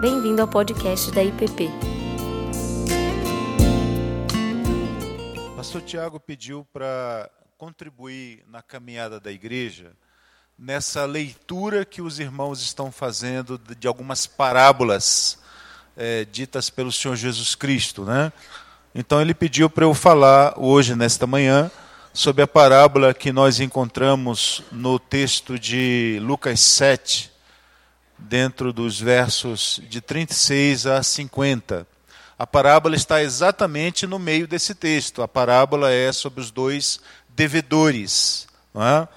Bem-vindo 0.00 0.40
ao 0.40 0.46
podcast 0.46 1.10
da 1.10 1.24
IPP. 1.24 1.68
Pastor 5.56 5.82
Tiago 5.82 6.20
pediu 6.20 6.64
para 6.72 7.28
contribuir 7.56 8.44
na 8.48 8.62
caminhada 8.62 9.18
da 9.18 9.32
igreja 9.32 9.90
nessa 10.56 11.04
leitura 11.04 11.84
que 11.84 12.00
os 12.00 12.20
irmãos 12.20 12.62
estão 12.62 12.92
fazendo 12.92 13.60
de 13.76 13.88
algumas 13.88 14.24
parábolas 14.24 15.40
é, 15.96 16.24
ditas 16.24 16.70
pelo 16.70 16.92
Senhor 16.92 17.16
Jesus 17.16 17.56
Cristo, 17.56 18.04
né? 18.04 18.32
Então 18.94 19.20
ele 19.20 19.34
pediu 19.34 19.68
para 19.68 19.84
eu 19.84 19.94
falar 19.94 20.54
hoje, 20.56 20.94
nesta 20.94 21.26
manhã, 21.26 21.68
sobre 22.12 22.42
a 22.42 22.46
parábola 22.46 23.12
que 23.12 23.32
nós 23.32 23.58
encontramos 23.58 24.62
no 24.70 24.96
texto 25.00 25.58
de 25.58 26.20
Lucas 26.22 26.60
7, 26.60 27.32
dentro 28.18 28.72
dos 28.72 29.00
versos 29.00 29.80
de 29.88 30.00
36 30.00 30.86
a 30.86 31.02
50. 31.02 31.86
A 32.38 32.46
parábola 32.46 32.94
está 32.94 33.22
exatamente 33.22 34.06
no 34.06 34.18
meio 34.18 34.46
desse 34.46 34.74
texto. 34.74 35.22
A 35.22 35.28
parábola 35.28 35.90
é 35.90 36.12
sobre 36.12 36.40
os 36.40 36.50
dois 36.50 37.00
devedores. 37.30 38.46
É? 38.74 39.08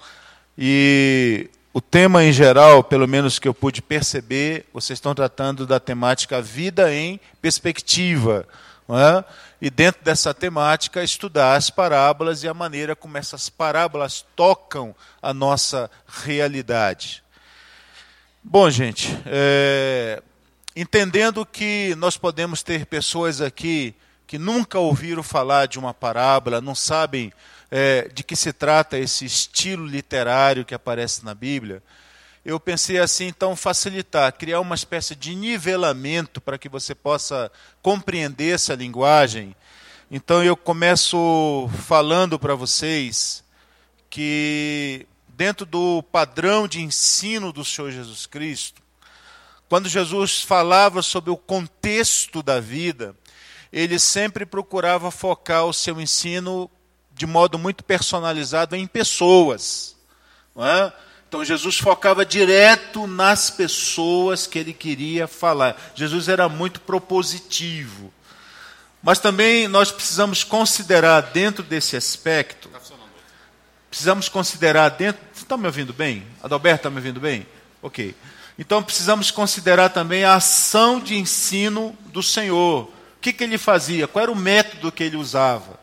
E 0.57 1.49
o 1.73 1.79
tema 1.79 2.23
em 2.23 2.33
geral, 2.33 2.83
pelo 2.83 3.07
menos 3.07 3.37
que 3.39 3.47
eu 3.47 3.53
pude 3.53 3.81
perceber, 3.81 4.65
vocês 4.73 4.97
estão 4.97 5.13
tratando 5.13 5.67
da 5.67 5.79
temática 5.79 6.41
vida 6.41 6.93
em 6.93 7.19
perspectiva. 7.41 8.47
É? 8.89 9.23
E 9.61 9.69
dentro 9.69 10.03
dessa 10.03 10.33
temática, 10.33 11.03
estudar 11.03 11.55
as 11.55 11.69
parábolas 11.69 12.43
e 12.43 12.47
a 12.47 12.53
maneira 12.53 12.95
como 12.95 13.17
essas 13.17 13.49
parábolas 13.49 14.25
tocam 14.35 14.95
a 15.21 15.33
nossa 15.33 15.89
realidade. 16.07 17.23
Bom, 18.43 18.69
gente, 18.71 19.07
é, 19.27 20.21
entendendo 20.75 21.45
que 21.45 21.93
nós 21.95 22.17
podemos 22.17 22.63
ter 22.63 22.87
pessoas 22.87 23.39
aqui 23.39 23.93
que 24.25 24.39
nunca 24.39 24.79
ouviram 24.79 25.21
falar 25.21 25.67
de 25.67 25.77
uma 25.77 25.93
parábola, 25.93 26.59
não 26.59 26.73
sabem 26.73 27.31
é, 27.69 28.09
de 28.11 28.23
que 28.23 28.35
se 28.35 28.51
trata 28.51 28.97
esse 28.97 29.25
estilo 29.25 29.85
literário 29.85 30.65
que 30.65 30.73
aparece 30.73 31.23
na 31.23 31.35
Bíblia, 31.35 31.83
eu 32.43 32.59
pensei 32.59 32.97
assim, 32.97 33.27
então, 33.27 33.55
facilitar, 33.55 34.33
criar 34.33 34.59
uma 34.59 34.73
espécie 34.73 35.15
de 35.15 35.35
nivelamento 35.35 36.41
para 36.41 36.57
que 36.57 36.67
você 36.67 36.95
possa 36.95 37.51
compreender 37.79 38.55
essa 38.55 38.73
linguagem. 38.73 39.55
Então, 40.09 40.43
eu 40.43 40.57
começo 40.57 41.69
falando 41.85 42.39
para 42.39 42.55
vocês 42.55 43.43
que, 44.09 45.05
dentro 45.41 45.65
do 45.65 46.03
padrão 46.03 46.67
de 46.67 46.79
ensino 46.81 47.51
do 47.51 47.65
Senhor 47.65 47.89
Jesus 47.89 48.27
Cristo, 48.27 48.79
quando 49.67 49.89
Jesus 49.89 50.43
falava 50.43 51.01
sobre 51.01 51.31
o 51.31 51.35
contexto 51.35 52.43
da 52.43 52.59
vida, 52.59 53.15
ele 53.73 53.97
sempre 53.97 54.45
procurava 54.45 55.09
focar 55.09 55.65
o 55.65 55.73
seu 55.73 55.99
ensino 55.99 56.69
de 57.11 57.25
modo 57.25 57.57
muito 57.57 57.83
personalizado 57.83 58.75
em 58.75 58.85
pessoas. 58.85 59.95
É? 60.55 60.93
Então 61.27 61.43
Jesus 61.43 61.79
focava 61.79 62.23
direto 62.23 63.07
nas 63.07 63.49
pessoas 63.49 64.45
que 64.45 64.59
ele 64.59 64.73
queria 64.73 65.27
falar. 65.27 65.75
Jesus 65.95 66.29
era 66.29 66.47
muito 66.47 66.81
propositivo. 66.81 68.13
Mas 69.01 69.17
também 69.17 69.67
nós 69.67 69.91
precisamos 69.91 70.43
considerar 70.43 71.31
dentro 71.31 71.63
desse 71.63 71.97
aspecto. 71.97 72.69
Precisamos 73.91 74.27
considerar 74.27 74.89
dentro. 74.89 75.21
Está 75.35 75.55
me 75.55 75.67
ouvindo 75.67 75.93
bem? 75.93 76.25
Adalberto 76.41 76.77
está 76.77 76.89
me 76.89 76.95
ouvindo 76.95 77.19
bem? 77.19 77.45
Ok. 77.83 78.15
Então 78.57 78.81
precisamos 78.81 79.29
considerar 79.29 79.89
também 79.89 80.23
a 80.23 80.33
ação 80.33 80.99
de 80.99 81.15
ensino 81.15 81.95
do 82.05 82.23
Senhor. 82.23 82.85
O 82.85 83.21
que, 83.21 83.31
que 83.31 83.43
ele 83.43 83.59
fazia? 83.59 84.07
Qual 84.07 84.23
era 84.23 84.31
o 84.31 84.35
método 84.35 84.91
que 84.91 85.03
ele 85.03 85.15
usava? 85.15 85.79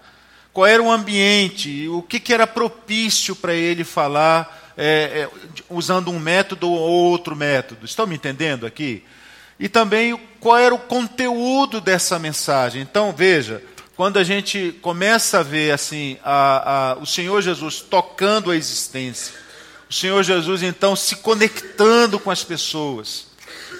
qual 0.59 0.66
era 0.66 0.83
o 0.83 0.91
ambiente, 0.91 1.87
o 1.87 2.03
que, 2.03 2.19
que 2.19 2.34
era 2.34 2.44
propício 2.44 3.37
para 3.37 3.55
ele 3.55 3.84
falar 3.84 4.72
é, 4.77 5.28
é, 5.28 5.28
usando 5.71 6.10
um 6.10 6.19
método 6.19 6.69
ou 6.69 6.77
outro 6.77 7.37
método. 7.37 7.87
Estão 7.87 8.09
me 8.09 8.16
entendendo 8.16 8.66
aqui? 8.66 9.04
E 9.56 9.69
também 9.69 10.19
qual 10.41 10.59
era 10.59 10.75
o 10.75 10.78
conteúdo 10.81 11.81
dessa 11.81 12.19
mensagem. 12.19 12.83
Então, 12.83 13.12
veja, 13.16 13.62
quando 13.98 14.16
a 14.16 14.22
gente 14.22 14.78
começa 14.81 15.41
a 15.41 15.42
ver 15.42 15.72
assim 15.72 16.19
a, 16.22 16.92
a, 16.92 16.98
o 16.98 17.04
Senhor 17.04 17.42
Jesus 17.42 17.81
tocando 17.81 18.53
a 18.53 18.56
existência, 18.56 19.34
o 19.91 19.92
Senhor 19.92 20.22
Jesus 20.22 20.62
então 20.62 20.94
se 20.94 21.16
conectando 21.16 22.16
com 22.20 22.31
as 22.31 22.44
pessoas, 22.44 23.26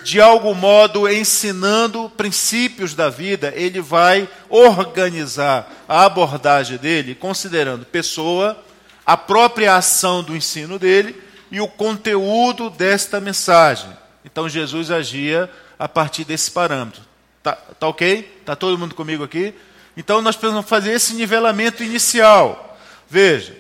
de 0.03 0.21
algum 0.21 0.55
modo 0.55 1.09
ensinando 1.09 2.11
princípios 2.17 2.97
da 2.97 3.09
vida, 3.09 3.53
ele 3.55 3.81
vai 3.81 4.29
organizar 4.49 5.73
a 5.87 6.07
abordagem 6.07 6.79
dele, 6.79 7.15
considerando 7.15 7.87
pessoa, 7.87 8.61
a 9.07 9.17
própria 9.17 9.77
ação 9.77 10.25
do 10.25 10.35
ensino 10.35 10.81
dele 10.81 11.15
e 11.49 11.61
o 11.61 11.69
conteúdo 11.69 12.71
desta 12.71 13.21
mensagem. 13.21 13.91
Então 14.25 14.49
Jesus 14.49 14.91
agia 14.91 15.49
a 15.79 15.89
partir 15.89 16.25
desse 16.25 16.51
parâmetro. 16.51 17.03
Tá, 17.41 17.53
tá 17.53 17.87
ok? 17.87 18.43
Tá 18.45 18.57
todo 18.57 18.77
mundo 18.77 18.97
comigo 18.97 19.23
aqui? 19.23 19.55
Então 19.99 20.23
nós 20.23 20.37
precisamos 20.37 20.71
fazer 20.71 20.93
esse 20.93 21.13
nivelamento 21.13 21.83
inicial. 21.83 22.79
Veja, 23.11 23.59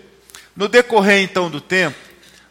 no 0.55 0.69
decorrer 0.69 1.21
então 1.21 1.51
do 1.51 1.61
tempo, 1.61 1.99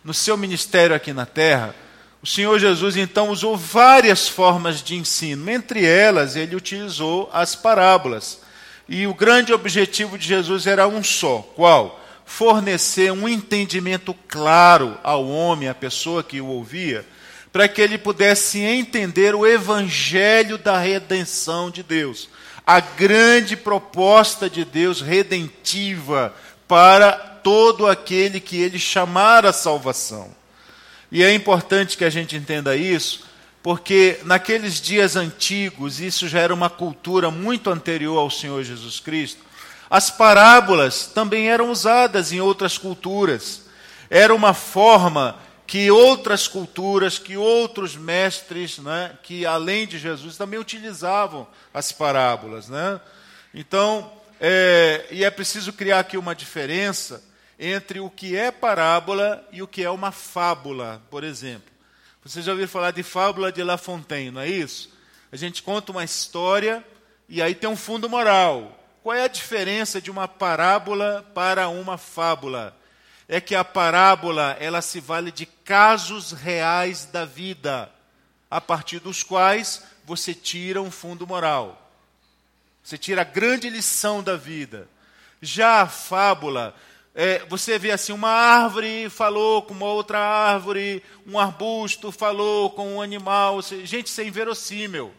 no 0.04 0.14
seu 0.14 0.36
ministério 0.36 0.94
aqui 0.94 1.14
na 1.14 1.26
terra, 1.26 1.74
o 2.22 2.28
Senhor 2.28 2.60
Jesus 2.60 2.98
então 2.98 3.30
usou 3.30 3.56
várias 3.56 4.28
formas 4.28 4.84
de 4.84 4.96
ensino, 4.96 5.50
entre 5.50 5.86
elas 5.86 6.36
ele 6.36 6.54
utilizou 6.54 7.30
as 7.32 7.56
parábolas. 7.56 8.42
E 8.90 9.08
o 9.08 9.14
grande 9.14 9.54
objetivo 9.54 10.18
de 10.18 10.28
Jesus 10.28 10.68
era 10.68 10.86
um 10.86 11.02
só: 11.02 11.40
qual? 11.56 12.04
Fornecer 12.26 13.14
um 13.14 13.26
entendimento 13.26 14.14
claro 14.28 14.98
ao 15.02 15.26
homem, 15.26 15.70
à 15.70 15.74
pessoa 15.74 16.22
que 16.22 16.42
o 16.42 16.48
ouvia, 16.48 17.06
para 17.54 17.70
que 17.70 17.82
ele 17.82 17.98
pudesse 17.98 18.60
entender 18.60 19.34
o 19.34 19.48
evangelho 19.48 20.58
da 20.58 20.78
redenção 20.78 21.72
de 21.72 21.82
Deus, 21.84 22.28
a 22.68 22.82
grande 22.82 23.56
proposta 23.56 24.50
de 24.50 24.66
Deus 24.66 25.00
redentiva 25.00 26.36
para 26.68 27.14
todo 27.14 27.88
aquele 27.88 28.42
que 28.42 28.58
ele 28.58 28.78
chamar 28.78 29.46
a 29.46 29.54
salvação. 29.54 30.36
E 31.10 31.24
é 31.24 31.34
importante 31.34 31.96
que 31.96 32.04
a 32.04 32.10
gente 32.10 32.36
entenda 32.36 32.76
isso, 32.76 33.26
porque 33.64 34.20
naqueles 34.26 34.82
dias 34.82 35.16
antigos, 35.16 36.02
isso 36.02 36.28
já 36.28 36.40
era 36.40 36.54
uma 36.54 36.70
cultura 36.70 37.32
muito 37.32 37.70
anterior 37.70 38.20
ao 38.20 38.30
Senhor 38.30 38.62
Jesus 38.64 39.00
Cristo, 39.00 39.40
as 39.90 40.10
parábolas 40.10 41.08
também 41.08 41.48
eram 41.50 41.72
usadas 41.72 42.34
em 42.34 42.42
outras 42.42 42.78
culturas. 42.78 43.62
Era 44.10 44.36
uma 44.36 44.54
forma 44.54 45.38
que 45.68 45.92
outras 45.92 46.48
culturas, 46.48 47.20
que 47.20 47.36
outros 47.36 47.98
mestres, 47.98 48.78
né, 48.80 49.18
que 49.22 49.46
além 49.46 49.86
de 49.86 50.00
Jesus 50.00 50.38
também 50.38 50.58
utilizavam 50.58 51.46
as 51.74 51.92
parábolas. 51.92 52.70
Né? 52.70 53.02
Então, 53.54 54.10
é, 54.40 55.06
e 55.12 55.26
é 55.26 55.30
preciso 55.30 55.74
criar 55.74 56.00
aqui 56.00 56.18
uma 56.18 56.34
diferença 56.34 57.22
entre 57.60 58.00
o 58.00 58.10
que 58.10 58.36
é 58.38 58.50
parábola 58.50 59.46
e 59.52 59.62
o 59.62 59.68
que 59.68 59.84
é 59.84 59.90
uma 59.90 60.12
fábula, 60.12 61.02
por 61.12 61.24
exemplo. 61.24 61.70
Você 62.24 62.42
já 62.42 62.54
ouviu 62.54 62.68
falar 62.68 62.92
de 62.92 63.04
fábula 63.04 63.52
de 63.52 63.62
La 63.62 63.78
Fontaine, 63.78 64.32
não 64.32 64.42
é 64.42 64.48
isso? 64.48 64.96
A 65.32 65.36
gente 65.36 65.62
conta 65.62 65.92
uma 65.92 66.04
história 66.04 66.84
e 67.28 67.42
aí 67.42 67.54
tem 67.54 67.70
um 67.70 67.76
fundo 67.76 68.10
moral. 68.10 68.80
Qual 69.04 69.16
é 69.16 69.24
a 69.24 69.28
diferença 69.28 70.00
de 70.00 70.10
uma 70.10 70.28
parábola 70.28 71.30
para 71.34 71.68
uma 71.68 71.98
fábula? 71.98 72.77
É 73.28 73.42
que 73.42 73.56
a 73.56 73.64
parábola, 73.64 74.56
ela 74.60 74.82
se 74.82 75.00
vale 75.00 75.32
de 75.32 75.46
casos 75.46 76.32
reais 76.32 77.06
da 77.06 77.26
vida, 77.26 77.92
a 78.50 78.62
partir 78.62 79.00
dos 79.00 79.22
quais 79.24 79.84
você 80.06 80.34
tira 80.34 80.82
um 80.82 80.90
fundo 80.90 81.28
moral. 81.28 81.92
Você 82.82 82.98
tira 82.98 83.22
a 83.22 83.26
grande 83.26 83.70
lição 83.70 84.24
da 84.24 84.38
vida. 84.38 84.88
Já 85.42 85.82
a 85.82 85.88
fábula, 85.88 86.74
é, 87.14 87.40
você 87.50 87.78
vê 87.78 87.92
assim, 87.92 88.14
uma 88.14 88.30
árvore 88.30 89.10
falou 89.10 89.62
com 89.64 89.74
uma 89.74 89.88
outra 89.88 90.20
árvore, 90.20 91.04
um 91.26 91.38
arbusto 91.38 92.12
falou 92.12 92.70
com 92.70 92.96
um 92.96 93.02
animal. 93.02 93.62
Gente, 93.62 94.08
isso 94.08 94.22
é 94.22 94.24
inverossímil. 94.24 95.14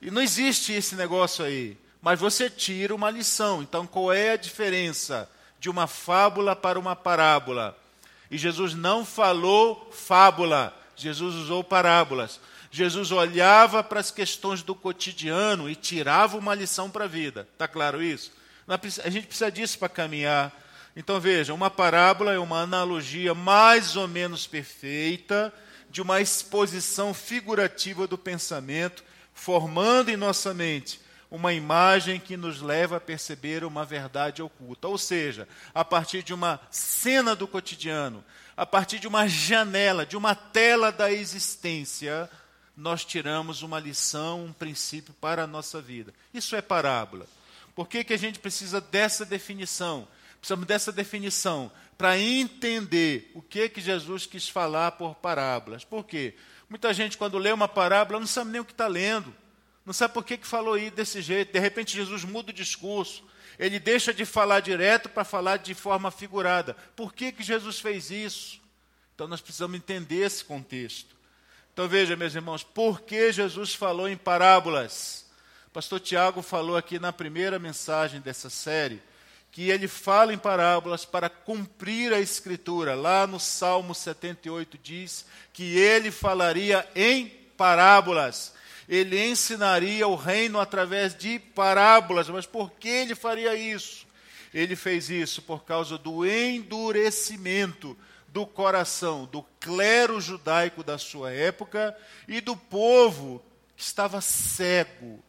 E 0.00 0.10
não 0.10 0.22
existe 0.22 0.72
esse 0.72 0.94
negócio 0.94 1.44
aí. 1.44 1.76
Mas 2.00 2.20
você 2.20 2.48
tira 2.50 2.94
uma 2.94 3.10
lição. 3.10 3.62
Então, 3.62 3.86
qual 3.86 4.12
é 4.12 4.32
a 4.32 4.36
diferença 4.36 5.28
de 5.64 5.70
uma 5.70 5.86
fábula 5.86 6.54
para 6.54 6.78
uma 6.78 6.94
parábola? 6.94 7.74
E 8.30 8.36
Jesus 8.36 8.74
não 8.74 9.02
falou 9.02 9.90
fábula, 9.90 10.76
Jesus 10.94 11.34
usou 11.36 11.64
parábolas. 11.64 12.38
Jesus 12.70 13.10
olhava 13.10 13.82
para 13.82 13.98
as 13.98 14.10
questões 14.10 14.62
do 14.62 14.74
cotidiano 14.74 15.70
e 15.70 15.74
tirava 15.74 16.36
uma 16.36 16.54
lição 16.54 16.90
para 16.90 17.04
a 17.04 17.08
vida. 17.08 17.48
Está 17.50 17.66
claro 17.66 18.02
isso? 18.02 18.30
A 18.68 19.08
gente 19.08 19.26
precisa 19.26 19.50
disso 19.50 19.78
para 19.78 19.88
caminhar. 19.88 20.52
Então 20.94 21.18
veja, 21.18 21.54
uma 21.54 21.70
parábola 21.70 22.34
é 22.34 22.38
uma 22.38 22.60
analogia 22.60 23.32
mais 23.32 23.96
ou 23.96 24.06
menos 24.06 24.46
perfeita 24.46 25.50
de 25.88 26.02
uma 26.02 26.20
exposição 26.20 27.14
figurativa 27.14 28.06
do 28.06 28.18
pensamento, 28.18 29.02
formando 29.32 30.10
em 30.10 30.16
nossa 30.16 30.52
mente 30.52 31.00
uma 31.34 31.52
imagem 31.52 32.20
que 32.20 32.36
nos 32.36 32.60
leva 32.60 32.98
a 32.98 33.00
perceber 33.00 33.64
uma 33.64 33.84
verdade 33.84 34.40
oculta. 34.40 34.86
Ou 34.86 34.96
seja, 34.96 35.48
a 35.74 35.84
partir 35.84 36.22
de 36.22 36.32
uma 36.32 36.60
cena 36.70 37.34
do 37.34 37.48
cotidiano, 37.48 38.24
a 38.56 38.64
partir 38.64 39.00
de 39.00 39.08
uma 39.08 39.26
janela, 39.26 40.06
de 40.06 40.16
uma 40.16 40.36
tela 40.36 40.92
da 40.92 41.10
existência, 41.10 42.30
nós 42.76 43.04
tiramos 43.04 43.62
uma 43.62 43.80
lição, 43.80 44.44
um 44.44 44.52
princípio 44.52 45.12
para 45.14 45.42
a 45.42 45.46
nossa 45.46 45.82
vida. 45.82 46.14
Isso 46.32 46.54
é 46.54 46.62
parábola. 46.62 47.26
Por 47.74 47.88
que, 47.88 48.04
que 48.04 48.14
a 48.14 48.18
gente 48.18 48.38
precisa 48.38 48.80
dessa 48.80 49.24
definição? 49.24 50.06
Precisamos 50.38 50.66
dessa 50.66 50.92
definição 50.92 51.68
para 51.98 52.16
entender 52.16 53.32
o 53.34 53.42
que, 53.42 53.68
que 53.68 53.80
Jesus 53.80 54.24
quis 54.24 54.48
falar 54.48 54.92
por 54.92 55.16
parábolas. 55.16 55.82
Por 55.82 56.04
quê? 56.04 56.34
Muita 56.70 56.94
gente, 56.94 57.18
quando 57.18 57.38
lê 57.38 57.50
uma 57.50 57.66
parábola, 57.66 58.20
não 58.20 58.26
sabe 58.26 58.52
nem 58.52 58.60
o 58.60 58.64
que 58.64 58.70
está 58.70 58.86
lendo. 58.86 59.34
Não 59.84 59.92
sabe 59.92 60.14
por 60.14 60.24
que, 60.24 60.36
que 60.36 60.46
falou 60.46 60.74
aí 60.74 60.90
desse 60.90 61.20
jeito. 61.20 61.52
De 61.52 61.58
repente, 61.58 61.96
Jesus 61.96 62.24
muda 62.24 62.50
o 62.50 62.54
discurso. 62.54 63.24
Ele 63.58 63.78
deixa 63.78 64.12
de 64.12 64.24
falar 64.24 64.60
direto 64.60 65.08
para 65.08 65.24
falar 65.24 65.58
de 65.58 65.74
forma 65.74 66.10
figurada. 66.10 66.74
Por 66.96 67.12
que, 67.12 67.30
que 67.30 67.42
Jesus 67.42 67.78
fez 67.78 68.10
isso? 68.10 68.60
Então, 69.14 69.28
nós 69.28 69.40
precisamos 69.40 69.76
entender 69.76 70.24
esse 70.24 70.44
contexto. 70.44 71.14
Então, 71.72 71.88
veja, 71.88 72.16
meus 72.16 72.34
irmãos, 72.34 72.62
por 72.62 73.02
que 73.02 73.32
Jesus 73.32 73.74
falou 73.74 74.08
em 74.08 74.16
parábolas? 74.16 75.26
Pastor 75.72 76.00
Tiago 76.00 76.40
falou 76.40 76.76
aqui 76.76 76.98
na 76.98 77.12
primeira 77.12 77.58
mensagem 77.58 78.20
dessa 78.20 78.48
série 78.48 79.02
que 79.54 79.70
ele 79.70 79.86
fala 79.86 80.34
em 80.34 80.38
parábolas 80.38 81.04
para 81.04 81.28
cumprir 81.28 82.12
a 82.12 82.18
escritura. 82.18 82.96
Lá 82.96 83.24
no 83.24 83.38
Salmo 83.38 83.94
78 83.94 84.76
diz 84.82 85.24
que 85.52 85.76
ele 85.78 86.10
falaria 86.10 86.84
em 86.92 87.28
parábolas 87.56 88.52
ele 88.88 89.22
ensinaria 89.26 90.06
o 90.06 90.14
reino 90.14 90.60
através 90.60 91.14
de 91.14 91.38
parábolas. 91.38 92.28
Mas 92.28 92.46
por 92.46 92.70
que 92.72 92.88
ele 92.88 93.14
faria 93.14 93.54
isso? 93.54 94.06
Ele 94.52 94.76
fez 94.76 95.10
isso 95.10 95.42
por 95.42 95.64
causa 95.64 95.98
do 95.98 96.24
endurecimento 96.24 97.96
do 98.28 98.44
coração 98.44 99.26
do 99.26 99.44
clero 99.60 100.20
judaico 100.20 100.82
da 100.82 100.98
sua 100.98 101.32
época 101.32 101.96
e 102.26 102.40
do 102.40 102.56
povo 102.56 103.40
que 103.76 103.82
estava 103.82 104.20
cego 104.20 105.22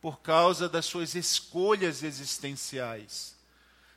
por 0.00 0.20
causa 0.20 0.66
das 0.66 0.86
suas 0.86 1.14
escolhas 1.14 2.02
existenciais. 2.02 3.36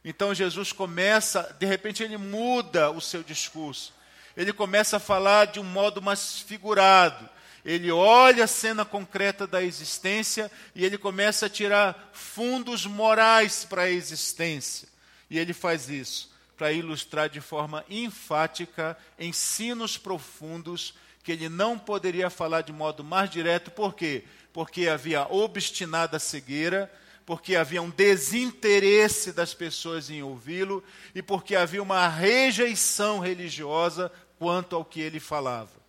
Então 0.04 0.34
Jesus 0.34 0.74
começa, 0.74 1.56
de 1.60 1.66
repente 1.66 2.04
ele 2.04 2.18
muda 2.18 2.92
o 2.92 3.00
seu 3.00 3.24
discurso. 3.24 3.94
Ele 4.36 4.52
começa 4.52 4.98
a 4.98 5.00
falar 5.00 5.48
de 5.48 5.60
um 5.60 5.64
modo 5.64 6.02
mais 6.02 6.40
figurado 6.40 7.30
ele 7.64 7.92
olha 7.92 8.46
a 8.46 8.48
cena 8.48 8.84
concreta 8.84 9.46
da 9.46 9.62
existência 9.64 10.52
e 10.76 10.84
ele 10.84 10.98
começa 10.98 11.46
a 11.46 11.50
tirar 11.50 12.10
fundos 12.14 12.86
morais 12.86 13.66
para 13.66 13.84
a 13.84 13.90
existência. 13.90 14.88
E 15.30 15.38
ele 15.38 15.54
faz 15.54 15.90
isso 15.90 16.32
para 16.58 16.72
ilustrar 16.72 17.28
de 17.28 17.42
forma 17.42 17.84
enfática 17.90 18.96
ensinos 19.18 19.98
profundos 19.98 20.94
que 21.24 21.32
ele 21.32 21.50
não 21.50 21.78
poderia 21.78 22.30
falar 22.30 22.62
de 22.62 22.72
modo 22.72 23.04
mais 23.04 23.30
direto, 23.30 23.72
por 23.72 23.96
quê? 23.96 24.24
Porque 24.54 24.88
havia 24.88 25.26
obstinada 25.32 26.20
cegueira, 26.20 26.92
porque 27.26 27.56
havia 27.56 27.82
um 27.82 27.90
desinteresse 27.90 29.32
das 29.32 29.54
pessoas 29.54 30.10
em 30.10 30.22
ouvi-lo 30.22 30.84
e 31.16 31.22
porque 31.22 31.56
havia 31.56 31.82
uma 31.82 32.08
rejeição 32.08 33.20
religiosa 33.20 34.12
quanto 34.38 34.76
ao 34.76 34.86
que 34.86 35.00
ele 35.00 35.20
falava. 35.20 35.81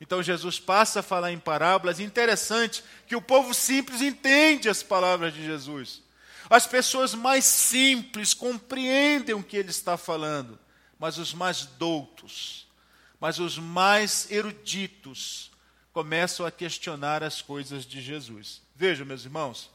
Então 0.00 0.22
Jesus 0.22 0.60
passa 0.60 1.00
a 1.00 1.02
falar 1.02 1.32
em 1.32 1.38
parábolas. 1.38 2.00
Interessante 2.00 2.84
que 3.06 3.16
o 3.16 3.22
povo 3.22 3.52
simples 3.52 4.00
entende 4.00 4.68
as 4.68 4.82
palavras 4.82 5.34
de 5.34 5.44
Jesus. 5.44 6.02
As 6.48 6.66
pessoas 6.66 7.14
mais 7.14 7.44
simples 7.44 8.32
compreendem 8.32 9.34
o 9.34 9.42
que 9.42 9.56
ele 9.56 9.70
está 9.70 9.96
falando, 9.96 10.58
mas 10.98 11.18
os 11.18 11.34
mais 11.34 11.66
doutos, 11.66 12.66
mas 13.20 13.38
os 13.38 13.58
mais 13.58 14.30
eruditos 14.30 15.50
começam 15.92 16.46
a 16.46 16.50
questionar 16.50 17.22
as 17.22 17.42
coisas 17.42 17.84
de 17.84 18.00
Jesus. 18.00 18.62
Vejam, 18.74 19.04
meus 19.04 19.24
irmãos, 19.24 19.70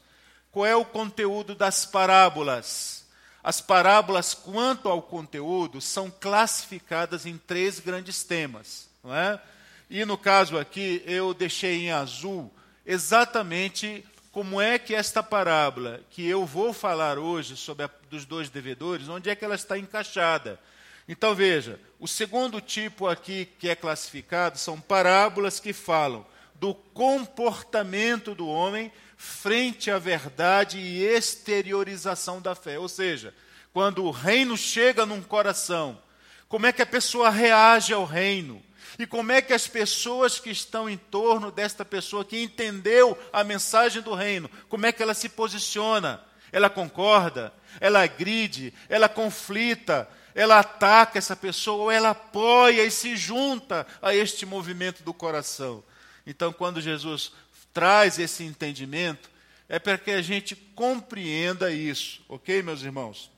qual 0.50 0.66
é 0.66 0.74
o 0.74 0.84
conteúdo 0.84 1.54
das 1.54 1.84
parábolas? 1.84 3.04
As 3.42 3.60
parábolas, 3.60 4.32
quanto 4.32 4.88
ao 4.88 5.02
conteúdo, 5.02 5.80
são 5.80 6.10
classificadas 6.10 7.26
em 7.26 7.36
três 7.36 7.78
grandes 7.78 8.24
temas, 8.24 8.88
não 9.02 9.14
é? 9.14 9.40
E 9.88 10.04
no 10.04 10.16
caso 10.16 10.58
aqui, 10.58 11.02
eu 11.06 11.34
deixei 11.34 11.86
em 11.86 11.92
azul 11.92 12.52
exatamente 12.86 14.04
como 14.32 14.60
é 14.60 14.78
que 14.78 14.94
esta 14.94 15.22
parábola 15.22 16.00
que 16.10 16.26
eu 16.26 16.44
vou 16.44 16.72
falar 16.72 17.18
hoje 17.18 17.56
sobre 17.56 17.84
a, 17.84 17.90
dos 18.10 18.24
dois 18.24 18.48
devedores, 18.48 19.08
onde 19.08 19.30
é 19.30 19.34
que 19.36 19.44
ela 19.44 19.54
está 19.54 19.78
encaixada. 19.78 20.58
Então 21.06 21.34
veja, 21.34 21.78
o 22.00 22.08
segundo 22.08 22.60
tipo 22.60 23.06
aqui 23.06 23.48
que 23.58 23.68
é 23.68 23.76
classificado 23.76 24.58
são 24.58 24.80
parábolas 24.80 25.60
que 25.60 25.72
falam 25.72 26.26
do 26.54 26.74
comportamento 26.74 28.34
do 28.34 28.48
homem 28.48 28.90
frente 29.16 29.90
à 29.90 29.98
verdade 29.98 30.78
e 30.78 31.02
exteriorização 31.04 32.40
da 32.40 32.54
fé. 32.54 32.78
Ou 32.78 32.88
seja, 32.88 33.34
quando 33.72 34.04
o 34.04 34.10
reino 34.10 34.56
chega 34.56 35.06
num 35.06 35.22
coração, 35.22 36.00
como 36.48 36.66
é 36.66 36.72
que 36.72 36.82
a 36.82 36.86
pessoa 36.86 37.30
reage 37.30 37.92
ao 37.92 38.04
reino? 38.04 38.62
E 38.98 39.06
como 39.06 39.32
é 39.32 39.42
que 39.42 39.52
as 39.52 39.66
pessoas 39.66 40.38
que 40.38 40.50
estão 40.50 40.88
em 40.88 40.96
torno 40.96 41.50
desta 41.50 41.84
pessoa 41.84 42.24
que 42.24 42.40
entendeu 42.40 43.18
a 43.32 43.42
mensagem 43.42 44.02
do 44.02 44.14
reino, 44.14 44.48
como 44.68 44.86
é 44.86 44.92
que 44.92 45.02
ela 45.02 45.14
se 45.14 45.28
posiciona? 45.28 46.22
Ela 46.52 46.70
concorda? 46.70 47.52
Ela 47.80 48.02
agride? 48.02 48.72
Ela 48.88 49.08
conflita? 49.08 50.08
Ela 50.34 50.60
ataca 50.60 51.18
essa 51.18 51.34
pessoa 51.34 51.84
ou 51.84 51.90
ela 51.90 52.10
apoia 52.10 52.84
e 52.84 52.90
se 52.90 53.16
junta 53.16 53.86
a 54.00 54.14
este 54.14 54.46
movimento 54.46 55.02
do 55.02 55.12
coração? 55.12 55.82
Então, 56.26 56.52
quando 56.52 56.80
Jesus 56.80 57.32
traz 57.72 58.18
esse 58.18 58.44
entendimento, 58.44 59.28
é 59.68 59.78
para 59.78 59.98
que 59.98 60.10
a 60.10 60.22
gente 60.22 60.54
compreenda 60.54 61.72
isso, 61.72 62.22
ok, 62.28 62.62
meus 62.62 62.82
irmãos? 62.82 63.30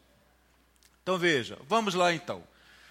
Então 1.03 1.17
veja, 1.17 1.57
vamos 1.69 1.95
lá 1.95 2.13
então. 2.13 2.43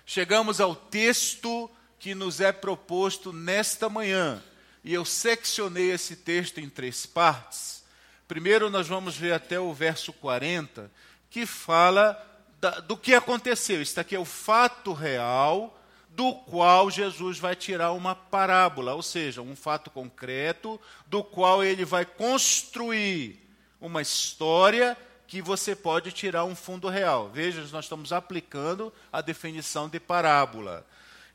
Chegamos 0.05 0.61
ao 0.61 0.75
texto 0.75 1.69
que 1.99 2.15
nos 2.15 2.39
é 2.41 2.51
proposto 2.51 3.31
nesta 3.33 3.89
manhã. 3.89 4.41
E 4.83 4.93
eu 4.93 5.03
seccionei 5.03 5.91
esse 5.91 6.15
texto 6.15 6.59
em 6.59 6.69
três 6.69 7.05
partes. 7.05 7.83
Primeiro, 8.27 8.69
nós 8.69 8.87
vamos 8.87 9.15
ver 9.15 9.33
até 9.33 9.59
o 9.59 9.73
verso 9.73 10.13
40, 10.13 10.91
que 11.29 11.45
fala 11.45 12.19
da, 12.59 12.79
do 12.79 12.97
que 12.97 13.13
aconteceu. 13.13 13.81
Isso 13.81 13.99
aqui 13.99 14.15
é 14.15 14.19
o 14.19 14.25
fato 14.25 14.93
real 14.93 15.79
do 16.09 16.33
qual 16.33 16.89
Jesus 16.89 17.37
vai 17.37 17.55
tirar 17.55 17.91
uma 17.91 18.15
parábola, 18.15 18.93
ou 18.93 19.03
seja, 19.03 19.41
um 19.41 19.55
fato 19.55 19.89
concreto 19.91 20.79
do 21.07 21.23
qual 21.23 21.63
ele 21.63 21.83
vai 21.83 22.05
construir 22.05 23.39
uma 23.81 24.01
história 24.01 24.97
que 25.27 25.41
você 25.41 25.75
pode 25.75 26.11
tirar 26.11 26.45
um 26.45 26.55
fundo 26.55 26.87
real. 26.87 27.29
Veja, 27.29 27.61
nós 27.71 27.85
estamos 27.85 28.13
aplicando 28.13 28.93
a 29.11 29.21
definição 29.21 29.89
de 29.89 29.99
parábola. 29.99 30.85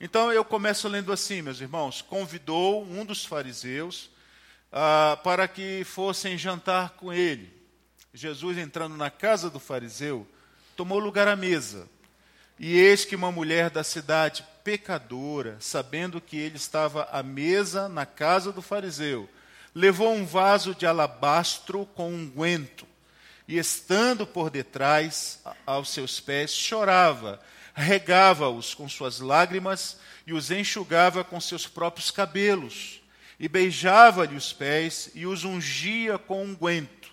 Então 0.00 0.32
eu 0.32 0.42
começo 0.42 0.88
lendo 0.88 1.12
assim, 1.12 1.42
meus 1.42 1.60
irmãos: 1.60 2.00
convidou 2.00 2.82
um 2.84 3.04
dos 3.04 3.26
fariseus 3.26 4.08
ah, 4.72 5.18
para 5.22 5.46
que 5.46 5.84
fossem 5.84 6.38
jantar 6.38 6.90
com 6.90 7.12
ele. 7.12 7.52
Jesus, 8.14 8.56
entrando 8.56 8.96
na 8.96 9.10
casa 9.10 9.50
do 9.50 9.60
fariseu, 9.60 10.26
tomou 10.74 10.98
lugar 10.98 11.28
à 11.28 11.36
mesa. 11.36 11.86
E 12.58 12.78
eis 12.78 13.04
que 13.04 13.14
uma 13.14 13.30
mulher 13.30 13.68
da 13.68 13.84
cidade, 13.84 14.44
pecadora, 14.64 15.58
sabendo 15.60 16.20
que 16.20 16.36
ele 16.36 16.56
estava 16.56 17.06
à 17.12 17.22
mesa 17.22 17.86
na 17.86 18.06
casa 18.06 18.50
do 18.52 18.62
fariseu, 18.62 19.28
levou 19.74 20.12
um 20.14 20.24
vaso 20.24 20.74
de 20.74 20.86
alabastro 20.86 21.86
com 21.94 22.12
unguento, 22.12 22.86
e 23.46 23.58
estando 23.58 24.26
por 24.26 24.50
detrás 24.50 25.40
aos 25.66 25.90
seus 25.90 26.20
pés, 26.20 26.52
chorava 26.52 27.40
regava-os 27.80 28.74
com 28.74 28.88
suas 28.88 29.20
lágrimas 29.20 29.98
e 30.26 30.32
os 30.32 30.50
enxugava 30.50 31.24
com 31.24 31.40
seus 31.40 31.66
próprios 31.66 32.10
cabelos, 32.10 33.00
e 33.38 33.48
beijava-lhe 33.48 34.36
os 34.36 34.52
pés 34.52 35.10
e 35.14 35.26
os 35.26 35.44
ungia 35.44 36.18
com 36.18 36.44
unguento. 36.44 37.10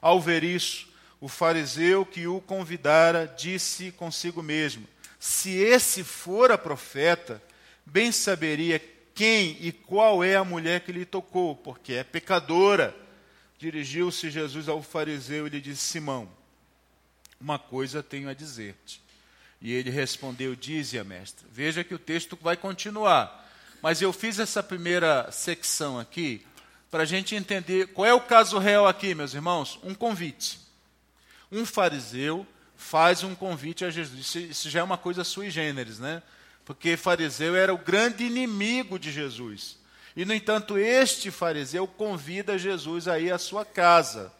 Ao 0.00 0.20
ver 0.20 0.42
isso, 0.42 0.88
o 1.20 1.28
fariseu 1.28 2.04
que 2.04 2.26
o 2.26 2.40
convidara 2.40 3.32
disse 3.36 3.92
consigo 3.92 4.42
mesmo: 4.42 4.86
Se 5.20 5.50
esse 5.50 6.02
fora 6.02 6.56
profeta, 6.56 7.42
bem 7.84 8.10
saberia 8.10 8.80
quem 9.14 9.56
e 9.60 9.70
qual 9.70 10.24
é 10.24 10.36
a 10.36 10.44
mulher 10.44 10.80
que 10.80 10.92
lhe 10.92 11.04
tocou, 11.04 11.54
porque 11.54 11.94
é 11.94 12.04
pecadora. 12.04 12.94
Dirigiu-se 13.58 14.30
Jesus 14.30 14.68
ao 14.68 14.82
fariseu 14.82 15.46
e 15.46 15.50
lhe 15.50 15.60
disse: 15.60 15.82
Simão, 15.82 16.28
uma 17.40 17.58
coisa 17.58 18.02
tenho 18.02 18.28
a 18.28 18.34
dizer-te. 18.34 19.05
E 19.60 19.72
ele 19.72 19.90
respondeu: 19.90 20.54
Dize-a, 20.54 21.04
mestre. 21.04 21.46
Veja 21.50 21.84
que 21.84 21.94
o 21.94 21.98
texto 21.98 22.38
vai 22.40 22.56
continuar. 22.56 23.44
Mas 23.82 24.02
eu 24.02 24.12
fiz 24.12 24.38
essa 24.38 24.62
primeira 24.62 25.30
secção 25.30 25.98
aqui 25.98 26.44
para 26.90 27.02
a 27.02 27.06
gente 27.06 27.34
entender 27.34 27.88
qual 27.88 28.06
é 28.06 28.14
o 28.14 28.20
caso 28.20 28.58
real 28.58 28.86
aqui, 28.86 29.14
meus 29.14 29.34
irmãos. 29.34 29.78
Um 29.82 29.94
convite. 29.94 30.58
Um 31.50 31.64
fariseu 31.64 32.46
faz 32.76 33.22
um 33.22 33.34
convite 33.34 33.84
a 33.84 33.90
Jesus. 33.90 34.34
Isso, 34.34 34.70
já 34.70 34.80
é 34.80 34.82
uma 34.82 34.98
coisa 34.98 35.24
sui 35.24 35.50
generis, 35.50 35.98
né? 35.98 36.22
Porque 36.64 36.96
fariseu 36.96 37.54
era 37.54 37.72
o 37.72 37.78
grande 37.78 38.24
inimigo 38.24 38.98
de 38.98 39.12
Jesus. 39.12 39.78
E, 40.16 40.24
no 40.24 40.34
entanto, 40.34 40.78
este 40.78 41.30
fariseu 41.30 41.86
convida 41.86 42.58
Jesus 42.58 43.06
a 43.06 43.18
ir 43.18 43.32
à 43.32 43.38
sua 43.38 43.64
casa. 43.64 44.32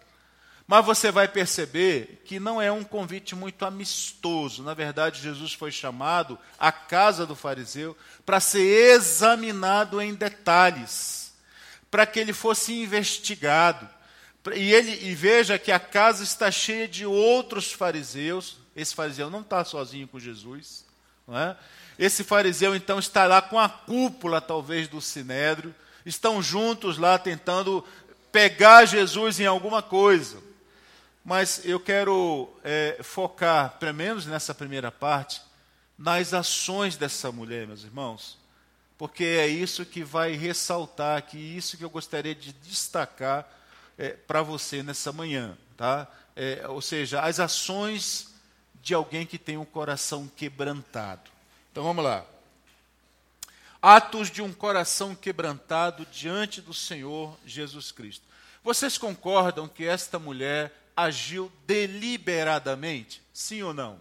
Mas 0.67 0.85
você 0.85 1.13
vai 1.13 1.29
perceber 1.29 2.23
que 2.25 2.41
não 2.41 2.61
é 2.61 2.73
um 2.73 2.83
convite 2.83 3.37
muito 3.37 3.65
amistoso. 3.65 4.65
Na 4.65 4.75
verdade, 4.75 5.23
Jesus 5.23 5.53
foi 5.53 5.71
chamado 5.71 6.37
à 6.59 6.73
casa 6.73 7.25
do 7.25 7.37
fariseu 7.37 7.97
para 8.25 8.41
ser 8.41 8.95
examinado 8.95 10.01
em 10.01 10.13
detalhes, 10.13 11.33
para 11.89 12.05
que 12.05 12.19
ele 12.19 12.33
fosse 12.33 12.73
investigado. 12.73 13.89
E, 14.55 14.73
ele, 14.73 15.09
e 15.09 15.15
veja 15.15 15.59
que 15.59 15.71
a 15.71 15.79
casa 15.79 16.25
está 16.25 16.51
cheia 16.51 16.89
de 16.89 17.07
outros 17.07 17.73
fariseus. 17.73 18.59
Esse 18.75 18.95
fariseu 18.95 19.31
não 19.31 19.43
está 19.43 19.65
sozinho 19.65 20.09
com 20.09 20.19
Jesus. 20.19 20.85
Não 21.29 21.39
é? 21.39 21.57
Esse 21.97 22.25
fariseu, 22.25 22.75
então, 22.75 22.99
está 22.99 23.27
lá 23.27 23.41
com 23.41 23.59
a 23.59 23.69
cúpula, 23.69 24.41
talvez, 24.41 24.89
do 24.89 25.01
sinédrio. 25.01 25.75
Estão 26.05 26.43
juntos 26.43 26.99
lá 26.99 27.19
tentando 27.19 27.85
pegar 28.31 28.85
Jesus 28.85 29.41
em 29.41 29.47
alguma 29.47 29.81
coisa. 29.81 30.46
Mas 31.27 31.61
eu 31.65 31.81
quero 31.81 32.49
é, 32.63 33.01
focar, 33.03 33.79
pelo 33.81 33.93
menos 33.93 34.27
nessa 34.27 34.55
primeira 34.55 34.93
parte, 34.93 35.43
nas 35.99 36.33
ações 36.33 36.97
dessa 36.97 37.33
mulher, 37.33 37.67
meus 37.67 37.83
irmãos, 37.83 38.39
porque 38.97 39.25
é 39.25 39.49
isso 39.49 39.85
que 39.85 40.05
vai 40.05 40.37
ressaltar 40.37 41.19
aqui, 41.19 41.37
isso 41.37 41.77
que 41.77 41.85
eu 41.85 41.91
gostaria 41.91 42.33
de 42.33 42.53
destacar 42.53 43.45
é, 43.99 44.11
para 44.11 44.41
você 44.41 44.85
nessa 44.85 45.13
manhã, 45.13 45.59
tá? 45.77 46.07
É, 46.37 46.65
ou 46.69 46.81
seja, 46.81 47.21
as 47.21 47.41
ações 47.41 48.33
de 48.81 48.95
alguém 48.95 49.27
que 49.27 49.37
tem 49.37 49.57
um 49.57 49.65
coração 49.65 50.29
quebrantado. 50.37 51.29
Então 51.73 51.83
vamos 51.83 52.05
lá. 52.05 52.25
Atos 53.83 54.31
de 54.31 54.43
um 54.43 54.53
coração 54.53 55.13
quebrantado 55.13 56.07
diante 56.07 56.61
do 56.61 56.73
Senhor 56.73 57.37
Jesus 57.45 57.91
Cristo. 57.91 58.25
Vocês 58.63 58.97
concordam 58.97 59.67
que 59.67 59.85
esta 59.85 60.21
mulher 60.21 60.86
agiu 60.97 61.53
deliberadamente? 61.67 63.23
Sim 63.33 63.63
ou 63.63 63.75
não? 63.75 64.01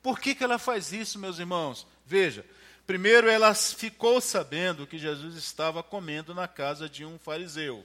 Por 0.00 0.20
que, 0.20 0.34
que 0.34 0.44
ela 0.44 0.58
faz 0.58 0.92
isso, 0.92 1.18
meus 1.18 1.38
irmãos? 1.38 1.86
Veja, 2.06 2.46
primeiro 2.86 3.28
ela 3.28 3.54
ficou 3.54 4.20
sabendo 4.20 4.86
que 4.86 4.98
Jesus 4.98 5.34
estava 5.34 5.82
comendo 5.82 6.34
na 6.34 6.46
casa 6.46 6.88
de 6.88 7.04
um 7.04 7.18
fariseu. 7.18 7.84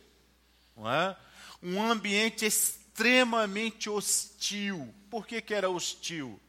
Não 0.76 0.92
é? 0.92 1.16
Um 1.62 1.82
ambiente 1.82 2.46
extremamente 2.46 3.90
hostil. 3.90 4.94
Por 5.10 5.26
que, 5.26 5.42
que 5.42 5.54
era 5.54 5.70
hostil? 5.70 6.40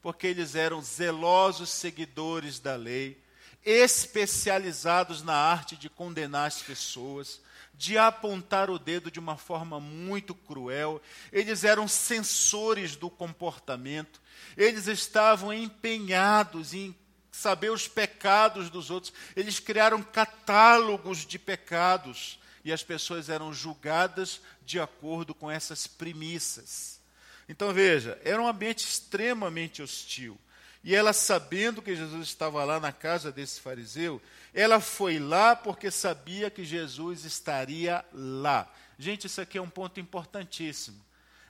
Porque 0.00 0.26
eles 0.26 0.54
eram 0.54 0.80
zelosos 0.80 1.70
seguidores 1.70 2.58
da 2.58 2.76
lei, 2.76 3.22
especializados 3.64 5.22
na 5.22 5.34
arte 5.34 5.76
de 5.76 5.90
condenar 5.90 6.46
as 6.46 6.62
pessoas, 6.62 7.40
de 7.78 7.98
apontar 7.98 8.70
o 8.70 8.78
dedo 8.78 9.10
de 9.10 9.18
uma 9.18 9.36
forma 9.36 9.78
muito 9.78 10.34
cruel. 10.34 11.00
Eles 11.32 11.64
eram 11.64 11.86
censores 11.86 12.96
do 12.96 13.10
comportamento. 13.10 14.20
Eles 14.56 14.86
estavam 14.86 15.52
empenhados 15.52 16.72
em 16.72 16.94
saber 17.30 17.70
os 17.70 17.86
pecados 17.86 18.70
dos 18.70 18.90
outros. 18.90 19.12
Eles 19.34 19.60
criaram 19.60 20.02
catálogos 20.02 21.26
de 21.26 21.38
pecados 21.38 22.38
e 22.64 22.72
as 22.72 22.82
pessoas 22.82 23.28
eram 23.28 23.52
julgadas 23.52 24.40
de 24.64 24.80
acordo 24.80 25.34
com 25.34 25.50
essas 25.50 25.86
premissas. 25.86 27.00
Então 27.48 27.72
veja, 27.72 28.20
era 28.24 28.40
um 28.40 28.48
ambiente 28.48 28.84
extremamente 28.84 29.82
hostil. 29.82 30.38
E 30.82 30.94
ela, 30.94 31.12
sabendo 31.12 31.82
que 31.82 31.96
Jesus 31.96 32.28
estava 32.28 32.62
lá 32.64 32.78
na 32.78 32.92
casa 32.92 33.32
desse 33.32 33.60
fariseu, 33.60 34.22
ela 34.56 34.80
foi 34.80 35.18
lá 35.18 35.54
porque 35.54 35.90
sabia 35.90 36.48
que 36.48 36.64
Jesus 36.64 37.26
estaria 37.26 38.02
lá. 38.10 38.66
Gente, 38.98 39.26
isso 39.26 39.38
aqui 39.38 39.58
é 39.58 39.62
um 39.62 39.68
ponto 39.68 40.00
importantíssimo. 40.00 40.98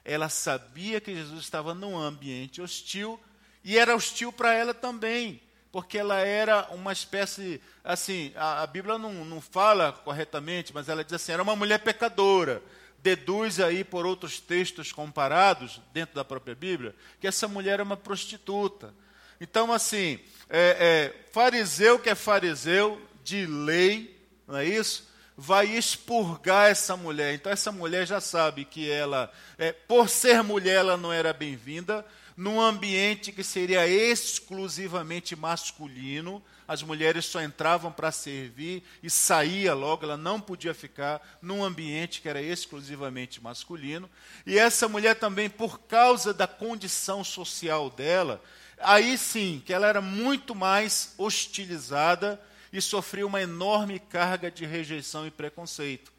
Ela 0.03 0.27
sabia 0.27 0.99
que 0.99 1.15
Jesus 1.15 1.39
estava 1.39 1.73
num 1.73 1.97
ambiente 1.97 2.61
hostil 2.61 3.17
e 3.63 3.77
era 3.77 3.95
hostil 3.95 4.33
para 4.33 4.53
ela 4.53 4.73
também, 4.73 5.41
porque 5.71 5.97
ela 5.97 6.19
era 6.19 6.67
uma 6.71 6.91
espécie, 6.91 7.61
assim, 7.81 8.33
a, 8.35 8.61
a 8.63 8.67
Bíblia 8.67 8.97
não, 8.97 9.23
não 9.23 9.39
fala 9.39 9.93
corretamente, 9.93 10.73
mas 10.73 10.89
ela 10.89 11.01
diz 11.01 11.13
assim: 11.13 11.31
era 11.31 11.43
uma 11.43 11.55
mulher 11.55 11.79
pecadora 11.79 12.61
deduz 12.99 13.61
aí 13.61 13.85
por 13.85 14.05
outros 14.05 14.37
textos 14.37 14.91
comparados 14.91 15.79
dentro 15.93 16.13
da 16.13 16.25
própria 16.25 16.55
Bíblia 16.55 16.93
que 17.21 17.27
essa 17.27 17.47
mulher 17.47 17.79
é 17.79 17.83
uma 17.83 17.95
prostituta. 17.95 18.93
Então, 19.39 19.71
assim, 19.71 20.19
é, 20.49 21.13
é, 21.19 21.31
fariseu 21.31 21.99
que 21.99 22.09
é 22.09 22.15
fariseu 22.15 23.01
de 23.23 23.45
lei, 23.45 24.17
não 24.47 24.57
é 24.57 24.65
isso? 24.65 25.07
Vai 25.35 25.67
expurgar 25.67 26.71
essa 26.71 26.97
mulher. 26.97 27.35
Então, 27.35 27.51
essa 27.51 27.71
mulher 27.71 28.07
já 28.07 28.19
sabe 28.19 28.65
que 28.65 28.89
ela, 28.89 29.31
é, 29.57 29.71
por 29.71 30.09
ser 30.09 30.41
mulher, 30.41 30.77
ela 30.77 30.97
não 30.97 31.13
era 31.13 31.31
bem-vinda, 31.33 32.05
num 32.35 32.61
ambiente 32.61 33.31
que 33.31 33.43
seria 33.43 33.87
exclusivamente 33.87 35.35
masculino. 35.35 36.41
As 36.67 36.83
mulheres 36.83 37.25
só 37.25 37.41
entravam 37.41 37.91
para 37.91 38.11
servir 38.11 38.83
e 39.01 39.09
saía 39.09 39.73
logo, 39.73 40.03
ela 40.03 40.17
não 40.17 40.39
podia 40.39 40.73
ficar 40.73 41.37
num 41.41 41.63
ambiente 41.63 42.21
que 42.21 42.29
era 42.29 42.41
exclusivamente 42.41 43.41
masculino. 43.41 44.09
E 44.45 44.59
essa 44.59 44.87
mulher 44.87 45.15
também, 45.15 45.49
por 45.49 45.79
causa 45.79 46.33
da 46.33 46.45
condição 46.45 47.23
social 47.23 47.89
dela, 47.89 48.41
aí 48.79 49.17
sim, 49.17 49.61
que 49.65 49.73
ela 49.73 49.87
era 49.87 50.01
muito 50.01 50.53
mais 50.53 51.13
hostilizada 51.17 52.41
e 52.71 52.81
sofria 52.81 53.25
uma 53.25 53.41
enorme 53.41 53.99
carga 53.99 54.51
de 54.51 54.65
rejeição 54.65 55.25
e 55.25 55.31
preconceito. 55.31 56.11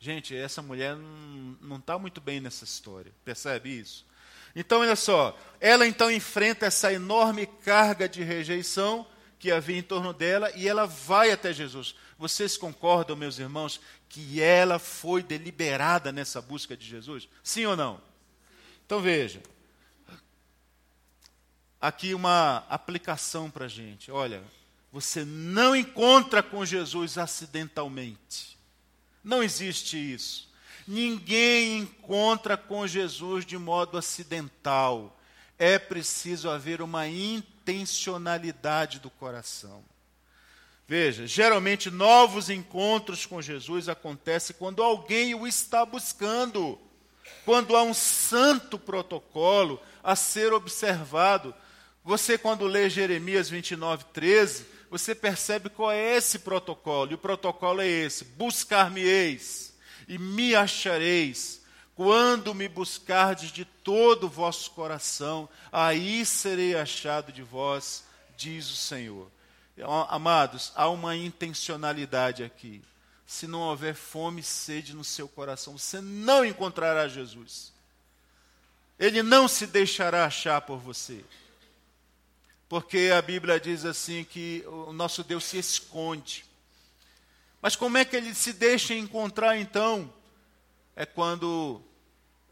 Gente, 0.00 0.36
essa 0.36 0.62
mulher 0.62 0.96
não 1.60 1.76
está 1.76 1.98
muito 1.98 2.20
bem 2.20 2.40
nessa 2.40 2.64
história, 2.64 3.12
percebe 3.24 3.80
isso? 3.80 4.06
Então, 4.54 4.80
olha 4.80 4.96
só, 4.96 5.36
ela 5.60 5.86
então 5.86 6.10
enfrenta 6.10 6.66
essa 6.66 6.92
enorme 6.92 7.46
carga 7.46 8.08
de 8.08 8.22
rejeição 8.22 9.06
que 9.38 9.52
havia 9.52 9.78
em 9.78 9.82
torno 9.82 10.12
dela 10.12 10.50
e 10.56 10.68
ela 10.68 10.86
vai 10.86 11.30
até 11.30 11.52
Jesus. 11.52 11.94
Vocês 12.18 12.56
concordam, 12.56 13.14
meus 13.16 13.38
irmãos, 13.38 13.80
que 14.08 14.40
ela 14.40 14.78
foi 14.78 15.22
deliberada 15.22 16.10
nessa 16.10 16.40
busca 16.40 16.76
de 16.76 16.86
Jesus? 16.86 17.28
Sim 17.42 17.66
ou 17.66 17.76
não? 17.76 18.00
Então 18.84 19.00
veja, 19.00 19.40
aqui 21.80 22.14
uma 22.14 22.64
aplicação 22.68 23.50
para 23.50 23.66
a 23.66 23.68
gente. 23.68 24.10
Olha, 24.10 24.42
você 24.92 25.24
não 25.24 25.76
encontra 25.76 26.42
com 26.42 26.64
Jesus 26.64 27.18
acidentalmente. 27.18 28.58
Não 29.22 29.42
existe 29.42 29.96
isso. 29.96 30.48
Ninguém 30.86 31.80
encontra 31.80 32.56
com 32.56 32.86
Jesus 32.86 33.44
de 33.44 33.58
modo 33.58 33.98
acidental. 33.98 35.18
É 35.58 35.78
preciso 35.78 36.48
haver 36.48 36.80
uma 36.80 37.06
intencionalidade 37.06 38.98
do 38.98 39.10
coração. 39.10 39.84
Veja, 40.86 41.26
geralmente 41.26 41.90
novos 41.90 42.48
encontros 42.48 43.26
com 43.26 43.42
Jesus 43.42 43.90
acontecem 43.90 44.56
quando 44.58 44.82
alguém 44.82 45.34
o 45.34 45.46
está 45.46 45.84
buscando, 45.84 46.78
quando 47.44 47.76
há 47.76 47.82
um 47.82 47.92
santo 47.92 48.78
protocolo 48.78 49.78
a 50.02 50.16
ser 50.16 50.54
observado 50.54 51.54
você, 52.08 52.38
quando 52.38 52.66
lê 52.66 52.88
Jeremias 52.88 53.50
29, 53.50 54.06
13, 54.14 54.64
você 54.90 55.14
percebe 55.14 55.68
qual 55.68 55.92
é 55.92 56.16
esse 56.16 56.38
protocolo. 56.38 57.10
E 57.10 57.14
o 57.14 57.18
protocolo 57.18 57.82
é 57.82 57.86
esse: 57.86 58.24
buscar-me-eis 58.24 59.74
e 60.08 60.16
me 60.16 60.54
achareis. 60.54 61.60
Quando 61.94 62.54
me 62.54 62.66
buscardes 62.66 63.52
de 63.52 63.66
todo 63.66 64.24
o 64.24 64.30
vosso 64.30 64.70
coração, 64.70 65.50
aí 65.70 66.24
serei 66.24 66.74
achado 66.74 67.30
de 67.30 67.42
vós, 67.42 68.04
diz 68.38 68.70
o 68.70 68.76
Senhor. 68.76 69.30
Amados, 70.08 70.72
há 70.74 70.88
uma 70.88 71.14
intencionalidade 71.14 72.42
aqui. 72.42 72.80
Se 73.26 73.46
não 73.46 73.60
houver 73.60 73.94
fome 73.94 74.40
e 74.40 74.44
sede 74.44 74.94
no 74.94 75.04
seu 75.04 75.28
coração, 75.28 75.76
você 75.76 76.00
não 76.00 76.42
encontrará 76.42 77.06
Jesus. 77.06 77.70
Ele 78.98 79.22
não 79.22 79.46
se 79.46 79.66
deixará 79.66 80.24
achar 80.24 80.62
por 80.62 80.78
você. 80.78 81.22
Porque 82.68 83.10
a 83.16 83.22
Bíblia 83.22 83.58
diz 83.58 83.84
assim 83.84 84.24
que 84.24 84.62
o 84.66 84.92
nosso 84.92 85.24
Deus 85.24 85.44
se 85.44 85.58
esconde. 85.58 86.44
Mas 87.62 87.74
como 87.74 87.96
é 87.96 88.04
que 88.04 88.14
ele 88.14 88.34
se 88.34 88.52
deixa 88.52 88.94
encontrar 88.94 89.56
então? 89.56 90.12
É 90.94 91.06
quando 91.06 91.82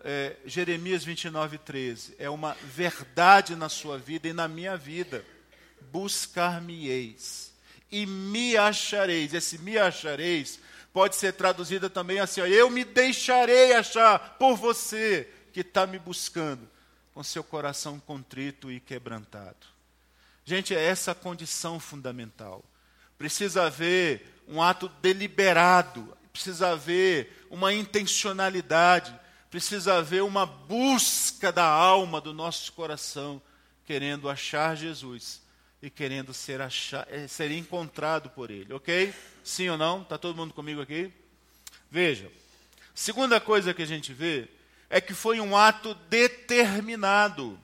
é, 0.00 0.37
Jeremias 0.44 1.04
29, 1.04 1.58
13. 1.58 2.16
É 2.18 2.30
uma 2.30 2.54
verdade 2.62 3.54
na 3.54 3.68
sua 3.68 3.99
vida 3.99 4.26
e 4.28 4.32
na 4.32 4.49
minha 4.49 4.76
vida. 4.76 5.25
Buscar-me-eis 5.92 7.52
e 7.90 8.06
me 8.06 8.56
achareis. 8.56 9.35
Esse 9.35 9.58
me 9.58 9.78
achareis 9.78 10.58
pode 10.92 11.16
ser 11.16 11.32
traduzida 11.35 11.90
também 11.90 12.20
assim: 12.20 12.40
ó, 12.40 12.46
eu 12.46 12.70
me 12.70 12.85
deixarei 12.85 13.75
achar 13.75 14.37
por 14.38 14.56
você 14.56 15.28
que 15.52 15.61
está 15.61 15.87
me 15.87 15.99
buscando 15.99 16.68
com 17.12 17.23
seu 17.23 17.44
coração 17.44 18.00
contrito 18.00 18.70
e 18.70 18.80
quebrantado. 18.80 19.75
Gente, 20.49 20.73
é 20.73 20.81
essa 20.81 21.11
a 21.11 21.15
condição 21.15 21.81
fundamental. 21.81 22.65
Precisa 23.19 23.65
haver 23.65 24.33
um 24.47 24.62
ato 24.62 24.88
deliberado, 25.03 26.17
precisa 26.33 26.69
haver 26.69 27.45
uma 27.50 27.75
intencionalidade, 27.75 29.12
precisa 29.50 29.97
haver 29.97 30.23
uma 30.23 30.47
busca 30.47 31.50
da 31.50 31.65
alma 31.65 32.21
do 32.21 32.33
nosso 32.33 32.73
coração, 32.75 33.43
querendo 33.85 34.31
achar 34.31 34.76
Jesus 34.76 35.43
e 35.83 35.91
querendo 35.91 36.33
ser, 36.33 36.61
achar, 36.61 37.09
eh, 37.11 37.26
ser 37.26 37.50
encontrado 37.50 38.31
por 38.31 38.49
Ele, 38.49 38.73
ok? 38.73 39.12
Sim 39.43 39.71
ou 39.71 39.76
não? 39.76 40.03
Está 40.03 40.17
todo 40.17 40.37
mundo 40.37 40.55
comigo 40.55 40.81
aqui? 40.81 41.12
Veja, 41.91 42.31
segunda 42.95 43.41
coisa 43.41 43.75
que 43.75 43.83
a 43.83 43.87
gente 43.87 44.12
vê 44.12 44.49
é 44.88 45.00
que 45.00 45.12
foi 45.12 45.41
um 45.41 45.57
ato 45.57 45.93
determinado. 46.09 47.59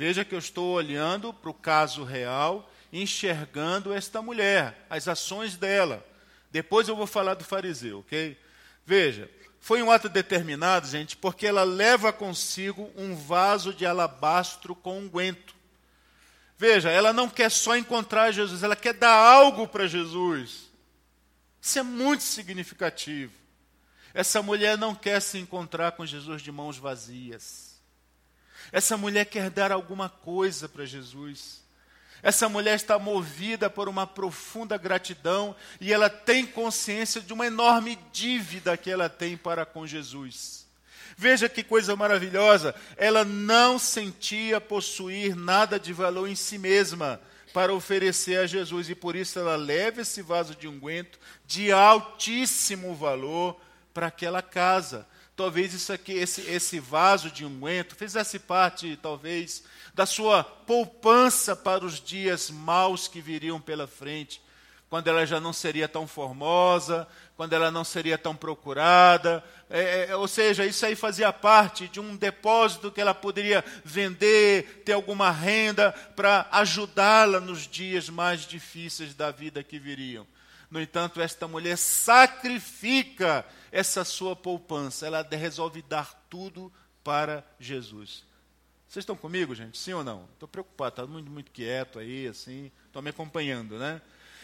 Veja 0.00 0.24
que 0.24 0.34
eu 0.34 0.38
estou 0.38 0.72
olhando 0.72 1.30
para 1.30 1.50
o 1.50 1.52
caso 1.52 2.04
real, 2.04 2.72
enxergando 2.90 3.92
esta 3.92 4.22
mulher, 4.22 4.86
as 4.88 5.06
ações 5.06 5.58
dela. 5.58 6.02
Depois 6.50 6.88
eu 6.88 6.96
vou 6.96 7.06
falar 7.06 7.34
do 7.34 7.44
fariseu, 7.44 7.98
ok? 7.98 8.34
Veja, 8.86 9.30
foi 9.60 9.82
um 9.82 9.90
ato 9.90 10.08
determinado, 10.08 10.86
gente, 10.86 11.18
porque 11.18 11.46
ela 11.46 11.64
leva 11.64 12.14
consigo 12.14 12.90
um 12.96 13.14
vaso 13.14 13.74
de 13.74 13.84
alabastro 13.84 14.74
com 14.74 15.00
unguento. 15.00 15.54
Veja, 16.56 16.88
ela 16.88 17.12
não 17.12 17.28
quer 17.28 17.50
só 17.50 17.76
encontrar 17.76 18.32
Jesus, 18.32 18.62
ela 18.62 18.76
quer 18.76 18.94
dar 18.94 19.14
algo 19.14 19.68
para 19.68 19.86
Jesus. 19.86 20.70
Isso 21.60 21.78
é 21.78 21.82
muito 21.82 22.22
significativo. 22.22 23.34
Essa 24.14 24.40
mulher 24.40 24.78
não 24.78 24.94
quer 24.94 25.20
se 25.20 25.36
encontrar 25.36 25.92
com 25.92 26.06
Jesus 26.06 26.40
de 26.40 26.50
mãos 26.50 26.78
vazias. 26.78 27.69
Essa 28.72 28.96
mulher 28.96 29.24
quer 29.26 29.50
dar 29.50 29.72
alguma 29.72 30.08
coisa 30.08 30.68
para 30.68 30.84
Jesus. 30.84 31.60
Essa 32.22 32.48
mulher 32.48 32.76
está 32.76 32.98
movida 32.98 33.70
por 33.70 33.88
uma 33.88 34.06
profunda 34.06 34.76
gratidão 34.76 35.56
e 35.80 35.92
ela 35.92 36.10
tem 36.10 36.46
consciência 36.46 37.20
de 37.20 37.32
uma 37.32 37.46
enorme 37.46 37.98
dívida 38.12 38.76
que 38.76 38.90
ela 38.90 39.08
tem 39.08 39.36
para 39.36 39.64
com 39.64 39.86
Jesus. 39.86 40.66
Veja 41.16 41.48
que 41.48 41.62
coisa 41.62 41.96
maravilhosa, 41.96 42.74
ela 42.96 43.24
não 43.24 43.78
sentia 43.78 44.60
possuir 44.60 45.34
nada 45.34 45.78
de 45.78 45.92
valor 45.92 46.28
em 46.28 46.34
si 46.34 46.58
mesma 46.58 47.20
para 47.52 47.74
oferecer 47.74 48.38
a 48.38 48.46
Jesus 48.46 48.88
e 48.88 48.94
por 48.94 49.16
isso 49.16 49.38
ela 49.38 49.56
leva 49.56 50.02
esse 50.02 50.22
vaso 50.22 50.54
de 50.54 50.68
unguento 50.68 51.18
de 51.46 51.72
altíssimo 51.72 52.94
valor 52.94 53.60
para 53.92 54.06
aquela 54.06 54.40
casa. 54.40 55.06
Talvez 55.36 55.72
isso 55.72 55.92
aqui, 55.92 56.12
esse, 56.12 56.42
esse 56.42 56.78
vaso 56.78 57.30
de 57.30 57.44
unguento, 57.44 57.96
fizesse 57.96 58.38
parte, 58.38 58.98
talvez, 59.00 59.64
da 59.94 60.04
sua 60.06 60.44
poupança 60.44 61.56
para 61.56 61.84
os 61.84 62.00
dias 62.00 62.50
maus 62.50 63.08
que 63.08 63.20
viriam 63.20 63.60
pela 63.60 63.86
frente, 63.86 64.42
quando 64.90 65.08
ela 65.08 65.24
já 65.24 65.38
não 65.40 65.52
seria 65.52 65.88
tão 65.88 66.06
formosa, 66.06 67.06
quando 67.36 67.52
ela 67.52 67.70
não 67.70 67.84
seria 67.84 68.18
tão 68.18 68.34
procurada. 68.34 69.42
É, 69.70 70.08
é, 70.10 70.16
ou 70.16 70.26
seja, 70.26 70.66
isso 70.66 70.84
aí 70.84 70.96
fazia 70.96 71.32
parte 71.32 71.86
de 71.86 72.00
um 72.00 72.16
depósito 72.16 72.90
que 72.90 73.00
ela 73.00 73.14
poderia 73.14 73.64
vender, 73.84 74.82
ter 74.84 74.92
alguma 74.92 75.30
renda 75.30 75.92
para 76.16 76.48
ajudá-la 76.50 77.38
nos 77.38 77.68
dias 77.68 78.10
mais 78.10 78.40
difíceis 78.40 79.14
da 79.14 79.30
vida 79.30 79.62
que 79.62 79.78
viriam. 79.78 80.26
No 80.70 80.80
entanto, 80.80 81.20
esta 81.20 81.48
mulher 81.48 81.76
sacrifica 81.76 83.44
essa 83.72 84.04
sua 84.04 84.36
poupança, 84.36 85.06
ela 85.06 85.26
resolve 85.28 85.82
dar 85.82 86.26
tudo 86.30 86.72
para 87.02 87.44
Jesus. 87.58 88.24
Vocês 88.88 89.02
estão 89.02 89.16
comigo, 89.16 89.54
gente? 89.54 89.78
Sim 89.78 89.94
ou 89.94 90.04
não? 90.04 90.28
Estou 90.32 90.48
preocupado, 90.48 90.90
está 90.90 91.06
muito, 91.06 91.30
muito 91.30 91.50
quieto 91.50 91.98
aí, 91.98 92.26
assim, 92.26 92.70
estou 92.86 93.02
me 93.02 93.10
acompanhando, 93.10 93.78
né? 93.78 94.00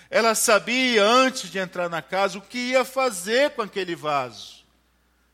Ela 0.08 0.34
sabia, 0.34 1.04
antes 1.04 1.50
de 1.50 1.58
entrar 1.58 1.88
na 1.88 2.00
casa, 2.00 2.38
o 2.38 2.42
que 2.42 2.58
ia 2.58 2.84
fazer 2.84 3.50
com 3.50 3.62
aquele 3.62 3.96
vaso. 3.96 4.64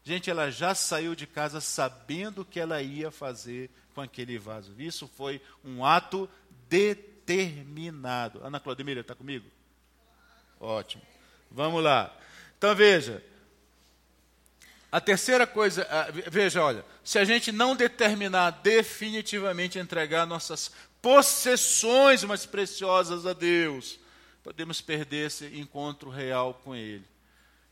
Gente, 0.02 0.30
ela 0.30 0.50
já 0.50 0.74
saiu 0.74 1.14
de 1.14 1.26
casa 1.26 1.60
sabendo 1.60 2.40
o 2.40 2.44
que 2.44 2.58
ela 2.58 2.82
ia 2.82 3.10
fazer 3.10 3.70
com 3.94 4.00
aquele 4.00 4.38
vaso. 4.38 4.74
Isso 4.78 5.06
foi 5.06 5.40
um 5.64 5.84
ato 5.84 6.28
determinado. 6.68 8.40
Ana 8.42 8.58
Claudemira, 8.58 9.02
está 9.02 9.14
comigo? 9.14 9.46
Ótimo. 10.62 11.02
Vamos 11.50 11.82
lá. 11.82 12.16
Então 12.56 12.74
veja. 12.74 13.22
A 14.92 15.00
terceira 15.00 15.46
coisa, 15.46 15.86
veja, 16.30 16.62
olha, 16.62 16.84
se 17.02 17.18
a 17.18 17.24
gente 17.24 17.50
não 17.50 17.74
determinar 17.74 18.50
definitivamente 18.62 19.78
entregar 19.78 20.26
nossas 20.26 20.70
possessões 21.00 22.22
mais 22.22 22.46
preciosas 22.46 23.26
a 23.26 23.32
Deus, 23.32 23.98
podemos 24.44 24.80
perder 24.80 25.26
esse 25.26 25.46
encontro 25.58 26.10
real 26.10 26.60
com 26.62 26.76
Ele. 26.76 27.04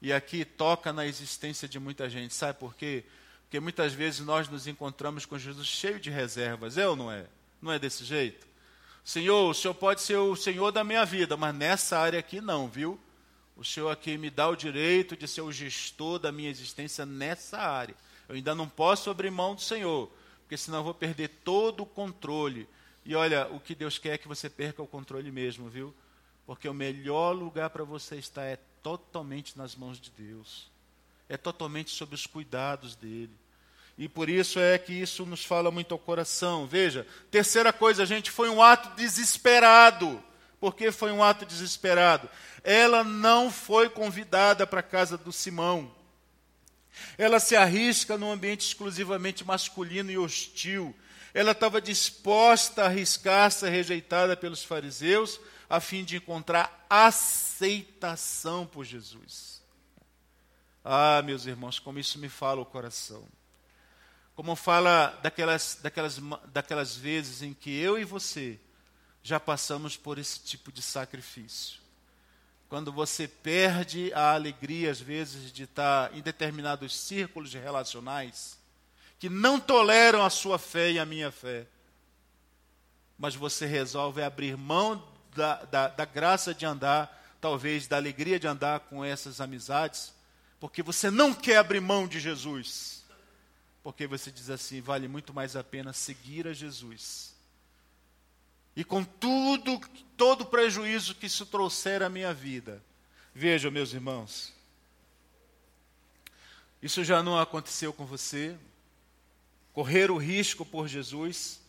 E 0.02 0.12
aqui 0.12 0.44
toca 0.44 0.92
na 0.92 1.06
existência 1.06 1.68
de 1.68 1.78
muita 1.78 2.08
gente. 2.08 2.34
Sabe 2.34 2.58
por 2.58 2.74
quê? 2.74 3.04
Porque 3.42 3.60
muitas 3.60 3.92
vezes 3.92 4.20
nós 4.20 4.48
nos 4.48 4.66
encontramos 4.66 5.26
com 5.26 5.38
Jesus 5.38 5.66
cheio 5.66 6.00
de 6.00 6.08
reservas. 6.10 6.78
É 6.78 6.88
ou 6.88 6.96
não 6.96 7.12
é? 7.12 7.26
Não 7.60 7.70
é 7.70 7.78
desse 7.78 8.04
jeito? 8.04 8.49
Senhor, 9.04 9.50
o 9.50 9.54
Senhor 9.54 9.74
pode 9.74 10.02
ser 10.02 10.16
o 10.16 10.36
Senhor 10.36 10.70
da 10.70 10.84
minha 10.84 11.04
vida, 11.04 11.36
mas 11.36 11.54
nessa 11.54 11.98
área 11.98 12.18
aqui 12.18 12.40
não, 12.40 12.68
viu? 12.68 12.98
O 13.56 13.64
Senhor 13.64 13.90
aqui 13.90 14.16
me 14.16 14.30
dá 14.30 14.48
o 14.48 14.56
direito 14.56 15.16
de 15.16 15.26
ser 15.28 15.42
o 15.42 15.52
gestor 15.52 16.18
da 16.18 16.32
minha 16.32 16.48
existência 16.48 17.04
nessa 17.04 17.58
área. 17.58 17.94
Eu 18.28 18.34
ainda 18.34 18.54
não 18.54 18.68
posso 18.68 19.10
abrir 19.10 19.30
mão 19.30 19.54
do 19.54 19.60
Senhor, 19.60 20.10
porque 20.42 20.56
senão 20.56 20.78
eu 20.78 20.84
vou 20.84 20.94
perder 20.94 21.28
todo 21.44 21.82
o 21.82 21.86
controle. 21.86 22.68
E 23.04 23.14
olha, 23.14 23.48
o 23.48 23.58
que 23.58 23.74
Deus 23.74 23.98
quer 23.98 24.14
é 24.14 24.18
que 24.18 24.28
você 24.28 24.48
perca 24.48 24.82
o 24.82 24.86
controle 24.86 25.30
mesmo, 25.30 25.68
viu? 25.68 25.94
Porque 26.46 26.68
o 26.68 26.74
melhor 26.74 27.32
lugar 27.32 27.70
para 27.70 27.84
você 27.84 28.16
estar 28.16 28.44
é 28.44 28.58
totalmente 28.82 29.56
nas 29.58 29.74
mãos 29.74 30.00
de 30.00 30.10
Deus. 30.10 30.70
É 31.28 31.36
totalmente 31.36 31.90
sob 31.90 32.14
os 32.14 32.26
cuidados 32.26 32.96
dele. 32.96 33.36
E 34.00 34.08
por 34.08 34.30
isso 34.30 34.58
é 34.58 34.78
que 34.78 34.94
isso 34.94 35.26
nos 35.26 35.44
fala 35.44 35.70
muito 35.70 35.92
ao 35.92 35.98
coração. 35.98 36.66
Veja, 36.66 37.06
terceira 37.30 37.70
coisa, 37.70 38.06
gente, 38.06 38.30
foi 38.30 38.48
um 38.48 38.62
ato 38.62 38.96
desesperado. 38.96 40.24
Por 40.58 40.74
que 40.74 40.90
foi 40.90 41.12
um 41.12 41.22
ato 41.22 41.44
desesperado? 41.44 42.26
Ela 42.64 43.04
não 43.04 43.50
foi 43.50 43.90
convidada 43.90 44.66
para 44.66 44.80
a 44.80 44.82
casa 44.82 45.18
do 45.18 45.30
Simão. 45.30 45.94
Ela 47.18 47.38
se 47.38 47.54
arrisca 47.54 48.16
num 48.16 48.32
ambiente 48.32 48.66
exclusivamente 48.66 49.44
masculino 49.44 50.10
e 50.10 50.16
hostil. 50.16 50.96
Ela 51.34 51.52
estava 51.52 51.78
disposta 51.78 52.84
a 52.84 52.86
arriscar 52.86 53.50
ser 53.50 53.68
rejeitada 53.68 54.34
pelos 54.34 54.64
fariseus 54.64 55.38
a 55.68 55.78
fim 55.78 56.04
de 56.04 56.16
encontrar 56.16 56.86
aceitação 56.88 58.66
por 58.66 58.82
Jesus. 58.82 59.62
Ah, 60.82 61.20
meus 61.22 61.44
irmãos, 61.44 61.78
como 61.78 61.98
isso 61.98 62.18
me 62.18 62.30
fala 62.30 62.62
o 62.62 62.66
coração 62.66 63.28
como 64.40 64.56
fala 64.56 65.18
daquelas, 65.22 65.78
daquelas, 65.82 66.18
daquelas 66.50 66.96
vezes 66.96 67.42
em 67.42 67.52
que 67.52 67.78
eu 67.78 67.98
e 67.98 68.06
você 68.06 68.58
já 69.22 69.38
passamos 69.38 69.98
por 69.98 70.16
esse 70.16 70.40
tipo 70.40 70.72
de 70.72 70.80
sacrifício. 70.80 71.78
Quando 72.66 72.90
você 72.90 73.28
perde 73.28 74.10
a 74.14 74.32
alegria, 74.32 74.90
às 74.90 74.98
vezes, 74.98 75.52
de 75.52 75.64
estar 75.64 76.16
em 76.16 76.22
determinados 76.22 76.96
círculos 76.96 77.52
relacionais 77.52 78.58
que 79.18 79.28
não 79.28 79.60
toleram 79.60 80.24
a 80.24 80.30
sua 80.30 80.58
fé 80.58 80.90
e 80.90 80.98
a 80.98 81.04
minha 81.04 81.30
fé, 81.30 81.66
mas 83.18 83.34
você 83.34 83.66
resolve 83.66 84.22
abrir 84.22 84.56
mão 84.56 85.06
da, 85.36 85.56
da, 85.64 85.88
da 85.88 86.04
graça 86.06 86.54
de 86.54 86.64
andar, 86.64 87.36
talvez 87.42 87.86
da 87.86 87.98
alegria 87.98 88.40
de 88.40 88.46
andar 88.46 88.80
com 88.80 89.04
essas 89.04 89.38
amizades, 89.38 90.14
porque 90.58 90.82
você 90.82 91.10
não 91.10 91.34
quer 91.34 91.58
abrir 91.58 91.80
mão 91.80 92.08
de 92.08 92.18
Jesus 92.18 92.99
porque 93.82 94.06
você 94.06 94.30
diz 94.30 94.50
assim: 94.50 94.80
vale 94.80 95.08
muito 95.08 95.32
mais 95.32 95.56
a 95.56 95.64
pena 95.64 95.92
seguir 95.92 96.46
a 96.46 96.52
Jesus. 96.52 97.34
E 98.76 98.84
com 98.84 99.02
tudo, 99.02 99.80
todo 100.16 100.42
o 100.42 100.46
prejuízo 100.46 101.14
que 101.14 101.26
isso 101.26 101.44
trouxer 101.46 102.02
à 102.02 102.08
minha 102.08 102.32
vida. 102.32 102.82
Vejam, 103.34 103.70
meus 103.70 103.92
irmãos, 103.92 104.52
isso 106.82 107.04
já 107.04 107.22
não 107.22 107.38
aconteceu 107.38 107.92
com 107.92 108.06
você. 108.06 108.56
Correr 109.72 110.10
o 110.10 110.16
risco 110.16 110.64
por 110.64 110.88
Jesus. 110.88 111.60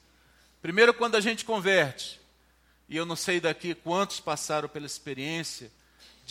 Primeiro, 0.62 0.93
quando 0.93 1.15
a 1.15 1.21
gente 1.21 1.45
converte, 1.45 2.19
e 2.88 2.97
eu 2.97 3.06
não 3.06 3.15
sei 3.15 3.39
daqui 3.39 3.74
quantos 3.74 4.19
passaram 4.19 4.67
pela 4.67 4.86
experiência, 4.86 5.71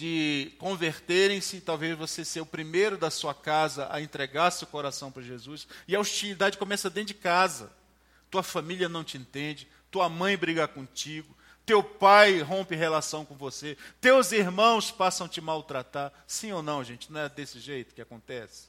de 0.00 0.52
converterem-se, 0.56 1.60
talvez 1.60 1.94
você 1.94 2.24
ser 2.24 2.40
o 2.40 2.46
primeiro 2.46 2.96
da 2.96 3.10
sua 3.10 3.34
casa 3.34 3.86
a 3.90 4.00
entregar 4.00 4.50
seu 4.50 4.66
coração 4.66 5.12
para 5.12 5.22
Jesus, 5.22 5.68
e 5.86 5.94
a 5.94 6.00
hostilidade 6.00 6.56
começa 6.56 6.88
dentro 6.88 7.08
de 7.08 7.20
casa. 7.20 7.70
Tua 8.30 8.42
família 8.42 8.88
não 8.88 9.04
te 9.04 9.18
entende, 9.18 9.68
tua 9.90 10.08
mãe 10.08 10.38
briga 10.38 10.66
contigo, 10.66 11.36
teu 11.66 11.82
pai 11.82 12.40
rompe 12.40 12.74
relação 12.74 13.26
com 13.26 13.34
você, 13.34 13.76
teus 14.00 14.32
irmãos 14.32 14.90
passam 14.90 15.26
a 15.26 15.28
te 15.28 15.38
maltratar. 15.38 16.10
Sim 16.26 16.50
ou 16.52 16.62
não, 16.62 16.82
gente? 16.82 17.12
Não 17.12 17.20
é 17.20 17.28
desse 17.28 17.60
jeito 17.60 17.94
que 17.94 18.00
acontece? 18.00 18.68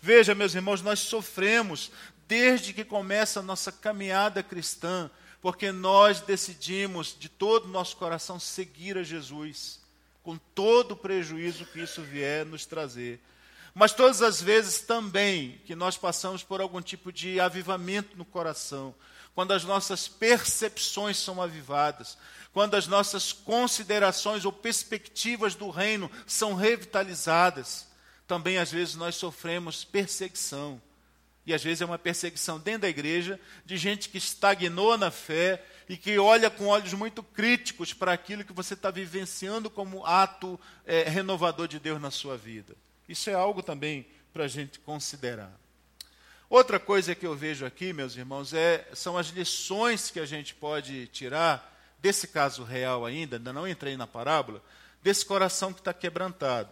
Veja, 0.00 0.32
meus 0.32 0.54
irmãos, 0.54 0.80
nós 0.80 1.00
sofremos 1.00 1.90
desde 2.28 2.72
que 2.72 2.84
começa 2.84 3.40
a 3.40 3.42
nossa 3.42 3.72
caminhada 3.72 4.44
cristã, 4.44 5.10
porque 5.40 5.72
nós 5.72 6.20
decidimos 6.20 7.16
de 7.18 7.28
todo 7.28 7.64
o 7.64 7.72
nosso 7.72 7.96
coração 7.96 8.38
seguir 8.38 8.96
a 8.96 9.02
Jesus, 9.02 9.81
com 10.22 10.36
todo 10.36 10.92
o 10.92 10.96
prejuízo 10.96 11.66
que 11.66 11.80
isso 11.80 12.02
vier 12.02 12.46
nos 12.46 12.64
trazer. 12.66 13.20
Mas 13.74 13.92
todas 13.92 14.20
as 14.20 14.40
vezes 14.40 14.80
também 14.80 15.60
que 15.64 15.74
nós 15.74 15.96
passamos 15.96 16.42
por 16.42 16.60
algum 16.60 16.80
tipo 16.80 17.10
de 17.10 17.40
avivamento 17.40 18.16
no 18.16 18.24
coração, 18.24 18.94
quando 19.34 19.52
as 19.52 19.64
nossas 19.64 20.06
percepções 20.06 21.16
são 21.16 21.40
avivadas, 21.40 22.18
quando 22.52 22.74
as 22.74 22.86
nossas 22.86 23.32
considerações 23.32 24.44
ou 24.44 24.52
perspectivas 24.52 25.54
do 25.54 25.70
reino 25.70 26.10
são 26.26 26.54
revitalizadas, 26.54 27.88
também 28.26 28.58
às 28.58 28.70
vezes 28.70 28.94
nós 28.94 29.16
sofremos 29.16 29.84
perseguição. 29.84 30.80
E 31.46 31.52
às 31.52 31.62
vezes 31.62 31.80
é 31.80 31.84
uma 31.84 31.98
perseguição 31.98 32.60
dentro 32.60 32.82
da 32.82 32.88
igreja 32.88 33.40
de 33.64 33.76
gente 33.76 34.08
que 34.10 34.18
estagnou 34.18 34.96
na 34.96 35.10
fé 35.10 35.64
e 35.92 35.96
que 35.98 36.18
olha 36.18 36.48
com 36.48 36.68
olhos 36.68 36.94
muito 36.94 37.22
críticos 37.22 37.92
para 37.92 38.14
aquilo 38.14 38.46
que 38.46 38.52
você 38.54 38.72
está 38.72 38.90
vivenciando 38.90 39.68
como 39.68 40.06
ato 40.06 40.58
é, 40.86 41.02
renovador 41.02 41.68
de 41.68 41.78
Deus 41.78 42.00
na 42.00 42.10
sua 42.10 42.34
vida. 42.34 42.74
Isso 43.06 43.28
é 43.28 43.34
algo 43.34 43.62
também 43.62 44.06
para 44.32 44.44
a 44.44 44.48
gente 44.48 44.78
considerar. 44.78 45.52
Outra 46.48 46.80
coisa 46.80 47.14
que 47.14 47.26
eu 47.26 47.36
vejo 47.36 47.66
aqui, 47.66 47.92
meus 47.92 48.16
irmãos, 48.16 48.54
é, 48.54 48.88
são 48.94 49.18
as 49.18 49.26
lições 49.26 50.10
que 50.10 50.18
a 50.18 50.24
gente 50.24 50.54
pode 50.54 51.08
tirar 51.08 51.78
desse 51.98 52.26
caso 52.26 52.64
real 52.64 53.04
ainda, 53.04 53.36
ainda 53.36 53.52
não 53.52 53.68
entrei 53.68 53.94
na 53.94 54.06
parábola, 54.06 54.64
desse 55.02 55.26
coração 55.26 55.74
que 55.74 55.80
está 55.80 55.92
quebrantado. 55.92 56.70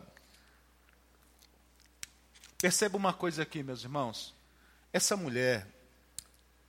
Perceba 2.57 2.97
uma 2.97 3.13
coisa 3.13 3.43
aqui, 3.43 3.63
meus 3.63 3.83
irmãos. 3.83 4.33
Essa 4.95 5.15
mulher, 5.15 5.67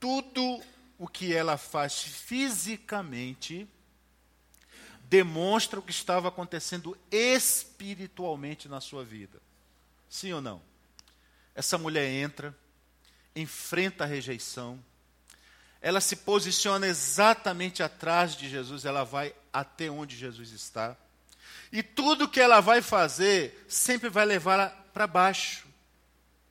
tudo 0.01 0.61
o 1.01 1.07
que 1.07 1.33
ela 1.33 1.57
faz 1.57 2.03
fisicamente 2.03 3.67
demonstra 5.01 5.79
o 5.79 5.81
que 5.81 5.89
estava 5.89 6.27
acontecendo 6.27 6.95
espiritualmente 7.09 8.69
na 8.69 8.79
sua 8.79 9.03
vida. 9.03 9.41
Sim 10.07 10.33
ou 10.33 10.41
não? 10.41 10.61
Essa 11.55 11.75
mulher 11.75 12.07
entra, 12.07 12.55
enfrenta 13.35 14.03
a 14.03 14.07
rejeição, 14.07 14.79
ela 15.81 15.99
se 15.99 16.17
posiciona 16.17 16.85
exatamente 16.85 17.81
atrás 17.81 18.35
de 18.35 18.47
Jesus, 18.47 18.85
ela 18.85 19.03
vai 19.03 19.33
até 19.51 19.89
onde 19.89 20.15
Jesus 20.15 20.51
está. 20.51 20.95
E 21.71 21.81
tudo 21.81 22.29
que 22.29 22.39
ela 22.39 22.61
vai 22.61 22.79
fazer 22.79 23.65
sempre 23.67 24.07
vai 24.07 24.23
levá-la 24.23 24.69
para 24.93 25.07
baixo. 25.07 25.65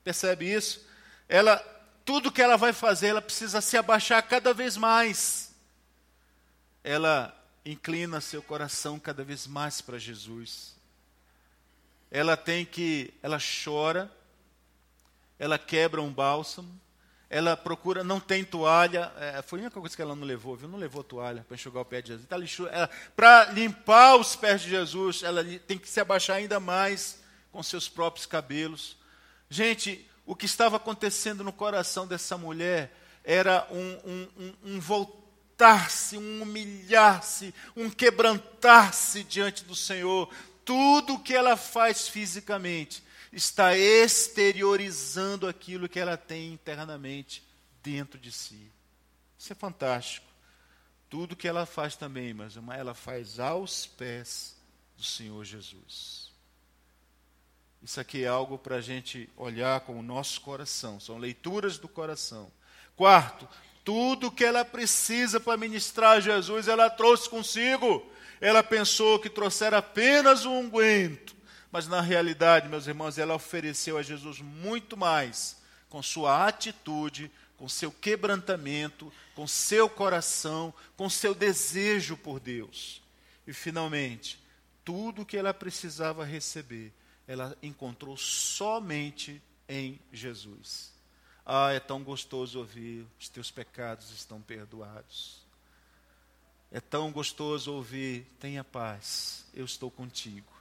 Percebe 0.03 0.53
isso? 0.53 0.85
Ela, 1.29 1.63
tudo 2.11 2.29
que 2.29 2.41
ela 2.41 2.57
vai 2.57 2.73
fazer, 2.73 3.07
ela 3.07 3.21
precisa 3.21 3.61
se 3.61 3.77
abaixar 3.77 4.21
cada 4.21 4.53
vez 4.53 4.75
mais. 4.75 5.55
Ela 6.83 7.33
inclina 7.65 8.19
seu 8.19 8.43
coração 8.43 8.99
cada 8.99 9.23
vez 9.23 9.47
mais 9.47 9.79
para 9.79 9.97
Jesus. 9.97 10.75
Ela 12.11 12.35
tem 12.35 12.65
que, 12.65 13.13
ela 13.23 13.37
chora, 13.63 14.11
ela 15.39 15.57
quebra 15.57 16.01
um 16.01 16.11
bálsamo, 16.11 16.77
ela 17.29 17.55
procura, 17.55 18.03
não 18.03 18.19
tem 18.19 18.43
toalha, 18.43 19.09
é, 19.15 19.41
foi 19.41 19.59
a 19.59 19.61
única 19.61 19.79
coisa 19.79 19.95
que 19.95 20.01
ela 20.01 20.13
não 20.13 20.27
levou, 20.27 20.57
viu? 20.57 20.67
Não 20.67 20.77
levou 20.77 21.05
toalha 21.05 21.45
para 21.47 21.55
enxugar 21.55 21.81
o 21.81 21.85
pé 21.85 22.01
de 22.01 22.09
Jesus. 22.09 22.27
Tá 22.27 22.89
para 23.15 23.45
limpar 23.51 24.17
os 24.17 24.35
pés 24.35 24.59
de 24.63 24.69
Jesus, 24.69 25.23
ela 25.23 25.45
tem 25.65 25.77
que 25.77 25.87
se 25.87 26.01
abaixar 26.01 26.35
ainda 26.35 26.59
mais 26.59 27.23
com 27.53 27.63
seus 27.63 27.87
próprios 27.87 28.25
cabelos. 28.25 28.97
Gente, 29.49 30.10
o 30.25 30.35
que 30.35 30.45
estava 30.45 30.77
acontecendo 30.77 31.43
no 31.43 31.51
coração 31.51 32.07
dessa 32.07 32.37
mulher 32.37 32.95
era 33.23 33.67
um, 33.71 33.99
um, 34.09 34.27
um, 34.37 34.53
um 34.75 34.79
voltar-se, 34.79 36.17
um 36.17 36.41
humilhar-se, 36.41 37.53
um 37.75 37.89
quebrantar-se 37.89 39.23
diante 39.23 39.63
do 39.63 39.75
Senhor. 39.75 40.33
Tudo 40.63 41.15
o 41.15 41.19
que 41.19 41.33
ela 41.33 41.57
faz 41.57 42.07
fisicamente 42.07 43.03
está 43.31 43.77
exteriorizando 43.77 45.47
aquilo 45.47 45.89
que 45.89 45.99
ela 45.99 46.17
tem 46.17 46.53
internamente 46.53 47.43
dentro 47.81 48.19
de 48.19 48.31
si. 48.31 48.71
Isso 49.37 49.51
é 49.53 49.55
fantástico. 49.55 50.27
Tudo 51.09 51.35
que 51.35 51.47
ela 51.47 51.65
faz 51.65 51.95
também, 51.95 52.33
mas 52.33 52.55
ela 52.55 52.93
faz 52.93 53.39
aos 53.39 53.85
pés 53.85 54.55
do 54.95 55.03
Senhor 55.03 55.43
Jesus. 55.43 56.30
Isso 57.81 57.99
aqui 57.99 58.23
é 58.23 58.27
algo 58.27 58.57
para 58.57 58.75
a 58.75 58.81
gente 58.81 59.29
olhar 59.35 59.79
com 59.81 59.99
o 59.99 60.03
nosso 60.03 60.41
coração, 60.41 60.99
são 60.99 61.17
leituras 61.17 61.77
do 61.77 61.87
coração. 61.87 62.51
Quarto, 62.95 63.47
tudo 63.83 64.31
que 64.31 64.45
ela 64.45 64.63
precisa 64.63 65.39
para 65.39 65.57
ministrar 65.57 66.17
a 66.17 66.19
Jesus, 66.19 66.67
ela 66.67 66.89
trouxe 66.89 67.27
consigo. 67.27 68.05
Ela 68.39 68.61
pensou 68.61 69.19
que 69.19 69.29
trouxera 69.29 69.79
apenas 69.79 70.45
um 70.45 70.59
unguento 70.59 71.35
mas 71.71 71.87
na 71.87 72.01
realidade, 72.01 72.67
meus 72.67 72.85
irmãos, 72.85 73.17
ela 73.17 73.33
ofereceu 73.33 73.97
a 73.97 74.03
Jesus 74.03 74.39
muito 74.41 74.97
mais 74.97 75.57
com 75.89 76.03
sua 76.03 76.45
atitude, 76.45 77.31
com 77.57 77.69
seu 77.69 77.91
quebrantamento, 77.91 79.11
com 79.33 79.47
seu 79.47 79.89
coração, 79.89 80.73
com 80.97 81.09
seu 81.09 81.33
desejo 81.33 82.17
por 82.17 82.39
Deus. 82.39 83.01
E 83.47 83.53
finalmente, 83.53 84.37
tudo 84.83 85.25
que 85.25 85.37
ela 85.37 85.53
precisava 85.53 86.25
receber, 86.25 86.91
ela 87.31 87.57
encontrou 87.63 88.17
somente 88.17 89.41
em 89.67 89.97
Jesus. 90.11 90.91
Ah, 91.45 91.71
é 91.71 91.79
tão 91.79 92.03
gostoso 92.03 92.59
ouvir: 92.59 93.05
os 93.17 93.29
teus 93.29 93.49
pecados 93.49 94.11
estão 94.11 94.41
perdoados. 94.41 95.39
É 96.69 96.81
tão 96.81 97.09
gostoso 97.09 97.71
ouvir: 97.71 98.27
tenha 98.37 98.65
paz, 98.65 99.45
eu 99.53 99.63
estou 99.63 99.89
contigo. 99.89 100.51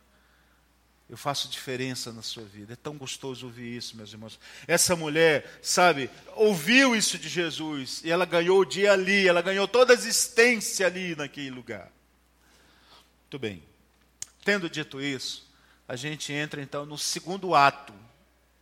Eu 1.09 1.17
faço 1.17 1.49
diferença 1.49 2.13
na 2.13 2.23
sua 2.23 2.45
vida. 2.45 2.75
É 2.75 2.77
tão 2.77 2.97
gostoso 2.97 3.47
ouvir 3.47 3.77
isso, 3.77 3.97
meus 3.97 4.13
irmãos. 4.13 4.39
Essa 4.69 4.95
mulher, 4.95 5.59
sabe, 5.61 6.09
ouviu 6.37 6.95
isso 6.95 7.19
de 7.19 7.29
Jesus 7.29 8.01
e 8.05 8.13
ela 8.13 8.25
ganhou 8.25 8.61
o 8.61 8.65
dia 8.65 8.93
ali, 8.93 9.27
ela 9.27 9.43
ganhou 9.43 9.67
toda 9.67 9.93
a 9.93 9.95
existência 9.95 10.87
ali 10.87 11.17
naquele 11.17 11.51
lugar. 11.51 11.91
Muito 13.23 13.41
bem. 13.41 13.61
Tendo 14.45 14.71
dito 14.71 15.01
isso, 15.01 15.50
a 15.91 15.97
gente 15.97 16.33
entra 16.33 16.63
então 16.63 16.87
no 16.87 16.97
segundo 16.97 17.53
ato 17.53 17.93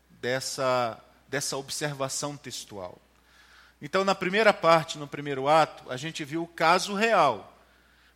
dessa, 0.09 0.99
dessa 1.29 1.59
observação 1.59 2.37
textual. 2.37 2.99
Então, 3.83 4.03
na 4.05 4.15
primeira 4.15 4.53
parte, 4.55 4.97
no 4.97 5.07
primeiro 5.07 5.47
ato, 5.47 5.91
a 5.93 5.97
gente 5.99 6.25
viu 6.25 6.43
o 6.43 6.49
caso 6.49 6.95
real. 6.95 7.55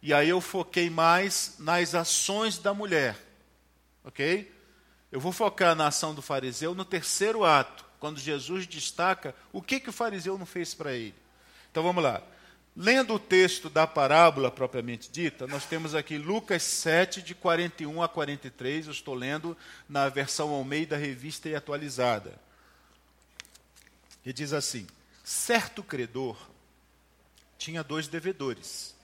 E 0.01 0.15
aí 0.15 0.31
eu 0.31 0.41
foquei 0.41 0.89
mais 0.89 1.57
nas 1.59 1.95
ações 1.95 2.59
da 2.59 2.73
mulher 2.73 3.17
Ok? 4.05 4.51
Eu 5.11 5.21
vou 5.21 5.33
focar 5.33 5.75
na 5.77 5.89
ação 5.89 6.15
do 6.15 6.23
fariseu 6.23 6.75
no 6.75 6.85
terceiro 6.85 7.45
ato, 7.45 7.85
quando 8.01 8.19
Jesus 8.19 8.67
destaca 8.67 9.35
o 9.53 9.63
que, 9.63 9.79
que 9.79 9.91
o 9.91 9.93
fariseu 9.93 10.39
não 10.39 10.47
fez 10.47 10.75
para 10.75 10.93
ele. 10.93 11.15
Então 11.71 11.83
vamos 11.83 12.03
lá. 12.03 12.23
Lendo 12.75 13.15
o 13.15 13.19
texto 13.19 13.69
da 13.69 13.87
parábola 13.87 14.51
propriamente 14.51 15.11
dita, 15.11 15.47
nós 15.47 15.67
temos 15.67 15.95
aqui 15.95 16.17
Lucas 16.17 16.63
7, 16.63 17.21
de 17.21 17.35
41 17.35 18.03
a 18.03 18.09
43. 18.09 18.87
Eu 18.87 18.93
estou 18.93 19.15
lendo 19.15 19.57
na 19.87 20.09
versão 20.09 20.51
Almeida 20.51 20.97
Revista 20.97 21.51
e 21.51 21.55
Atualizada. 21.55 22.41
E 24.25 24.33
diz 24.33 24.55
assim: 24.55 24.87
Certo 25.23 25.83
credor 25.83 26.37
tinha 27.59 27.85
dois 27.85 28.09
devedores. 28.09 28.95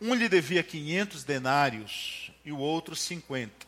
Um 0.00 0.14
lhe 0.14 0.28
devia 0.28 0.62
500 0.62 1.22
denários 1.22 2.32
e 2.44 2.50
o 2.50 2.58
outro 2.58 2.96
50. 2.96 3.66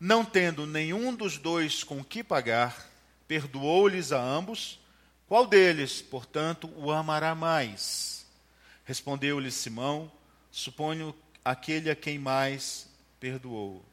Não 0.00 0.24
tendo 0.24 0.66
nenhum 0.66 1.14
dos 1.14 1.36
dois 1.36 1.84
com 1.84 2.02
que 2.02 2.24
pagar, 2.24 2.88
perdoou-lhes 3.26 4.12
a 4.12 4.20
ambos. 4.20 4.80
Qual 5.28 5.46
deles, 5.46 6.00
portanto, 6.00 6.72
o 6.76 6.90
amará 6.90 7.34
mais? 7.34 8.26
Respondeu-lhe 8.84 9.50
Simão: 9.50 10.10
Suponho 10.50 11.14
aquele 11.44 11.90
a 11.90 11.94
quem 11.94 12.18
mais 12.18 12.88
perdoou. 13.20 13.84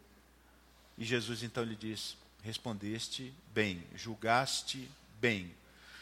E 0.98 1.04
Jesus 1.04 1.43
então 1.43 1.63
lhe 1.63 1.76
disse: 1.76 2.15
Respondeste 2.41 3.34
bem, 3.54 3.84
julgaste 3.93 4.89
bem. 5.19 5.54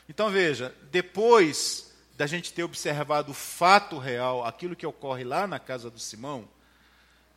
Então 0.08 0.30
veja, 0.30 0.76
depois 0.92 1.92
da 2.16 2.28
gente 2.28 2.54
ter 2.54 2.64
observado 2.64 3.32
o 3.32 3.36
fato 3.36 3.98
real, 3.98 4.46
aquilo 4.46 4.76
que 4.76 4.86
ocorre 4.86 5.24
lá 5.24 5.48
na 5.48 5.58
casa 5.58 5.90
do 5.90 5.98
Simão, 5.98 6.48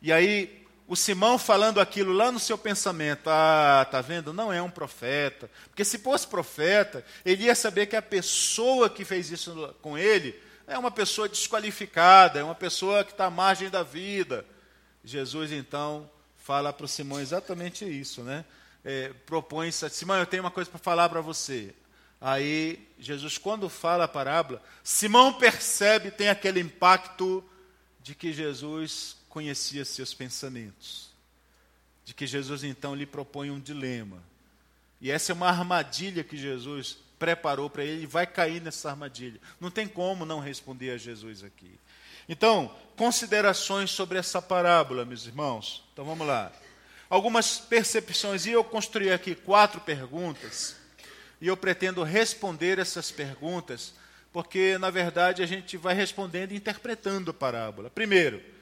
e 0.01 0.11
aí 0.11 0.66
o 0.87 0.95
Simão 0.95 1.37
falando 1.37 1.81
aquilo 1.81 2.13
lá 2.13 2.31
no 2.31 2.39
seu 2.39 2.57
pensamento, 2.57 3.29
ah, 3.29 3.85
tá 3.91 3.99
vendo? 3.99 4.31
Não 4.31 4.53
é 4.53 4.61
um 4.61 4.69
profeta. 4.69 5.51
Porque 5.65 5.83
se 5.83 5.97
fosse 5.97 6.25
profeta, 6.25 7.03
ele 7.25 7.43
ia 7.43 7.55
saber 7.55 7.87
que 7.87 7.95
a 7.95 8.01
pessoa 8.01 8.89
que 8.89 9.03
fez 9.03 9.29
isso 9.29 9.75
com 9.81 9.97
ele 9.97 10.39
é 10.65 10.77
uma 10.77 10.89
pessoa 10.89 11.27
desqualificada, 11.27 12.39
é 12.39 12.43
uma 12.43 12.55
pessoa 12.55 13.03
que 13.03 13.11
está 13.11 13.25
à 13.25 13.29
margem 13.29 13.69
da 13.69 13.83
vida. 13.83 14.45
Jesus, 15.03 15.51
então, 15.51 16.09
fala 16.37 16.71
para 16.71 16.85
o 16.85 16.87
Simão 16.87 17.19
exatamente 17.19 17.83
isso, 17.83 18.21
né? 18.23 18.45
É, 18.83 19.11
propõe, 19.25 19.69
Simão, 19.71 20.17
eu 20.17 20.25
tenho 20.25 20.43
uma 20.43 20.51
coisa 20.51 20.69
para 20.69 20.79
falar 20.79 21.09
para 21.09 21.19
você. 21.19 21.75
Aí, 22.21 22.87
Jesus, 22.97 23.37
quando 23.37 23.67
fala 23.67 24.05
a 24.05 24.07
parábola, 24.07 24.63
Simão 24.81 25.33
percebe, 25.33 26.11
tem 26.11 26.29
aquele 26.29 26.61
impacto 26.61 27.43
de 28.01 28.15
que 28.15 28.31
Jesus 28.31 29.16
conhecia 29.37 29.85
seus 29.85 30.15
pensamentos. 30.15 31.11
De 32.03 32.11
que 32.11 32.25
Jesus, 32.25 32.63
então, 32.63 32.95
lhe 32.95 33.05
propõe 33.05 33.51
um 33.51 33.59
dilema. 33.59 34.17
E 34.99 35.11
essa 35.11 35.31
é 35.31 35.35
uma 35.35 35.47
armadilha 35.47 36.23
que 36.23 36.35
Jesus 36.35 36.97
preparou 37.19 37.69
para 37.69 37.83
ele, 37.83 37.99
ele 37.99 38.07
vai 38.07 38.25
cair 38.25 38.59
nessa 38.59 38.89
armadilha. 38.89 39.39
Não 39.59 39.69
tem 39.69 39.87
como 39.87 40.25
não 40.25 40.39
responder 40.39 40.89
a 40.89 40.97
Jesus 40.97 41.43
aqui. 41.43 41.79
Então, 42.27 42.75
considerações 42.95 43.91
sobre 43.91 44.17
essa 44.17 44.41
parábola, 44.41 45.05
meus 45.05 45.27
irmãos. 45.27 45.83
Então 45.93 46.03
vamos 46.03 46.25
lá. 46.25 46.51
Algumas 47.07 47.59
percepções, 47.59 48.47
e 48.47 48.51
eu 48.53 48.63
construí 48.63 49.11
aqui 49.11 49.35
quatro 49.35 49.79
perguntas, 49.81 50.75
e 51.39 51.45
eu 51.45 51.55
pretendo 51.55 52.01
responder 52.01 52.79
essas 52.79 53.11
perguntas, 53.11 53.93
porque 54.33 54.79
na 54.79 54.89
verdade 54.89 55.43
a 55.43 55.45
gente 55.45 55.77
vai 55.77 55.93
respondendo 55.93 56.53
e 56.53 56.55
interpretando 56.55 57.29
a 57.29 57.33
parábola. 57.35 57.91
Primeiro, 57.91 58.56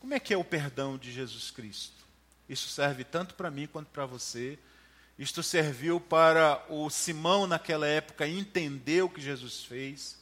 como 0.00 0.14
é 0.14 0.20
que 0.20 0.32
é 0.32 0.36
o 0.36 0.44
perdão 0.44 0.96
de 0.96 1.12
Jesus 1.12 1.50
Cristo? 1.50 2.04
Isso 2.48 2.68
serve 2.68 3.04
tanto 3.04 3.34
para 3.34 3.50
mim 3.50 3.66
quanto 3.66 3.88
para 3.88 4.06
você. 4.06 4.58
Isto 5.18 5.42
serviu 5.42 6.00
para 6.00 6.64
o 6.68 6.88
Simão 6.88 7.46
naquela 7.46 7.86
época 7.86 8.26
entender 8.26 9.02
o 9.02 9.08
que 9.08 9.20
Jesus 9.20 9.64
fez 9.64 10.16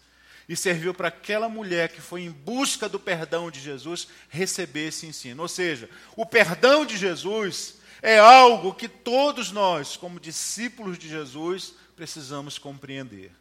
e 0.48 0.56
serviu 0.56 0.94
para 0.94 1.08
aquela 1.08 1.48
mulher 1.48 1.88
que 1.88 2.00
foi 2.00 2.22
em 2.22 2.30
busca 2.30 2.88
do 2.88 2.98
perdão 2.98 3.50
de 3.50 3.60
Jesus 3.60 4.08
receber 4.28 4.88
esse 4.88 5.06
ensino. 5.06 5.42
Ou 5.42 5.48
seja, 5.48 5.90
o 6.16 6.24
perdão 6.24 6.86
de 6.86 6.96
Jesus 6.96 7.76
é 8.00 8.18
algo 8.18 8.74
que 8.74 8.88
todos 8.88 9.50
nós, 9.50 9.96
como 9.96 10.20
discípulos 10.20 10.98
de 10.98 11.08
Jesus, 11.08 11.74
precisamos 11.96 12.58
compreender. 12.58 13.32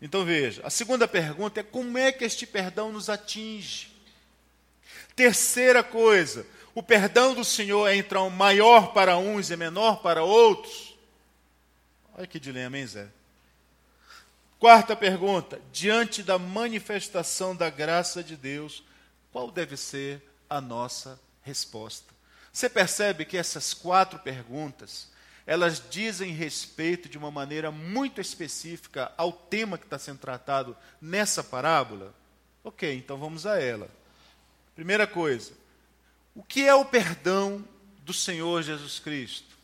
Então 0.00 0.24
veja, 0.24 0.62
a 0.64 0.70
segunda 0.70 1.08
pergunta 1.08 1.60
é 1.60 1.62
como 1.62 1.98
é 1.98 2.12
que 2.12 2.24
este 2.24 2.46
perdão 2.46 2.92
nos 2.92 3.08
atinge? 3.08 3.93
Terceira 5.16 5.82
coisa, 5.82 6.46
o 6.74 6.82
perdão 6.82 7.34
do 7.34 7.44
Senhor 7.44 7.86
é 7.88 7.94
então 7.94 8.28
maior 8.28 8.92
para 8.92 9.16
uns 9.16 9.50
e 9.50 9.56
menor 9.56 10.02
para 10.02 10.24
outros? 10.24 10.96
Olha 12.16 12.26
que 12.26 12.40
dilema, 12.40 12.78
hein, 12.78 12.86
Zé? 12.86 13.08
Quarta 14.58 14.96
pergunta: 14.96 15.60
diante 15.72 16.22
da 16.22 16.38
manifestação 16.38 17.54
da 17.54 17.70
graça 17.70 18.24
de 18.24 18.36
Deus, 18.36 18.82
qual 19.32 19.50
deve 19.50 19.76
ser 19.76 20.22
a 20.48 20.60
nossa 20.60 21.20
resposta? 21.42 22.14
Você 22.52 22.68
percebe 22.68 23.24
que 23.24 23.36
essas 23.36 23.74
quatro 23.74 24.18
perguntas, 24.20 25.08
elas 25.46 25.82
dizem 25.90 26.32
respeito 26.32 27.08
de 27.08 27.18
uma 27.18 27.30
maneira 27.30 27.70
muito 27.70 28.20
específica 28.20 29.12
ao 29.16 29.32
tema 29.32 29.76
que 29.76 29.84
está 29.84 29.98
sendo 29.98 30.18
tratado 30.18 30.76
nessa 31.00 31.42
parábola? 31.42 32.14
Ok, 32.62 32.96
então 32.96 33.18
vamos 33.18 33.44
a 33.44 33.60
ela. 33.60 33.90
Primeira 34.74 35.06
coisa, 35.06 35.52
o 36.34 36.42
que 36.42 36.66
é 36.66 36.74
o 36.74 36.84
perdão 36.84 37.64
do 38.04 38.12
Senhor 38.12 38.62
Jesus 38.62 38.98
Cristo? 38.98 39.54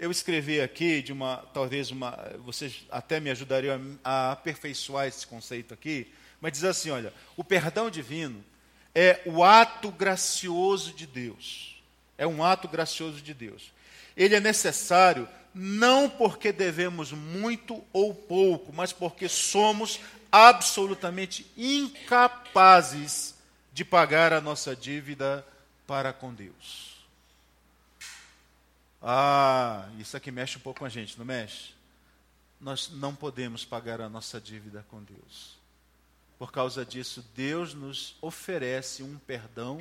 eu 0.00 0.10
escrevi 0.10 0.62
aqui 0.62 1.02
de 1.02 1.12
uma, 1.12 1.44
talvez 1.52 1.90
uma, 1.90 2.18
vocês 2.38 2.86
até 2.90 3.20
me 3.20 3.30
ajudariam 3.30 3.98
a, 4.02 4.10
a 4.10 4.32
aperfeiçoar 4.32 5.06
esse 5.06 5.26
conceito 5.26 5.74
aqui, 5.74 6.10
mas 6.40 6.52
diz 6.52 6.64
assim, 6.64 6.88
olha, 6.88 7.12
o 7.36 7.44
perdão 7.44 7.90
divino 7.90 8.42
é 8.94 9.20
o 9.26 9.44
ato 9.44 9.90
gracioso 9.90 10.94
de 10.94 11.06
Deus. 11.06 11.82
É 12.16 12.26
um 12.26 12.42
ato 12.42 12.66
gracioso 12.66 13.20
de 13.20 13.34
Deus. 13.34 13.72
Ele 14.16 14.34
é 14.34 14.40
necessário 14.40 15.28
não 15.54 16.08
porque 16.08 16.50
devemos 16.50 17.12
muito 17.12 17.84
ou 17.92 18.14
pouco, 18.14 18.72
mas 18.72 18.94
porque 18.94 19.28
somos 19.28 20.00
absolutamente 20.32 21.46
incapazes 21.58 23.34
de 23.72 23.84
pagar 23.84 24.32
a 24.32 24.40
nossa 24.40 24.74
dívida 24.74 25.46
para 25.86 26.12
com 26.12 26.32
Deus. 26.32 27.00
Ah, 29.02 29.88
isso 29.98 30.16
aqui 30.16 30.30
mexe 30.30 30.58
um 30.58 30.60
pouco 30.60 30.80
com 30.80 30.84
a 30.84 30.90
gente, 30.90 31.18
não 31.18 31.24
mexe? 31.24 31.70
Nós 32.60 32.90
não 32.90 33.14
podemos 33.14 33.64
pagar 33.64 34.00
a 34.00 34.08
nossa 34.08 34.40
dívida 34.40 34.84
com 34.90 35.02
Deus. 35.02 35.58
Por 36.38 36.52
causa 36.52 36.84
disso, 36.84 37.24
Deus 37.34 37.74
nos 37.74 38.16
oferece 38.20 39.02
um 39.02 39.18
perdão 39.18 39.80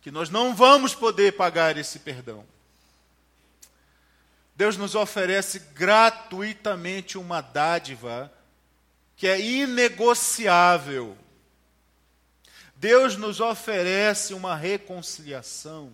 que 0.00 0.10
nós 0.10 0.30
não 0.30 0.54
vamos 0.54 0.94
poder 0.94 1.32
pagar 1.32 1.76
esse 1.76 1.98
perdão. 1.98 2.44
Deus 4.54 4.76
nos 4.76 4.94
oferece 4.94 5.58
gratuitamente 5.74 7.18
uma 7.18 7.40
dádiva 7.40 8.32
que 9.16 9.26
é 9.26 9.40
inegociável. 9.40 11.16
Deus 12.76 13.16
nos 13.16 13.40
oferece 13.40 14.34
uma 14.34 14.54
reconciliação 14.54 15.92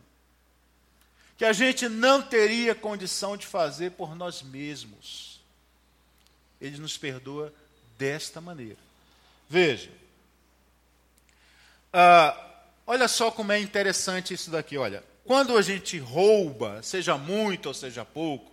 que 1.37 1.45
a 1.45 1.53
gente 1.53 1.89
não 1.89 2.23
teria 2.23 2.75
condição 2.75 3.37
de 3.37 3.47
fazer 3.47 3.93
por 3.93 4.15
nós 4.15 4.43
mesmos. 4.43 5.41
Ele 6.61 6.79
nos 6.79 6.97
perdoa 6.97 7.53
desta 7.99 8.41
maneira. 8.41 8.79
Veja. 9.49 9.91
Ah, 11.93 12.37
olha 12.87 13.09
só 13.09 13.31
como 13.31 13.53
é 13.53 13.59
interessante 13.59 14.35
isso 14.35 14.51
daqui. 14.51 14.77
Olha, 14.77 15.03
quando 15.25 15.57
a 15.57 15.63
gente 15.63 15.99
rouba, 15.99 16.83
seja 16.83 17.17
muito 17.17 17.67
ou 17.67 17.75
seja 17.75 18.05
pouco, 18.05 18.51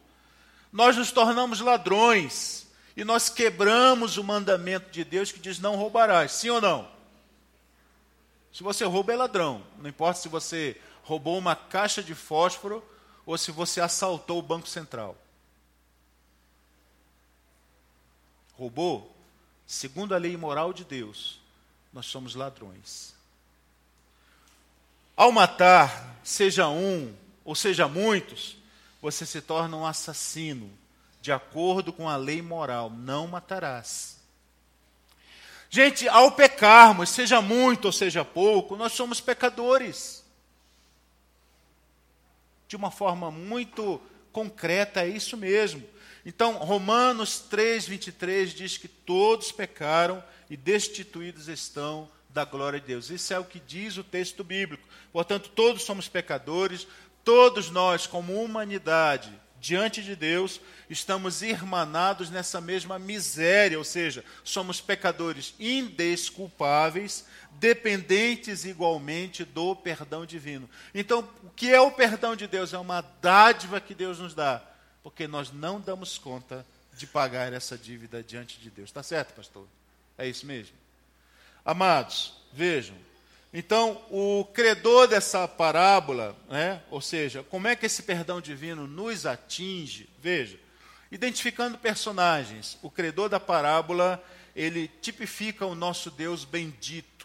nós 0.72 0.96
nos 0.96 1.12
tornamos 1.12 1.60
ladrões 1.60 2.68
e 2.96 3.04
nós 3.04 3.30
quebramos 3.30 4.18
o 4.18 4.24
mandamento 4.24 4.92
de 4.92 5.04
Deus 5.04 5.32
que 5.32 5.39
diz 5.39 5.60
não 5.60 5.76
roubarás. 5.76 6.32
Sim 6.32 6.50
ou 6.50 6.62
não? 6.62 6.99
Se 8.52 8.64
você 8.64 8.86
rouba, 8.86 9.14
é 9.14 9.16
ladrão. 9.16 9.64
Não 9.78 9.90
importa 9.90 10.22
se 10.22 10.28
você 10.28 10.80
roubou 11.04 11.38
uma 11.38 11.56
caixa 11.56 12.04
de 12.04 12.14
fósforo 12.16 12.84
ou 13.26 13.38
se 13.38 13.52
você 13.52 13.80
assaltou 13.82 14.40
o 14.40 14.44
Banco 14.44 14.68
Central. 14.68 15.16
Roubou? 18.54 19.16
Segundo 19.66 20.16
a 20.16 20.18
lei 20.18 20.36
moral 20.36 20.74
de 20.74 20.84
Deus, 20.84 21.40
nós 21.94 22.08
somos 22.08 22.36
ladrões. 22.36 23.14
Ao 25.16 25.32
matar, 25.32 26.20
seja 26.24 26.68
um 26.68 27.16
ou 27.46 27.56
seja 27.56 27.88
muitos, 27.88 28.58
você 29.02 29.26
se 29.26 29.42
torna 29.42 29.76
um 29.76 29.86
assassino, 29.86 30.72
de 31.22 31.32
acordo 31.32 31.92
com 31.92 32.08
a 32.08 32.16
lei 32.16 32.42
moral, 32.42 32.90
não 32.90 33.28
matarás. 33.28 34.19
Gente, 35.70 36.08
ao 36.08 36.32
pecarmos, 36.32 37.10
seja 37.10 37.42
muito 37.42 37.86
ou 37.86 37.92
seja 37.92 38.26
pouco, 38.26 38.76
nós 38.76 38.94
somos 38.94 39.22
pecadores 39.22 40.26
de 42.68 42.76
uma 42.76 42.92
forma 42.92 43.32
muito 43.32 44.00
concreta, 44.32 45.02
é 45.02 45.08
isso 45.08 45.36
mesmo. 45.36 45.84
Então, 46.26 46.54
Romanos 46.54 47.40
3, 47.40 47.88
23 47.88 48.54
diz 48.54 48.78
que 48.78 48.88
todos 48.88 49.52
pecaram 49.52 50.24
e 50.50 50.56
destituídos 50.56 51.48
estão 51.48 52.10
da 52.30 52.46
glória 52.46 52.80
de 52.80 52.86
Deus. 52.86 53.10
Isso 53.10 53.34
é 53.34 53.40
o 53.40 53.44
que 53.44 53.60
diz 53.60 53.98
o 53.98 54.04
texto 54.04 54.44
bíblico. 54.44 54.88
Portanto, 55.12 55.50
todos 55.50 55.84
somos 55.84 56.08
pecadores, 56.08 56.88
todos 57.24 57.72
nós, 57.72 58.06
como 58.06 58.44
humanidade, 58.44 59.32
diante 59.60 60.02
de 60.02 60.15
Deus, 60.15 60.62
estamos 60.89 61.41
irmanados 61.41 62.30
nessa 62.30 62.62
mesma 62.62 62.98
miséria, 62.98 63.78
ou 63.78 63.84
seja, 63.84 64.24
somos 64.43 64.82
pecadores 64.82 65.54
indesculpáveis, 65.60 67.26
dependentes 67.52 68.65
igualmente 68.65 69.43
do 69.43 69.76
perdão 69.76 70.26
divino. 70.26 70.69
Então, 70.93 71.28
o 71.43 71.50
que 71.50 71.72
é 71.72 71.80
o 71.80 71.91
perdão 71.91 72.36
de 72.36 72.48
Deus? 72.48 72.74
É 72.74 72.78
uma 72.78 73.02
dádiva 73.22 73.82
que 73.82 73.93
Deus 73.93 74.19
nos 74.19 74.34
dá, 74.34 74.63
porque 75.04 75.28
nós 75.28 75.52
não 75.52 75.80
damos 75.80 76.17
conta 76.17 76.65
de 76.93 77.06
pagar 77.06 77.54
essa 77.54 77.78
dívida 77.78 78.24
diante 78.24 78.60
de 78.60 78.69
Deus. 78.69 78.89
Está 78.89 79.04
certo, 79.04 79.34
pastor? 79.34 79.67
É 80.17 80.28
isso 80.28 80.45
mesmo? 80.45 80.76
Amados, 81.63 82.34
vejam. 82.52 82.95
Então, 83.54 84.02
o 84.12 84.46
credor 84.54 85.08
dessa 85.08 85.48
parábola, 85.48 86.36
né, 86.50 86.84
ou 86.92 87.02
seja, 87.02 87.44
como 87.44 87.68
é 87.68 87.76
que 87.76 87.86
esse 87.86 88.04
perdão 88.04 88.40
divino 88.40 88.86
nos 88.86 89.26
atinge? 89.26 90.08
Veja, 90.20 90.60
identificando 91.12 91.78
personagens. 91.78 92.78
O 92.82 92.92
credor 92.92 93.28
da 93.28 93.40
parábola, 93.40 94.24
ele 94.56 94.88
tipifica 95.02 95.66
o 95.66 95.74
nosso 95.74 96.12
Deus 96.12 96.46
bendito 96.46 97.20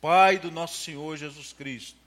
Pai 0.00 0.38
do 0.38 0.50
nosso 0.50 0.82
Senhor 0.82 1.14
Jesus 1.16 1.52
Cristo, 1.52 1.98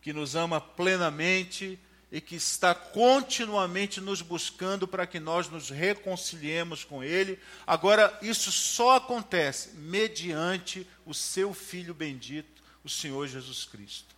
que 0.00 0.14
nos 0.14 0.34
ama 0.34 0.60
plenamente 0.60 1.78
e 2.10 2.20
que 2.20 2.36
está 2.36 2.74
continuamente 2.74 4.00
nos 4.00 4.22
buscando 4.22 4.88
para 4.88 5.06
que 5.06 5.20
nós 5.20 5.48
nos 5.48 5.68
reconciliemos 5.68 6.82
com 6.82 7.04
Ele. 7.04 7.38
Agora, 7.66 8.16
isso 8.22 8.50
só 8.50 8.96
acontece 8.96 9.70
mediante 9.76 10.86
o 11.04 11.12
seu 11.12 11.52
Filho 11.52 11.92
bendito, 11.92 12.62
o 12.82 12.88
Senhor 12.88 13.26
Jesus 13.28 13.64
Cristo. 13.64 14.16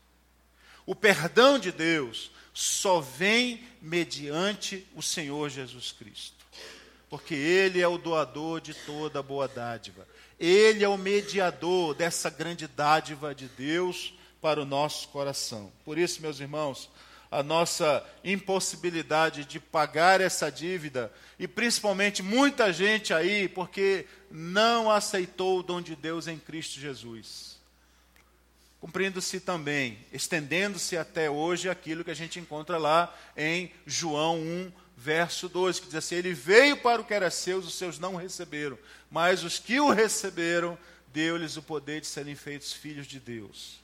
O 0.87 0.94
perdão 0.94 1.59
de 1.59 1.72
Deus 1.72 2.31
só 2.55 3.00
vem 3.00 3.64
mediante 3.81 4.87
o 4.94 5.03
Senhor 5.03 5.48
Jesus 5.48 5.92
Cristo. 5.92 6.37
Porque 7.09 7.35
Ele 7.35 7.81
é 7.81 7.88
o 7.88 7.98
doador 7.98 8.61
de 8.61 8.72
toda 8.72 9.22
boa 9.22 9.48
dádiva. 9.48 10.07
Ele 10.38 10.85
é 10.85 10.88
o 10.88 10.96
mediador 10.96 11.94
dessa 11.94 12.31
grande 12.31 12.68
dádiva 12.68 13.35
de 13.35 13.46
Deus 13.48 14.14
para 14.40 14.62
o 14.62 14.64
nosso 14.64 15.09
coração. 15.09 15.72
Por 15.85 15.98
isso, 15.98 16.22
meus 16.22 16.40
irmãos, 16.40 16.88
a 17.31 17.43
nossa 17.43 18.05
impossibilidade 18.25 19.45
de 19.45 19.61
pagar 19.61 20.21
essa 20.21 20.51
dívida, 20.51 21.12
e 21.38 21.47
principalmente 21.47 22.23
muita 22.23 22.73
gente 22.73 23.14
aí, 23.14 23.49
porque 23.49 24.07
não 24.31 24.90
aceitou 24.90 25.61
o 25.61 25.62
dom 25.62 25.81
de 25.81 25.95
Deus 25.95 26.27
em 26.27 26.38
Cristo 26.38 26.81
Jesus. 26.81 27.59
Cumprindo-se 28.81 29.38
também, 29.40 29.99
estendendo-se 30.12 30.97
até 30.97 31.31
hoje 31.31 31.69
aquilo 31.69 32.03
que 32.03 32.11
a 32.11 32.14
gente 32.14 32.40
encontra 32.40 32.79
lá 32.79 33.14
em 33.37 33.71
João 33.87 34.38
1, 34.38 34.73
verso 34.97 35.49
12, 35.49 35.81
que 35.81 35.87
diz 35.87 35.97
assim: 35.97 36.14
Ele 36.16 36.33
veio 36.33 36.79
para 36.79 37.01
o 37.01 37.05
que 37.05 37.14
era 37.14 37.31
seus, 37.31 37.66
os 37.66 37.75
seus 37.75 37.99
não 37.99 38.16
receberam, 38.16 38.79
mas 39.11 39.45
os 39.45 39.59
que 39.59 39.79
o 39.79 39.90
receberam, 39.90 40.79
deu-lhes 41.12 41.57
o 41.57 41.62
poder 41.62 42.01
de 42.01 42.07
serem 42.07 42.35
feitos 42.35 42.73
filhos 42.73 43.07
de 43.07 43.21
Deus. 43.21 43.80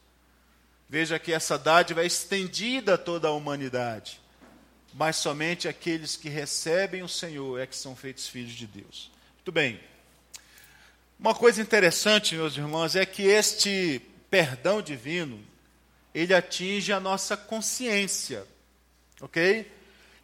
Veja 0.88 1.18
que 1.18 1.33
essa 1.33 1.59
dádiva 1.59 2.03
é 2.03 2.07
estendida 2.07 2.94
a 2.94 2.99
toda 2.99 3.29
a 3.29 3.33
humanidade, 3.33 4.20
mas 4.94 5.16
somente 5.16 5.66
aqueles 5.66 6.16
que 6.16 6.29
recebem 6.29 7.03
o 7.03 7.09
Senhor 7.09 7.61
é 7.61 7.66
que 7.66 7.77
são 7.77 7.96
feitos 7.96 8.29
filhos 8.29 8.53
de 8.53 8.66
Deus. 8.66 9.11
Muito 9.35 9.51
bem. 9.51 9.81
Uma 11.18 11.35
coisa 11.35 11.61
interessante, 11.61 12.35
meus 12.35 12.57
irmãos, 12.57 12.94
é 12.94 13.05
que 13.05 13.22
este 13.22 14.01
perdão 14.31 14.81
divino, 14.81 15.42
ele 16.14 16.35
atinge 16.35 16.92
a 16.92 17.01
nossa 17.01 17.37
consciência, 17.37 18.46
ok? 19.20 19.70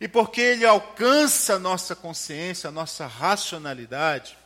E 0.01 0.07
porque 0.07 0.40
ele 0.40 0.64
alcança 0.64 1.55
a 1.55 1.59
nossa 1.59 1.96
consciência, 1.96 2.68
a 2.68 2.72
nossa 2.72 3.07
racionalidade, 3.07 4.37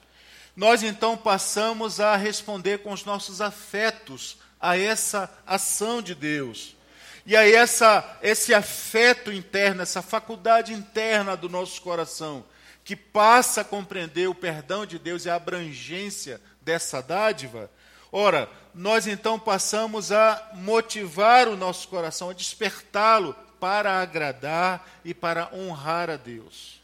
nós 0.55 0.83
então 0.83 1.17
passamos 1.17 2.01
a 2.01 2.17
responder 2.17 2.79
com 2.79 2.93
os 2.93 3.05
nossos 3.05 3.41
afetos 3.41 4.39
a 4.61 4.77
essa 4.77 5.31
ação 5.47 6.01
de 6.01 6.15
Deus. 6.15 6.77
E 7.25 7.37
a 7.37 7.49
essa, 7.49 8.19
esse 8.23 8.55
afeto 8.55 9.33
interno, 9.33 9.83
essa 9.83 10.01
faculdade 10.01 10.73
interna 10.73 11.37
do 11.37 11.49
nosso 11.49 11.83
coração, 11.83 12.45
que 12.85 12.95
passa 12.95 13.63
a 13.63 13.65
compreender 13.65 14.29
o 14.29 14.35
perdão 14.35 14.87
de 14.87 14.97
Deus 14.97 15.25
e 15.25 15.31
a 15.31 15.35
abrangência 15.35 16.41
dessa 16.63 17.03
dádiva, 17.03 17.69
ora, 18.13 18.49
nós 18.73 19.09
então 19.09 19.39
passamos 19.39 20.13
a 20.13 20.51
motivar 20.55 21.49
o 21.49 21.57
nosso 21.57 21.89
coração, 21.89 22.31
a 22.31 22.33
despertá-lo 22.33 23.35
para 23.59 24.01
agradar 24.01 25.01
e 25.05 25.13
para 25.13 25.51
honrar 25.53 26.11
a 26.11 26.17
Deus. 26.17 26.81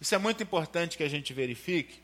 Isso 0.00 0.14
é 0.14 0.18
muito 0.18 0.42
importante 0.42 0.96
que 0.96 1.02
a 1.02 1.08
gente 1.08 1.32
verifique, 1.32 2.00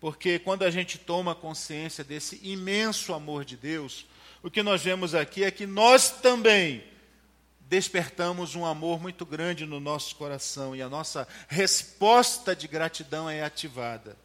porque 0.00 0.38
quando 0.38 0.64
a 0.64 0.70
gente 0.70 0.98
toma 0.98 1.34
consciência 1.34 2.02
desse 2.02 2.40
imenso 2.42 3.14
amor 3.14 3.44
de 3.44 3.56
Deus, 3.56 4.06
o 4.42 4.50
que 4.50 4.62
nós 4.62 4.82
vemos 4.82 5.14
aqui 5.14 5.44
é 5.44 5.50
que 5.50 5.66
nós 5.66 6.10
também 6.10 6.84
despertamos 7.60 8.54
um 8.54 8.66
amor 8.66 9.00
muito 9.00 9.24
grande 9.24 9.64
no 9.64 9.80
nosso 9.80 10.16
coração 10.16 10.76
e 10.76 10.82
a 10.82 10.88
nossa 10.88 11.26
resposta 11.48 12.54
de 12.54 12.68
gratidão 12.68 13.30
é 13.30 13.42
ativada. 13.42 14.16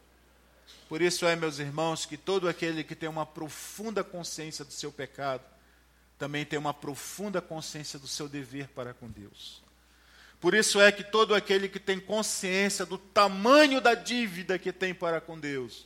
Por 0.90 1.02
isso 1.02 1.26
é, 1.26 1.36
meus 1.36 1.60
irmãos, 1.60 2.06
que 2.06 2.18
todo 2.18 2.50
aquele 2.50 2.84
que 2.84 2.96
tem 2.96 3.08
uma 3.08 3.26
profunda 3.26 4.04
consciência 4.04 4.66
do 4.66 4.72
seu 4.72 4.92
pecado, 4.92 5.44
também 6.18 6.46
tem 6.46 6.58
uma 6.58 6.74
profunda 6.74 7.42
consciência 7.42 8.00
do 8.00 8.08
seu 8.08 8.28
dever 8.28 8.70
para 8.70 8.94
com 8.94 9.08
Deus. 9.08 9.62
Por 10.40 10.54
isso 10.54 10.80
é 10.80 10.92
que 10.92 11.04
todo 11.04 11.34
aquele 11.34 11.68
que 11.68 11.80
tem 11.80 12.00
consciência 12.00 12.86
do 12.86 12.98
tamanho 12.98 13.80
da 13.80 13.94
dívida 13.94 14.58
que 14.58 14.72
tem 14.72 14.94
para 14.94 15.20
com 15.20 15.40
Deus, 15.40 15.86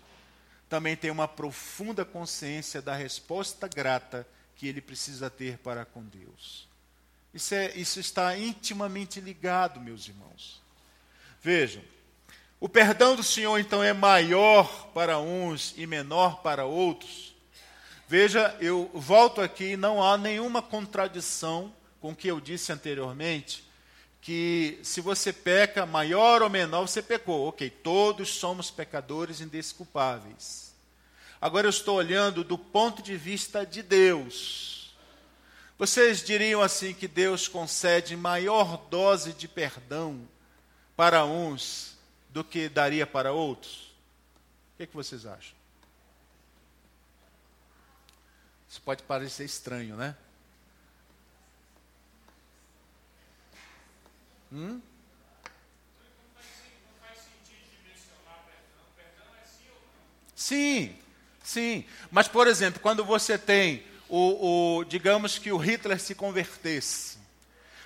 também 0.71 0.95
tem 0.95 1.11
uma 1.11 1.27
profunda 1.27 2.05
consciência 2.05 2.81
da 2.81 2.95
resposta 2.95 3.67
grata 3.67 4.25
que 4.55 4.69
ele 4.69 4.79
precisa 4.79 5.29
ter 5.29 5.57
para 5.57 5.83
com 5.83 6.01
Deus. 6.01 6.65
Isso, 7.33 7.53
é, 7.53 7.75
isso 7.75 7.99
está 7.99 8.37
intimamente 8.37 9.19
ligado, 9.19 9.81
meus 9.81 10.07
irmãos. 10.07 10.61
Vejam, 11.41 11.83
o 12.57 12.69
perdão 12.69 13.17
do 13.17 13.23
Senhor 13.23 13.59
então 13.59 13.83
é 13.83 13.91
maior 13.91 14.87
para 14.93 15.19
uns 15.19 15.73
e 15.75 15.85
menor 15.85 16.41
para 16.41 16.63
outros. 16.63 17.35
Veja, 18.07 18.55
eu 18.61 18.89
volto 18.93 19.41
aqui, 19.41 19.75
não 19.75 20.01
há 20.01 20.17
nenhuma 20.17 20.61
contradição 20.61 21.75
com 21.99 22.11
o 22.11 22.15
que 22.15 22.29
eu 22.29 22.39
disse 22.39 22.71
anteriormente, 22.71 23.69
que 24.21 24.79
se 24.83 25.01
você 25.01 25.33
peca, 25.33 25.85
maior 25.85 26.43
ou 26.43 26.49
menor, 26.49 26.87
você 26.87 27.01
pecou. 27.01 27.47
Ok, 27.47 27.69
todos 27.69 28.29
somos 28.29 28.69
pecadores 28.69 29.41
indesculpáveis. 29.41 30.73
Agora 31.41 31.65
eu 31.65 31.71
estou 31.71 31.97
olhando 31.97 32.43
do 32.43 32.57
ponto 32.57 33.01
de 33.01 33.17
vista 33.17 33.65
de 33.65 33.81
Deus. 33.81 34.95
Vocês 35.77 36.23
diriam 36.23 36.61
assim 36.61 36.93
que 36.93 37.07
Deus 37.07 37.47
concede 37.47 38.15
maior 38.15 38.77
dose 38.91 39.33
de 39.33 39.47
perdão 39.47 40.21
para 40.95 41.25
uns 41.25 41.97
do 42.29 42.43
que 42.43 42.69
daria 42.69 43.07
para 43.07 43.33
outros? 43.33 43.91
O 44.73 44.77
que, 44.77 44.83
é 44.83 44.85
que 44.85 44.95
vocês 44.95 45.25
acham? 45.25 45.55
Isso 48.69 48.79
pode 48.83 49.01
parecer 49.01 49.43
estranho, 49.43 49.95
né? 49.95 50.15
Hum? 54.51 54.81
Sim, 60.35 60.97
sim. 61.43 61.85
Mas, 62.09 62.27
por 62.27 62.47
exemplo, 62.47 62.81
quando 62.81 63.05
você 63.05 63.37
tem 63.37 63.83
o, 64.09 64.79
o 64.79 64.83
digamos 64.83 65.37
que 65.37 65.51
o 65.51 65.57
Hitler 65.57 65.99
se 65.99 66.13
convertesse, 66.13 67.19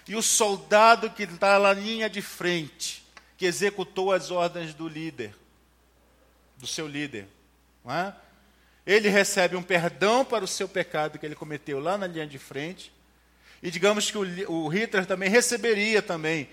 e 0.08 0.16
o 0.16 0.22
soldado 0.22 1.10
que 1.10 1.24
está 1.24 1.60
na 1.60 1.74
linha 1.74 2.10
de 2.10 2.22
frente, 2.22 3.06
que 3.38 3.46
executou 3.46 4.12
as 4.12 4.32
ordens 4.32 4.74
do 4.74 4.88
líder, 4.88 5.36
do 6.58 6.66
seu 6.66 6.88
líder, 6.88 7.28
é? 7.86 8.14
ele 8.86 9.10
recebe 9.10 9.56
um 9.56 9.64
perdão 9.64 10.24
para 10.24 10.46
o 10.46 10.48
seu 10.48 10.68
pecado 10.68 11.20
que 11.20 11.26
ele 11.26 11.36
cometeu 11.36 11.80
lá 11.80 11.98
na 11.98 12.08
linha 12.08 12.26
de 12.26 12.40
frente, 12.40 12.94
e 13.62 13.72
digamos 13.72 14.12
que 14.12 14.18
o, 14.18 14.52
o 14.52 14.68
Hitler 14.68 15.06
também 15.06 15.30
receberia 15.30 16.02
também 16.02 16.48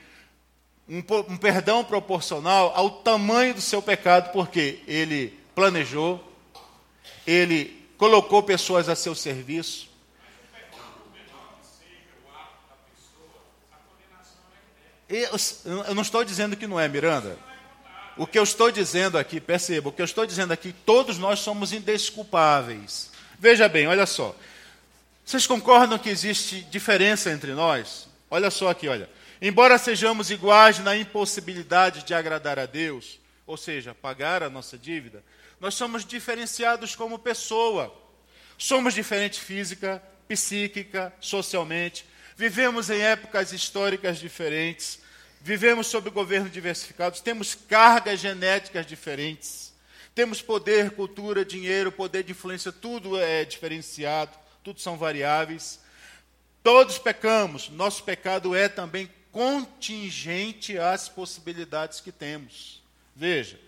um, 0.89 0.99
um 1.29 1.37
perdão 1.37 1.85
proporcional 1.85 2.73
ao 2.75 2.91
tamanho 2.91 3.55
do 3.55 3.61
seu 3.61 3.81
pecado, 3.81 4.33
porque 4.33 4.81
ele 4.87 5.39
planejou, 5.55 6.23
ele 7.27 7.87
colocou 7.97 8.43
pessoas 8.43 8.89
a 8.89 8.97
seu 8.97 9.15
serviço. 9.15 9.91
Eu 15.09 15.95
não 15.95 16.03
estou 16.03 16.25
dizendo 16.25 16.57
que 16.57 16.67
não 16.67 16.81
é, 16.81 16.89
Miranda. 16.89 17.39
O 18.17 18.27
que 18.27 18.39
eu 18.39 18.43
estou 18.43 18.71
dizendo 18.71 19.19
aqui, 19.19 19.41
perceba, 19.41 19.89
o 19.89 19.93
que 19.93 20.01
eu 20.01 20.07
estou 20.07 20.27
dizendo 20.27 20.53
aqui, 20.53 20.75
todos 20.85 21.19
nós 21.19 21.41
somos 21.41 21.73
indesculpáveis. 21.73 23.11
Veja 23.39 23.69
bem, 23.69 23.87
olha 23.87 24.07
só. 24.07 24.35
Vocês 25.25 25.47
concordam 25.47 25.99
que 25.99 26.11
existe 26.11 26.63
diferença 26.63 27.31
entre 27.31 27.53
nós? 27.53 28.09
Olha 28.29 28.51
só 28.51 28.69
aqui, 28.69 28.89
olha. 28.89 29.09
Embora 29.41 29.79
sejamos 29.79 30.31
iguais 30.31 30.79
na 30.81 30.97
impossibilidade 30.97 32.03
de 32.05 32.13
agradar 32.13 32.59
a 32.59 32.67
Deus, 32.67 33.21
ou 33.47 33.57
seja, 33.57 33.95
pagar 33.95 34.43
a 34.43 34.51
nossa 34.51 34.77
dívida, 34.77 35.25
nós 35.61 35.75
somos 35.75 36.05
diferenciados 36.05 36.97
como 36.97 37.19
pessoa. 37.19 37.95
Somos 38.59 38.95
diferentes 38.95 39.39
física, 39.39 40.03
psíquica, 40.29 41.13
socialmente. 41.21 42.05
Vivemos 42.37 42.91
em 42.91 43.01
épocas 43.01 43.53
históricas 43.53 44.19
diferentes. 44.19 45.01
Vivemos 45.41 45.87
sob 45.87 46.11
governo 46.11 46.49
diversificados. 46.49 47.21
Temos 47.21 47.55
cargas 47.55 48.21
genéticas 48.21 48.87
diferentes. 48.87 49.73
Temos 50.15 50.43
poder, 50.43 50.91
cultura, 50.91 51.45
dinheiro, 51.45 51.91
poder 51.91 52.23
de 52.23 52.33
influência, 52.33 52.71
tudo 52.71 53.19
é 53.19 53.45
diferenciado 53.45 54.42
tudo 54.63 54.81
são 54.81 54.97
variáveis. 54.97 55.81
Todos 56.63 56.99
pecamos, 56.99 57.69
nosso 57.71 58.05
pecado 58.05 58.55
é 58.55 58.69
também 58.69 59.11
contingente 59.33 60.79
às 60.79 61.09
possibilidades 61.09 62.01
que 62.01 62.13
temos. 62.13 62.83
Veja, 63.17 63.59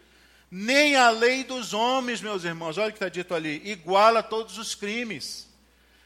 nem 0.51 0.95
a 0.95 1.11
lei 1.11 1.43
dos 1.43 1.73
homens, 1.73 2.21
meus 2.21 2.45
irmãos, 2.45 2.79
olha 2.79 2.89
o 2.89 2.93
que 2.93 2.97
está 2.97 3.09
dito 3.09 3.35
ali, 3.35 3.61
iguala 3.65 4.23
todos 4.23 4.59
os 4.59 4.75
crimes 4.75 5.49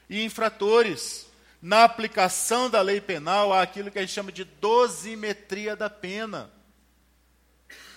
e 0.08 0.24
infratores. 0.24 1.26
na 1.60 1.82
aplicação 1.82 2.70
da 2.70 2.80
lei 2.80 3.00
penal, 3.00 3.52
há 3.52 3.62
aquilo 3.62 3.90
que 3.90 3.98
a 3.98 4.00
gente 4.00 4.14
chama 4.14 4.30
de 4.30 4.44
dosimetria 4.44 5.74
da 5.74 5.90
pena. 5.90 6.48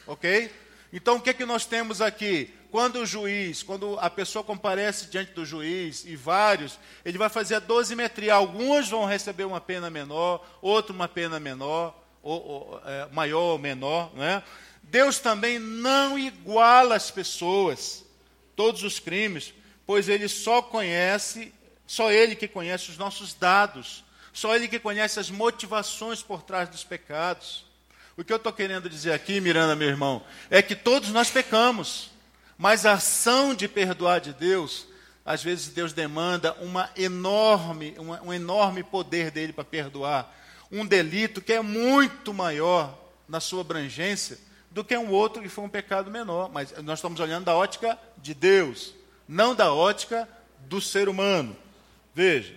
Ok? 0.08 0.52
Então, 0.92 1.18
o 1.18 1.22
que, 1.22 1.30
é 1.30 1.34
que 1.34 1.46
nós 1.46 1.64
temos 1.64 2.02
aqui? 2.02 2.52
Quando 2.72 3.02
o 3.02 3.06
juiz, 3.06 3.62
quando 3.62 4.00
a 4.00 4.10
pessoa 4.10 4.46
comparece 4.46 5.08
diante 5.08 5.34
do 5.34 5.46
juiz, 5.46 6.06
e 6.06 6.16
vários, 6.16 6.80
ele 7.04 7.18
vai 7.18 7.28
fazer 7.28 7.56
a 7.56 7.60
dosimetria. 7.60 8.34
Alguns 8.34 8.88
vão 8.88 9.06
receber 9.06 9.44
uma 9.44 9.60
pena 9.60 9.90
menor, 9.90 10.48
outro 10.62 10.96
uma 10.96 11.10
pena 11.10 11.38
menor, 11.38 11.94
ou, 12.24 12.42
ou 12.42 12.82
é, 12.86 13.10
maior 13.12 13.42
ou 13.42 13.58
menor. 13.58 14.12
Não 14.16 14.24
é? 14.24 14.42
Deus 14.84 15.20
também 15.20 15.60
não 15.60 16.18
iguala 16.18 16.96
as 16.96 17.12
pessoas, 17.12 18.06
todos 18.56 18.84
os 18.84 19.00
crimes, 19.00 19.54
pois 19.86 20.08
ele 20.08 20.30
só 20.30 20.62
conhece, 20.62 21.54
só 21.86 22.10
ele 22.10 22.38
que 22.38 22.48
conhece 22.48 22.90
os 22.90 22.98
nossos 22.98 23.34
dados, 23.34 24.06
só 24.32 24.56
ele 24.56 24.70
que 24.70 24.80
conhece 24.80 25.20
as 25.20 25.30
motivações 25.30 26.24
por 26.24 26.42
trás 26.42 26.70
dos 26.70 26.86
pecados. 26.86 27.66
O 28.16 28.24
que 28.24 28.32
eu 28.32 28.38
estou 28.38 28.54
querendo 28.54 28.90
dizer 28.90 29.12
aqui, 29.12 29.42
Miranda, 29.42 29.76
meu 29.76 29.90
irmão, 29.90 30.24
é 30.50 30.62
que 30.62 30.76
todos 30.76 31.10
nós 31.10 31.30
pecamos, 31.30 32.11
mas 32.62 32.86
a 32.86 32.92
ação 32.94 33.56
de 33.56 33.68
perdoar 33.68 34.22
de 34.22 34.34
Deus, 34.34 34.86
às 35.26 35.42
vezes 35.42 35.70
Deus 35.70 35.94
demanda 35.94 36.54
uma 36.62 36.92
enorme, 36.96 37.96
uma, 37.98 38.22
um 38.22 38.32
enorme 38.32 38.84
poder 38.84 39.32
dele 39.32 39.52
para 39.52 39.64
perdoar 39.64 40.32
um 40.72 40.86
delito 40.86 41.42
que 41.42 41.54
é 41.54 41.62
muito 41.64 42.32
maior 42.32 42.96
na 43.28 43.40
sua 43.40 43.62
abrangência 43.62 44.38
do 44.70 44.84
que 44.84 44.96
um 44.96 45.10
outro 45.10 45.42
que 45.42 45.50
foi 45.50 45.64
um 45.64 45.70
pecado 45.70 46.12
menor. 46.12 46.52
Mas 46.52 46.72
nós 46.84 47.00
estamos 47.00 47.20
olhando 47.20 47.46
da 47.46 47.56
ótica 47.56 47.98
de 48.20 48.36
Deus, 48.36 48.94
não 49.28 49.56
da 49.56 49.74
ótica 49.74 50.30
do 50.60 50.80
ser 50.80 51.10
humano. 51.10 51.58
Veja, 52.14 52.54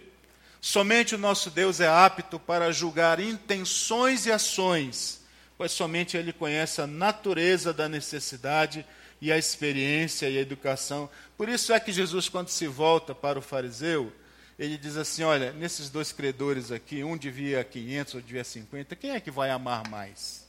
somente 0.61 1.15
o 1.15 1.19
nosso 1.19 1.51
Deus 1.51 1.81
é 1.81 1.89
apto 1.89 2.39
para 2.39 2.71
julgar 2.71 3.21
intenções 3.21 4.27
e 4.27 4.31
ações 4.31 5.25
pois 5.57 5.73
somente 5.73 6.17
ele 6.17 6.33
conhece 6.33 6.81
a 6.81 6.87
natureza 6.87 7.73
da 7.73 7.89
necessidade 7.89 8.85
e 9.21 9.33
a 9.33 9.39
experiência 9.39 10.29
e 10.29 10.39
a 10.39 10.41
educação. 10.41 11.09
Por 11.37 11.49
isso 11.49 11.73
é 11.73 11.81
que 11.81 11.93
Jesus, 11.93 12.29
quando 12.29 12.49
se 12.49 12.67
volta 12.67 13.15
para 13.15 13.39
o 13.39 13.43
fariseu, 13.43 14.13
ele 14.59 14.77
diz 14.77 14.97
assim: 14.97 15.23
Olha, 15.23 15.53
nesses 15.53 15.91
dois 15.91 16.13
credores 16.13 16.71
aqui, 16.71 17.03
um 17.03 17.17
devia 17.17 17.63
500, 17.65 18.15
outro 18.15 18.27
devia 18.27 18.45
50, 18.45 18.97
quem 18.97 19.11
é 19.11 19.21
que 19.21 19.31
vai 19.31 19.51
amar 19.51 19.89
mais? 19.89 20.45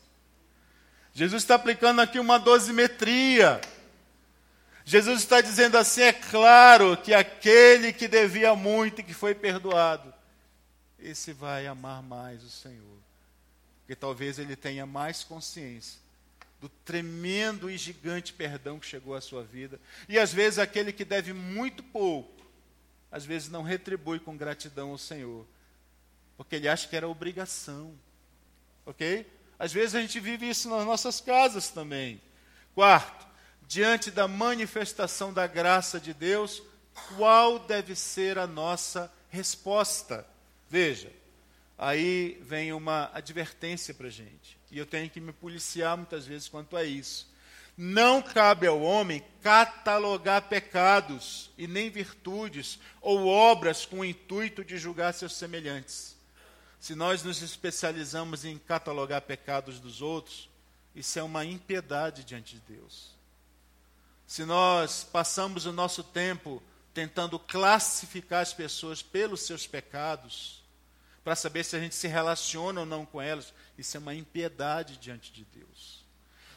Jesus 1.13 1.43
está 1.43 1.55
aplicando 1.55 2.01
aqui 2.01 2.19
uma 2.19 2.37
dosimetria. 2.37 3.61
Jesus 4.83 5.21
está 5.21 5.41
dizendo 5.41 5.77
assim: 5.77 6.01
é 6.01 6.13
claro 6.13 6.97
que 6.97 7.13
aquele 7.13 7.91
que 7.93 8.07
devia 8.07 8.55
muito 8.55 8.99
e 8.99 9.03
que 9.03 9.13
foi 9.13 9.33
perdoado, 9.33 10.13
esse 10.99 11.33
vai 11.33 11.65
amar 11.65 12.03
mais 12.03 12.43
o 12.43 12.49
Senhor. 12.49 12.97
Porque 13.79 13.95
talvez 13.95 14.37
ele 14.37 14.55
tenha 14.55 14.85
mais 14.85 15.23
consciência 15.23 16.04
do 16.59 16.69
tremendo 16.69 17.69
e 17.69 17.77
gigante 17.77 18.33
perdão 18.33 18.79
que 18.79 18.85
chegou 18.85 19.15
à 19.15 19.21
sua 19.21 19.43
vida. 19.43 19.79
E 20.07 20.17
às 20.17 20.33
vezes 20.33 20.59
aquele 20.59 20.91
que 20.91 21.05
deve 21.05 21.33
muito 21.33 21.83
pouco, 21.83 22.45
às 23.11 23.25
vezes 23.25 23.49
não 23.49 23.63
retribui 23.63 24.19
com 24.19 24.35
gratidão 24.35 24.91
ao 24.91 24.97
Senhor, 24.97 25.45
porque 26.37 26.55
ele 26.55 26.67
acha 26.67 26.87
que 26.87 26.95
era 26.95 27.07
obrigação. 27.07 27.93
Ok? 28.85 29.25
Às 29.57 29.71
vezes 29.71 29.95
a 29.95 30.01
gente 30.01 30.19
vive 30.19 30.49
isso 30.49 30.69
nas 30.69 30.85
nossas 30.85 31.21
casas 31.21 31.69
também. 31.69 32.21
Quarto, 32.73 33.25
diante 33.67 34.11
da 34.11 34.27
manifestação 34.27 35.33
da 35.33 35.47
graça 35.47 35.99
de 35.99 36.13
Deus, 36.13 36.61
qual 37.15 37.59
deve 37.59 37.95
ser 37.95 38.37
a 38.37 38.45
nossa 38.45 39.11
resposta? 39.29 40.25
Veja, 40.69 41.11
aí 41.77 42.39
vem 42.41 42.73
uma 42.73 43.09
advertência 43.13 43.93
para 43.93 44.07
a 44.07 44.11
gente. 44.11 44.57
E 44.71 44.77
eu 44.77 44.85
tenho 44.85 45.09
que 45.09 45.19
me 45.19 45.33
policiar 45.33 45.97
muitas 45.97 46.25
vezes 46.25 46.47
quanto 46.47 46.75
a 46.75 46.83
isso. 46.83 47.33
Não 47.77 48.21
cabe 48.21 48.67
ao 48.67 48.81
homem 48.81 49.23
catalogar 49.41 50.43
pecados 50.43 51.51
e 51.57 51.67
nem 51.67 51.89
virtudes 51.89 52.79
ou 53.01 53.27
obras 53.27 53.85
com 53.85 53.99
o 53.99 54.05
intuito 54.05 54.63
de 54.63 54.77
julgar 54.77 55.13
seus 55.13 55.35
semelhantes. 55.35 56.15
Se 56.79 56.95
nós 56.95 57.23
nos 57.23 57.41
especializamos 57.41 58.45
em 58.45 58.57
catalogar 58.57 59.21
pecados 59.21 59.79
dos 59.79 60.01
outros, 60.01 60.49
isso 60.95 61.19
é 61.19 61.23
uma 61.23 61.43
impiedade 61.43 62.23
diante 62.23 62.55
de 62.55 62.61
Deus. 62.75 63.09
Se 64.25 64.45
nós 64.45 65.03
passamos 65.03 65.65
o 65.65 65.73
nosso 65.73 66.03
tempo 66.03 66.63
tentando 66.93 67.37
classificar 67.37 68.41
as 68.41 68.53
pessoas 68.53 69.01
pelos 69.01 69.41
seus 69.41 69.67
pecados, 69.67 70.63
para 71.25 71.35
saber 71.35 71.65
se 71.65 71.75
a 71.75 71.79
gente 71.79 71.95
se 71.95 72.07
relaciona 72.07 72.81
ou 72.81 72.85
não 72.85 73.03
com 73.03 73.19
elas. 73.19 73.51
Isso 73.79 73.97
é 73.97 73.99
uma 73.99 74.13
impiedade 74.13 74.95
diante 74.97 75.33
de 75.33 75.43
Deus. 75.43 76.05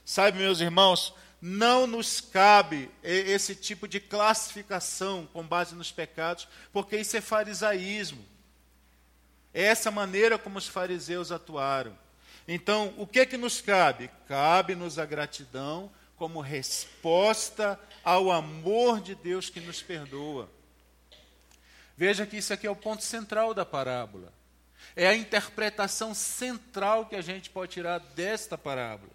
Sabe, 0.05 0.39
meus 0.39 0.61
irmãos, 0.61 1.15
não 1.41 1.87
nos 1.87 2.21
cabe 2.21 2.91
esse 3.03 3.55
tipo 3.57 3.89
de 3.89 3.99
classificação 3.99 5.27
com 5.33 5.43
base 5.43 5.75
nos 5.75 5.91
pecados, 5.91 6.47
porque 6.71 6.99
isso 6.99 7.17
é 7.17 7.21
farisaísmo. 7.23 8.23
É 9.55 9.63
essa 9.63 9.91
maneira 9.91 10.39
como 10.39 10.59
os 10.59 10.69
fariseus 10.69 11.33
atuaram. 11.33 11.99
Então, 12.47 12.93
o 12.99 13.07
que 13.07 13.21
é 13.21 13.27
que 13.27 13.39
nos 13.39 13.63
cabe? 13.63 14.11
Cabe-nos 14.27 14.99
a 14.99 15.07
gratidão 15.07 15.91
como 16.15 16.43
resposta 16.43 17.81
ao 18.05 18.31
amor 18.31 19.01
de 19.01 19.15
Deus 19.15 19.49
que 19.49 19.61
nos 19.61 19.81
perdoa. 19.81 20.51
Veja 21.97 22.27
que 22.27 22.37
isso 22.37 22.53
aqui 22.53 22.67
é 22.67 22.71
o 22.71 22.77
ponto 22.77 23.03
central 23.03 23.55
da 23.55 23.65
parábola. 23.65 24.37
É 24.95 25.07
a 25.07 25.15
interpretação 25.15 26.15
central 26.15 27.07
que 27.07 27.17
a 27.17 27.21
gente 27.21 27.51
pode 27.51 27.73
tirar 27.73 27.99
desta 27.99 28.59
parábola. 28.59 29.13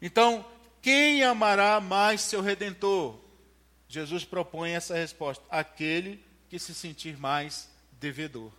Então, 0.00 0.44
quem 0.82 1.22
amará 1.22 1.80
mais 1.80 2.20
seu 2.20 2.40
redentor? 2.40 3.18
Jesus 3.88 4.24
propõe 4.24 4.72
essa 4.72 4.94
resposta: 4.94 5.44
aquele 5.48 6.22
que 6.48 6.58
se 6.58 6.74
sentir 6.74 7.16
mais 7.16 7.68
devedor. 7.92 8.52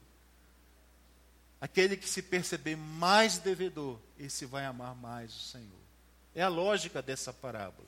Aquele 1.59 1.97
que 1.97 2.07
se 2.07 2.21
perceber 2.21 2.75
mais 2.75 3.37
devedor, 3.37 3.99
esse 4.19 4.45
vai 4.45 4.65
amar 4.65 4.95
mais 4.95 5.35
o 5.35 5.39
Senhor. 5.39 5.79
É 6.33 6.41
a 6.41 6.47
lógica 6.47 7.01
dessa 7.01 7.31
parábola. 7.31 7.87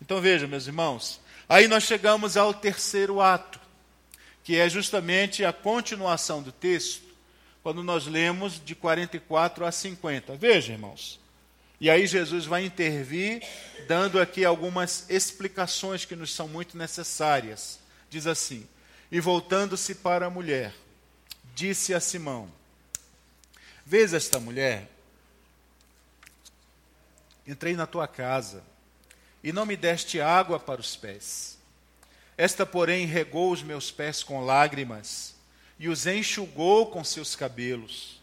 Então 0.00 0.20
veja, 0.20 0.46
meus 0.46 0.66
irmãos, 0.66 1.20
aí 1.48 1.66
nós 1.66 1.82
chegamos 1.82 2.36
ao 2.36 2.54
terceiro 2.54 3.20
ato, 3.20 3.60
que 4.44 4.56
é 4.56 4.68
justamente 4.68 5.44
a 5.44 5.52
continuação 5.52 6.42
do 6.42 6.52
texto, 6.52 7.07
quando 7.62 7.82
nós 7.82 8.06
lemos 8.06 8.62
de 8.64 8.74
44 8.74 9.64
a 9.64 9.72
50. 9.72 10.36
Veja, 10.36 10.72
irmãos. 10.72 11.20
E 11.80 11.88
aí 11.88 12.06
Jesus 12.06 12.44
vai 12.44 12.64
intervir, 12.64 13.42
dando 13.86 14.20
aqui 14.20 14.44
algumas 14.44 15.08
explicações 15.08 16.04
que 16.04 16.16
nos 16.16 16.34
são 16.34 16.48
muito 16.48 16.76
necessárias. 16.76 17.78
Diz 18.10 18.26
assim: 18.26 18.66
E 19.12 19.20
voltando-se 19.20 19.94
para 19.94 20.26
a 20.26 20.30
mulher, 20.30 20.74
disse 21.54 21.94
a 21.94 22.00
Simão: 22.00 22.50
Vês 23.86 24.12
esta 24.12 24.40
mulher? 24.40 24.88
Entrei 27.46 27.74
na 27.74 27.86
tua 27.86 28.06
casa 28.06 28.62
e 29.42 29.52
não 29.52 29.64
me 29.64 29.76
deste 29.76 30.20
água 30.20 30.58
para 30.58 30.80
os 30.80 30.96
pés. 30.96 31.56
Esta, 32.36 32.66
porém, 32.66 33.06
regou 33.06 33.50
os 33.50 33.62
meus 33.62 33.90
pés 33.90 34.22
com 34.22 34.44
lágrimas 34.44 35.37
e 35.78 35.88
os 35.88 36.06
enxugou 36.06 36.86
com 36.86 37.04
seus 37.04 37.36
cabelos. 37.36 38.20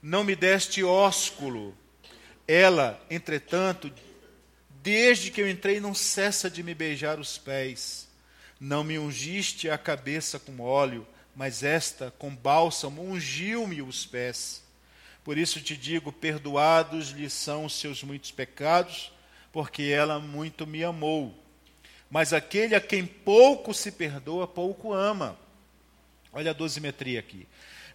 Não 0.00 0.24
me 0.24 0.36
deste 0.36 0.82
ósculo. 0.84 1.76
Ela, 2.46 3.00
entretanto, 3.10 3.92
desde 4.82 5.30
que 5.30 5.40
eu 5.40 5.48
entrei, 5.48 5.80
não 5.80 5.94
cessa 5.94 6.50
de 6.50 6.62
me 6.62 6.74
beijar 6.74 7.18
os 7.18 7.38
pés. 7.38 8.08
Não 8.60 8.84
me 8.84 8.98
ungiste 8.98 9.68
a 9.68 9.76
cabeça 9.76 10.38
com 10.38 10.60
óleo, 10.60 11.06
mas 11.34 11.62
esta, 11.62 12.12
com 12.18 12.34
bálsamo, 12.34 13.02
ungiu-me 13.02 13.82
os 13.82 14.06
pés. 14.06 14.62
Por 15.24 15.38
isso 15.38 15.60
te 15.60 15.76
digo: 15.76 16.12
perdoados 16.12 17.10
lhe 17.10 17.30
são 17.30 17.64
os 17.64 17.74
seus 17.74 18.02
muitos 18.02 18.30
pecados, 18.30 19.12
porque 19.52 19.84
ela 19.84 20.18
muito 20.18 20.66
me 20.66 20.84
amou. 20.84 21.36
Mas 22.10 22.32
aquele 22.32 22.74
a 22.74 22.80
quem 22.80 23.06
pouco 23.06 23.72
se 23.72 23.90
perdoa, 23.90 24.46
pouco 24.46 24.92
ama. 24.92 25.38
Olha 26.32 26.50
a 26.50 26.54
dosimetria 26.54 27.20
aqui. 27.20 27.46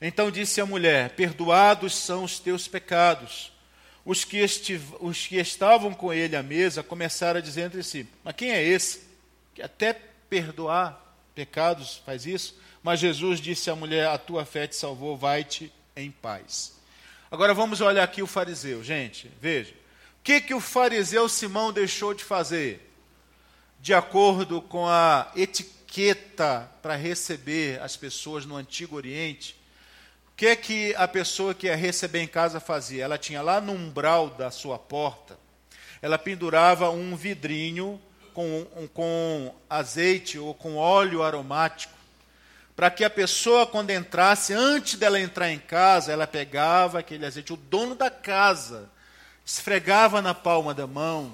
Então 0.02 0.30
disse 0.30 0.62
a 0.62 0.66
mulher: 0.66 1.12
Perdoados 1.12 1.96
são 1.96 2.24
os 2.24 2.40
teus 2.40 2.68
pecados. 2.68 3.52
Os 4.06 4.24
que, 4.24 4.46
os 5.02 5.28
que 5.28 5.38
estavam 5.38 5.94
com 5.94 6.14
ele 6.14 6.36
à 6.36 6.44
mesa 6.44 6.84
começaram 6.84 7.40
a 7.40 7.42
dizer 7.42 7.64
entre 7.64 7.84
si: 7.84 8.08
Mas 8.24 8.36
quem 8.36 8.52
é 8.52 8.64
esse? 8.64 9.02
Que 9.54 9.62
até 9.62 9.94
perdoar 10.30 11.04
pecados 11.34 12.02
faz 12.06 12.26
isso? 12.26 12.60
Mas 12.84 13.00
Jesus 13.00 13.42
disse 13.42 13.70
à 13.70 13.76
mulher: 13.76 14.08
A 14.08 14.18
tua 14.18 14.46
fé 14.46 14.68
te 14.68 14.76
salvou, 14.76 15.18
vai-te 15.18 15.72
em 15.96 16.12
paz. 16.12 16.78
Agora 17.30 17.54
vamos 17.54 17.82
olhar 17.82 18.04
aqui 18.04 18.22
o 18.22 18.28
fariseu, 18.28 18.84
gente, 18.84 19.30
veja. 19.42 19.74
O 20.20 20.24
que, 20.24 20.40
que 20.40 20.54
o 20.54 20.62
fariseu 20.62 21.28
Simão 21.28 21.74
deixou 21.74 22.14
de 22.14 22.24
fazer? 22.24 22.84
De 23.82 23.94
acordo 23.94 24.62
com 24.62 24.88
a 24.88 25.32
etiqueta 25.36 25.77
etiqueta 25.88 26.70
para 26.82 26.96
receber 26.96 27.82
as 27.82 27.96
pessoas 27.96 28.46
no 28.46 28.58
Antigo 28.58 28.98
Oriente, 28.98 29.56
que 30.36 30.46
é 30.46 30.56
que 30.56 30.94
a 30.96 31.08
pessoa 31.08 31.54
que 31.56 31.66
ia 31.66 31.76
receber 31.76 32.22
em 32.22 32.28
casa 32.28 32.60
fazia? 32.60 33.04
Ela 33.04 33.18
tinha 33.18 33.42
lá 33.42 33.60
no 33.60 33.72
umbral 33.72 34.30
da 34.30 34.52
sua 34.52 34.78
porta, 34.78 35.38
ela 36.02 36.20
pendurava 36.20 36.92
um 36.92 37.16
vidrinho 37.16 38.00
com, 38.34 38.68
com 38.94 39.56
azeite 39.68 40.38
ou 40.38 40.54
com 40.54 40.76
óleo 40.76 41.24
aromático, 41.24 41.94
para 42.76 42.92
que 42.92 43.04
a 43.04 43.10
pessoa, 43.10 43.66
quando 43.66 43.90
entrasse, 43.90 44.54
antes 44.54 45.00
dela 45.00 45.20
entrar 45.20 45.52
em 45.52 45.58
casa, 45.58 46.12
ela 46.12 46.28
pegava 46.28 47.00
aquele 47.00 47.26
azeite, 47.26 47.52
o 47.52 47.58
dono 47.58 47.96
da 47.96 48.12
casa, 48.12 48.92
esfregava 49.44 50.22
na 50.22 50.36
palma 50.36 50.76
da 50.76 50.86
mão 50.86 51.34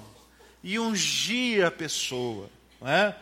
e 0.62 0.78
ungia 0.78 1.66
a 1.66 1.70
pessoa. 1.70 2.48
Não 2.80 2.88
é? 2.88 3.14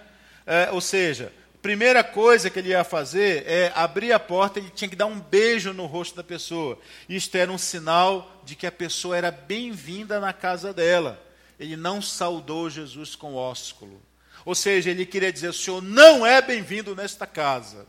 É, 0.46 0.70
ou 0.70 0.80
seja, 0.80 1.32
primeira 1.60 2.02
coisa 2.02 2.50
que 2.50 2.58
ele 2.58 2.70
ia 2.70 2.82
fazer 2.82 3.44
é 3.46 3.72
abrir 3.74 4.12
a 4.12 4.18
porta, 4.18 4.58
ele 4.58 4.70
tinha 4.70 4.88
que 4.88 4.96
dar 4.96 5.06
um 5.06 5.20
beijo 5.20 5.72
no 5.72 5.86
rosto 5.86 6.16
da 6.16 6.24
pessoa. 6.24 6.78
Isto 7.08 7.36
era 7.36 7.50
um 7.50 7.58
sinal 7.58 8.42
de 8.44 8.56
que 8.56 8.66
a 8.66 8.72
pessoa 8.72 9.16
era 9.16 9.30
bem-vinda 9.30 10.18
na 10.18 10.32
casa 10.32 10.74
dela. 10.74 11.22
Ele 11.58 11.76
não 11.76 12.02
saudou 12.02 12.68
Jesus 12.68 13.14
com 13.14 13.34
ósculo. 13.34 14.02
Ou 14.44 14.54
seja, 14.54 14.90
ele 14.90 15.06
queria 15.06 15.32
dizer: 15.32 15.48
o 15.48 15.52
senhor 15.52 15.80
não 15.80 16.26
é 16.26 16.42
bem-vindo 16.42 16.96
nesta 16.96 17.26
casa. 17.26 17.86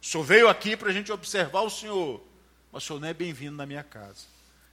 O 0.00 0.06
senhor 0.06 0.24
veio 0.24 0.48
aqui 0.48 0.76
para 0.76 0.88
a 0.88 0.92
gente 0.92 1.12
observar 1.12 1.60
o 1.62 1.70
senhor, 1.70 2.22
mas 2.72 2.82
o 2.82 2.86
senhor 2.86 3.00
não 3.00 3.08
é 3.08 3.14
bem-vindo 3.14 3.56
na 3.56 3.66
minha 3.66 3.82
casa. 3.82 4.26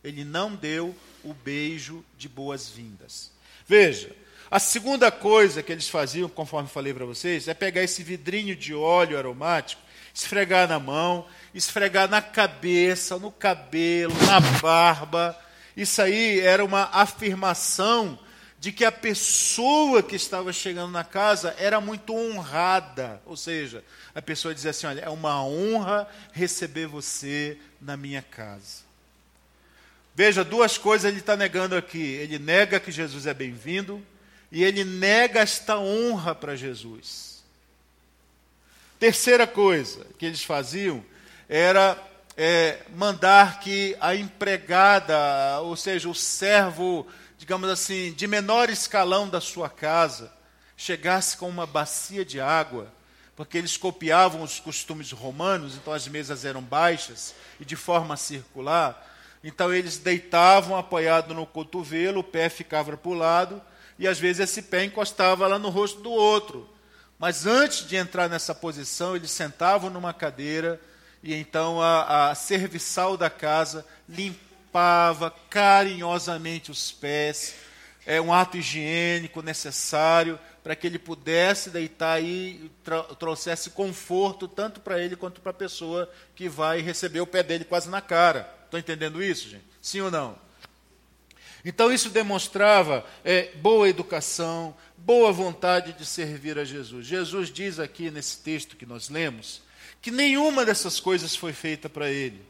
Ele 0.03 0.23
não 0.23 0.55
deu 0.55 0.95
o 1.23 1.33
beijo 1.33 2.03
de 2.17 2.27
boas-vindas. 2.27 3.31
Veja, 3.67 4.15
a 4.49 4.59
segunda 4.59 5.09
coisa 5.09 5.63
que 5.63 5.71
eles 5.71 5.87
faziam, 5.87 6.27
conforme 6.27 6.67
falei 6.67 6.93
para 6.93 7.05
vocês, 7.05 7.47
é 7.47 7.53
pegar 7.53 7.83
esse 7.83 8.03
vidrinho 8.03 8.55
de 8.55 8.73
óleo 8.73 9.17
aromático, 9.17 9.81
esfregar 10.13 10.67
na 10.67 10.77
mão, 10.77 11.25
esfregar 11.53 12.09
na 12.09 12.21
cabeça, 12.21 13.17
no 13.17 13.31
cabelo, 13.31 14.13
na 14.25 14.39
barba. 14.59 15.37
Isso 15.75 16.01
aí 16.01 16.41
era 16.41 16.65
uma 16.65 16.89
afirmação 16.91 18.19
de 18.59 18.71
que 18.71 18.85
a 18.85 18.91
pessoa 18.91 20.03
que 20.03 20.15
estava 20.15 20.53
chegando 20.53 20.91
na 20.91 21.03
casa 21.03 21.55
era 21.57 21.81
muito 21.81 22.13
honrada. 22.13 23.21
Ou 23.25 23.37
seja, 23.37 23.83
a 24.13 24.21
pessoa 24.21 24.53
dizia 24.53 24.71
assim: 24.71 24.85
Olha, 24.85 24.99
é 24.99 25.09
uma 25.09 25.43
honra 25.43 26.07
receber 26.33 26.87
você 26.87 27.57
na 27.79 27.95
minha 27.95 28.21
casa. 28.21 28.90
Veja, 30.13 30.43
duas 30.43 30.77
coisas 30.77 31.09
ele 31.09 31.19
está 31.19 31.35
negando 31.35 31.75
aqui. 31.75 32.01
Ele 32.01 32.37
nega 32.37 32.79
que 32.79 32.91
Jesus 32.91 33.25
é 33.25 33.33
bem-vindo 33.33 34.05
e 34.51 34.63
ele 34.63 34.83
nega 34.83 35.39
esta 35.39 35.77
honra 35.77 36.35
para 36.35 36.55
Jesus. 36.55 37.43
Terceira 38.99 39.47
coisa 39.47 40.05
que 40.19 40.25
eles 40.25 40.43
faziam 40.43 41.03
era 41.47 41.97
é, 42.37 42.79
mandar 42.95 43.59
que 43.59 43.95
a 43.99 44.15
empregada, 44.15 45.59
ou 45.61 45.75
seja, 45.75 46.09
o 46.09 46.15
servo, 46.15 47.07
digamos 47.37 47.69
assim, 47.69 48.13
de 48.13 48.27
menor 48.27 48.69
escalão 48.69 49.27
da 49.27 49.41
sua 49.41 49.69
casa, 49.69 50.31
chegasse 50.77 51.37
com 51.37 51.49
uma 51.49 51.65
bacia 51.65 52.25
de 52.25 52.39
água, 52.39 52.91
porque 53.35 53.57
eles 53.57 53.77
copiavam 53.77 54.43
os 54.43 54.59
costumes 54.59 55.11
romanos, 55.11 55.75
então 55.75 55.93
as 55.93 56.07
mesas 56.07 56.45
eram 56.45 56.61
baixas 56.61 57.33
e 57.59 57.65
de 57.65 57.75
forma 57.75 58.17
circular. 58.17 59.07
Então 59.43 59.73
eles 59.73 59.97
deitavam 59.97 60.77
apoiado 60.77 61.33
no 61.33 61.45
cotovelo, 61.45 62.19
o 62.19 62.23
pé 62.23 62.47
ficava 62.49 62.95
para 62.95 63.09
o 63.09 63.13
lado 63.13 63.61
e 63.97 64.07
às 64.07 64.19
vezes 64.19 64.39
esse 64.39 64.63
pé 64.63 64.83
encostava 64.83 65.47
lá 65.47 65.57
no 65.57 65.69
rosto 65.69 66.01
do 66.01 66.11
outro. 66.11 66.69
Mas 67.17 67.45
antes 67.45 67.87
de 67.87 67.95
entrar 67.95 68.27
nessa 68.27 68.53
posição, 68.53 69.15
eles 69.15 69.31
sentavam 69.31 69.89
numa 69.89 70.13
cadeira 70.13 70.81
e 71.23 71.35
então 71.35 71.81
a, 71.81 72.31
a 72.31 72.35
serviçal 72.35 73.15
da 73.15 73.29
casa 73.29 73.85
limpava 74.09 75.31
carinhosamente 75.49 76.71
os 76.71 76.91
pés. 76.91 77.55
É 78.05 78.19
um 78.19 78.33
ato 78.33 78.57
higiênico 78.57 79.43
necessário 79.43 80.39
para 80.63 80.75
que 80.75 80.87
ele 80.87 80.97
pudesse 80.97 81.69
deitar 81.69 82.21
e 82.23 82.71
trouxesse 83.19 83.71
conforto 83.71 84.47
tanto 84.47 84.79
para 84.79 84.99
ele 84.99 85.15
quanto 85.15 85.41
para 85.41 85.51
a 85.51 85.53
pessoa 85.53 86.09
que 86.35 86.49
vai 86.49 86.81
receber 86.81 87.21
o 87.21 87.27
pé 87.27 87.43
dele 87.43 87.65
quase 87.65 87.89
na 87.89 88.01
cara. 88.01 88.60
Estão 88.71 88.79
entendendo 88.79 89.21
isso, 89.21 89.49
gente? 89.49 89.65
Sim 89.81 89.99
ou 89.99 90.09
não? 90.09 90.39
Então 91.65 91.91
isso 91.91 92.09
demonstrava 92.09 93.05
é, 93.21 93.51
boa 93.55 93.89
educação, 93.89 94.73
boa 94.97 95.29
vontade 95.29 95.91
de 95.91 96.05
servir 96.05 96.57
a 96.57 96.63
Jesus. 96.63 97.05
Jesus 97.05 97.51
diz 97.51 97.79
aqui 97.79 98.09
nesse 98.09 98.37
texto 98.37 98.77
que 98.77 98.85
nós 98.85 99.09
lemos 99.09 99.61
que 100.01 100.09
nenhuma 100.09 100.65
dessas 100.65 101.01
coisas 101.01 101.35
foi 101.35 101.51
feita 101.51 101.89
para 101.89 102.09
ele. 102.09 102.41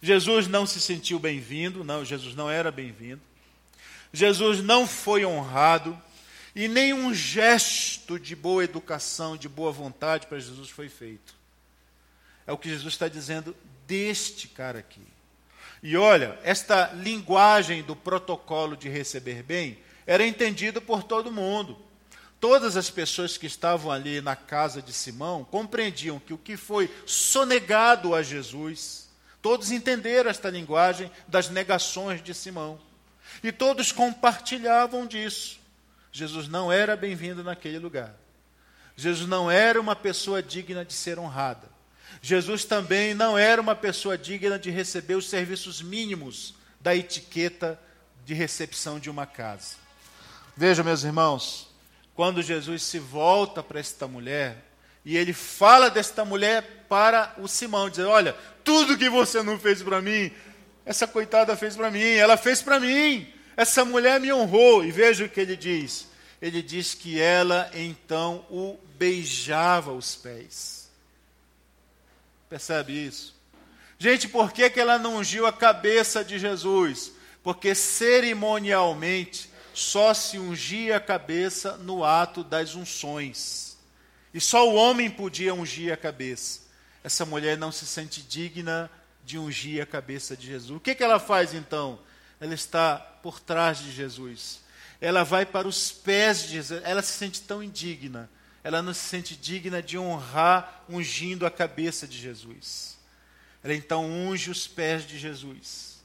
Jesus 0.00 0.48
não 0.48 0.64
se 0.64 0.80
sentiu 0.80 1.18
bem-vindo, 1.18 1.84
não, 1.84 2.02
Jesus 2.02 2.34
não 2.34 2.50
era 2.50 2.72
bem-vindo. 2.72 3.20
Jesus 4.10 4.62
não 4.62 4.86
foi 4.86 5.26
honrado 5.26 6.00
e 6.56 6.66
nenhum 6.66 7.12
gesto 7.12 8.18
de 8.18 8.34
boa 8.34 8.64
educação, 8.64 9.36
de 9.36 9.50
boa 9.50 9.70
vontade 9.70 10.26
para 10.28 10.40
Jesus 10.40 10.70
foi 10.70 10.88
feito. 10.88 11.34
É 12.46 12.52
o 12.52 12.56
que 12.56 12.70
Jesus 12.70 12.94
está 12.94 13.06
dizendo 13.06 13.54
deste 13.86 14.48
cara 14.48 14.78
aqui. 14.78 15.17
E 15.82 15.96
olha, 15.96 16.38
esta 16.42 16.92
linguagem 16.94 17.82
do 17.82 17.94
protocolo 17.94 18.76
de 18.76 18.88
receber 18.88 19.42
bem 19.42 19.78
era 20.06 20.26
entendida 20.26 20.80
por 20.80 21.02
todo 21.02 21.30
mundo. 21.30 21.78
Todas 22.40 22.76
as 22.76 22.88
pessoas 22.88 23.36
que 23.36 23.46
estavam 23.46 23.90
ali 23.90 24.20
na 24.20 24.36
casa 24.36 24.80
de 24.80 24.92
Simão 24.92 25.44
compreendiam 25.44 26.18
que 26.20 26.32
o 26.32 26.38
que 26.38 26.56
foi 26.56 26.88
sonegado 27.04 28.14
a 28.14 28.22
Jesus, 28.22 29.08
todos 29.42 29.70
entenderam 29.70 30.30
esta 30.30 30.48
linguagem 30.48 31.10
das 31.26 31.48
negações 31.48 32.22
de 32.22 32.32
Simão. 32.32 32.80
E 33.42 33.52
todos 33.52 33.92
compartilhavam 33.92 35.06
disso. 35.06 35.58
Jesus 36.12 36.48
não 36.48 36.72
era 36.72 36.96
bem-vindo 36.96 37.42
naquele 37.42 37.78
lugar. 37.78 38.14
Jesus 38.96 39.28
não 39.28 39.50
era 39.50 39.80
uma 39.80 39.94
pessoa 39.94 40.42
digna 40.42 40.84
de 40.84 40.92
ser 40.92 41.18
honrada. 41.18 41.68
Jesus 42.20 42.64
também 42.64 43.14
não 43.14 43.38
era 43.38 43.60
uma 43.60 43.74
pessoa 43.74 44.18
digna 44.18 44.58
de 44.58 44.70
receber 44.70 45.14
os 45.14 45.28
serviços 45.28 45.80
mínimos 45.80 46.54
da 46.80 46.94
etiqueta 46.94 47.80
de 48.24 48.34
recepção 48.34 48.98
de 48.98 49.08
uma 49.08 49.26
casa. 49.26 49.76
Veja, 50.56 50.82
meus 50.82 51.04
irmãos, 51.04 51.68
quando 52.14 52.42
Jesus 52.42 52.82
se 52.82 52.98
volta 52.98 53.62
para 53.62 53.80
esta 53.80 54.08
mulher 54.08 54.64
e 55.04 55.16
ele 55.16 55.32
fala 55.32 55.88
desta 55.88 56.24
mulher 56.24 56.84
para 56.88 57.34
o 57.38 57.46
Simão, 57.46 57.88
dizer: 57.88 58.04
Olha, 58.04 58.36
tudo 58.64 58.98
que 58.98 59.08
você 59.08 59.42
não 59.42 59.58
fez 59.58 59.82
para 59.82 60.02
mim, 60.02 60.30
essa 60.84 61.06
coitada 61.06 61.56
fez 61.56 61.76
para 61.76 61.90
mim, 61.90 62.02
ela 62.02 62.36
fez 62.36 62.60
para 62.60 62.80
mim, 62.80 63.32
essa 63.56 63.84
mulher 63.84 64.20
me 64.20 64.32
honrou. 64.32 64.84
E 64.84 64.90
veja 64.90 65.24
o 65.24 65.28
que 65.28 65.40
ele 65.40 65.56
diz: 65.56 66.08
ele 66.40 66.62
diz 66.62 66.94
que 66.94 67.20
ela 67.20 67.70
então 67.74 68.44
o 68.50 68.78
beijava 68.96 69.92
os 69.92 70.14
pés. 70.14 70.77
Percebe 72.48 72.92
isso? 72.92 73.36
Gente, 73.98 74.28
por 74.28 74.52
que, 74.52 74.70
que 74.70 74.80
ela 74.80 74.98
não 74.98 75.16
ungiu 75.16 75.46
a 75.46 75.52
cabeça 75.52 76.24
de 76.24 76.38
Jesus? 76.38 77.12
Porque 77.42 77.74
cerimonialmente 77.74 79.50
só 79.74 80.14
se 80.14 80.38
ungia 80.38 80.96
a 80.96 81.00
cabeça 81.00 81.76
no 81.76 82.04
ato 82.04 82.44
das 82.44 82.74
unções. 82.74 83.76
E 84.32 84.40
só 84.40 84.68
o 84.68 84.74
homem 84.74 85.10
podia 85.10 85.54
ungir 85.54 85.92
a 85.92 85.96
cabeça. 85.96 86.60
Essa 87.02 87.24
mulher 87.24 87.56
não 87.56 87.72
se 87.72 87.86
sente 87.86 88.22
digna 88.22 88.90
de 89.24 89.38
ungir 89.38 89.82
a 89.82 89.86
cabeça 89.86 90.36
de 90.36 90.46
Jesus. 90.46 90.70
O 90.70 90.80
que, 90.80 90.94
que 90.94 91.02
ela 91.02 91.18
faz 91.18 91.52
então? 91.52 91.98
Ela 92.40 92.54
está 92.54 92.96
por 92.96 93.40
trás 93.40 93.78
de 93.78 93.90
Jesus. 93.90 94.60
Ela 95.00 95.24
vai 95.24 95.44
para 95.44 95.66
os 95.66 95.90
pés 95.90 96.42
de 96.42 96.48
Jesus. 96.50 96.82
Ela 96.84 97.02
se 97.02 97.12
sente 97.12 97.42
tão 97.42 97.62
indigna 97.62 98.30
ela 98.62 98.82
não 98.82 98.92
se 98.92 99.00
sente 99.00 99.36
digna 99.36 99.82
de 99.82 99.96
honrar 99.96 100.84
ungindo 100.88 101.46
a 101.46 101.50
cabeça 101.50 102.06
de 102.06 102.18
Jesus. 102.18 102.98
Ela 103.62 103.74
então 103.74 104.04
unge 104.04 104.50
os 104.50 104.66
pés 104.66 105.06
de 105.06 105.18
Jesus. 105.18 105.98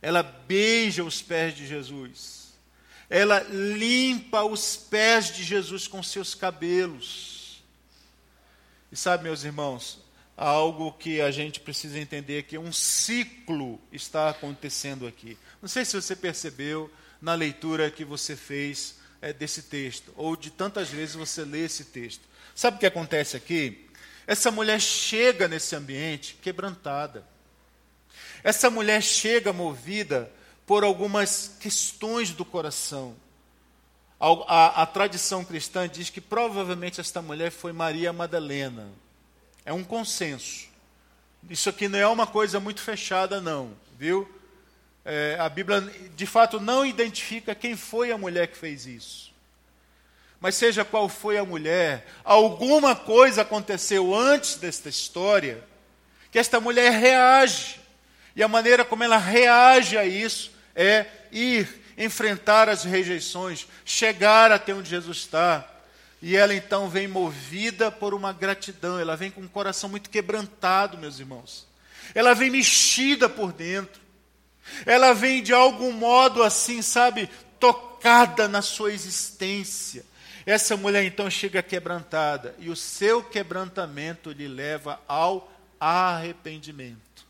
Ela 0.00 0.22
beija 0.22 1.04
os 1.04 1.22
pés 1.22 1.56
de 1.56 1.66
Jesus. 1.66 2.52
Ela 3.08 3.40
limpa 3.40 4.42
os 4.42 4.76
pés 4.76 5.34
de 5.34 5.44
Jesus 5.44 5.86
com 5.86 6.02
seus 6.02 6.34
cabelos. 6.34 7.62
E 8.90 8.96
sabe, 8.96 9.24
meus 9.24 9.44
irmãos, 9.44 10.00
algo 10.36 10.92
que 10.92 11.20
a 11.20 11.30
gente 11.30 11.60
precisa 11.60 11.98
entender 11.98 12.44
que 12.44 12.58
um 12.58 12.72
ciclo 12.72 13.80
está 13.92 14.30
acontecendo 14.30 15.06
aqui. 15.06 15.38
Não 15.60 15.68
sei 15.68 15.84
se 15.84 15.94
você 15.94 16.16
percebeu 16.16 16.90
na 17.20 17.34
leitura 17.34 17.90
que 17.90 18.04
você 18.04 18.34
fez 18.34 18.96
é, 19.22 19.32
desse 19.32 19.62
texto, 19.62 20.12
ou 20.16 20.36
de 20.36 20.50
tantas 20.50 20.90
vezes 20.90 21.14
você 21.14 21.44
lê 21.44 21.64
esse 21.64 21.86
texto. 21.86 22.22
Sabe 22.54 22.76
o 22.76 22.80
que 22.80 22.86
acontece 22.86 23.36
aqui? 23.36 23.88
Essa 24.26 24.50
mulher 24.50 24.80
chega 24.80 25.48
nesse 25.48 25.74
ambiente 25.74 26.36
quebrantada. 26.42 27.24
Essa 28.42 28.68
mulher 28.68 29.00
chega 29.00 29.52
movida 29.52 30.30
por 30.66 30.84
algumas 30.84 31.56
questões 31.60 32.32
do 32.32 32.44
coração. 32.44 33.16
A, 34.18 34.26
a, 34.26 34.82
a, 34.82 34.86
tradição 34.86 35.44
cristã 35.44 35.88
diz 35.88 36.10
que 36.10 36.20
provavelmente 36.20 37.00
esta 37.00 37.22
mulher 37.22 37.50
foi 37.50 37.72
Maria 37.72 38.12
Madalena. 38.12 38.88
É 39.64 39.72
um 39.72 39.84
consenso. 39.84 40.68
Isso 41.48 41.68
aqui 41.68 41.88
não 41.88 41.98
é 41.98 42.06
uma 42.06 42.26
coisa 42.26 42.60
muito 42.60 42.80
fechada, 42.80 43.40
não, 43.40 43.72
viu? 43.98 44.28
É, 45.04 45.36
a 45.38 45.48
Bíblia, 45.48 45.80
de 46.14 46.26
fato, 46.26 46.60
não 46.60 46.86
identifica 46.86 47.54
quem 47.54 47.76
foi 47.76 48.12
a 48.12 48.18
mulher 48.18 48.48
que 48.48 48.56
fez 48.56 48.86
isso. 48.86 49.32
Mas 50.40 50.54
seja 50.54 50.84
qual 50.84 51.08
foi 51.08 51.38
a 51.38 51.44
mulher, 51.44 52.06
alguma 52.24 52.96
coisa 52.96 53.42
aconteceu 53.42 54.14
antes 54.14 54.56
desta 54.56 54.88
história 54.88 55.62
que 56.32 56.38
esta 56.38 56.58
mulher 56.58 56.90
reage. 56.92 57.80
E 58.34 58.42
a 58.42 58.48
maneira 58.48 58.84
como 58.84 59.04
ela 59.04 59.18
reage 59.18 59.98
a 59.98 60.04
isso 60.04 60.50
é 60.74 61.06
ir, 61.30 61.68
enfrentar 61.96 62.68
as 62.68 62.84
rejeições, 62.84 63.68
chegar 63.84 64.50
até 64.50 64.74
onde 64.74 64.88
Jesus 64.88 65.18
está. 65.18 65.68
E 66.22 66.36
ela 66.36 66.54
então 66.54 66.88
vem 66.88 67.06
movida 67.06 67.90
por 67.90 68.14
uma 68.14 68.32
gratidão, 68.32 68.98
ela 68.98 69.16
vem 69.16 69.30
com 69.30 69.42
um 69.42 69.48
coração 69.48 69.90
muito 69.90 70.08
quebrantado, 70.08 70.96
meus 70.96 71.20
irmãos. 71.20 71.66
Ela 72.14 72.34
vem 72.34 72.50
mexida 72.50 73.28
por 73.28 73.52
dentro. 73.52 74.01
Ela 74.86 75.12
vem 75.12 75.42
de 75.42 75.52
algum 75.52 75.92
modo 75.92 76.42
assim, 76.42 76.82
sabe, 76.82 77.28
tocada 77.58 78.48
na 78.48 78.62
sua 78.62 78.92
existência. 78.92 80.04
Essa 80.44 80.76
mulher 80.76 81.04
então 81.04 81.30
chega 81.30 81.62
quebrantada 81.62 82.54
e 82.58 82.68
o 82.68 82.76
seu 82.76 83.22
quebrantamento 83.22 84.32
lhe 84.32 84.48
leva 84.48 85.00
ao 85.06 85.52
arrependimento. 85.78 87.26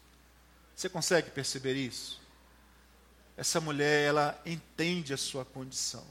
Você 0.75 0.89
consegue 0.89 1.31
perceber 1.31 1.75
isso? 1.75 2.21
Essa 3.37 3.61
mulher, 3.61 4.09
ela 4.09 4.41
entende 4.45 5.13
a 5.13 5.17
sua 5.17 5.45
condição. 5.45 6.05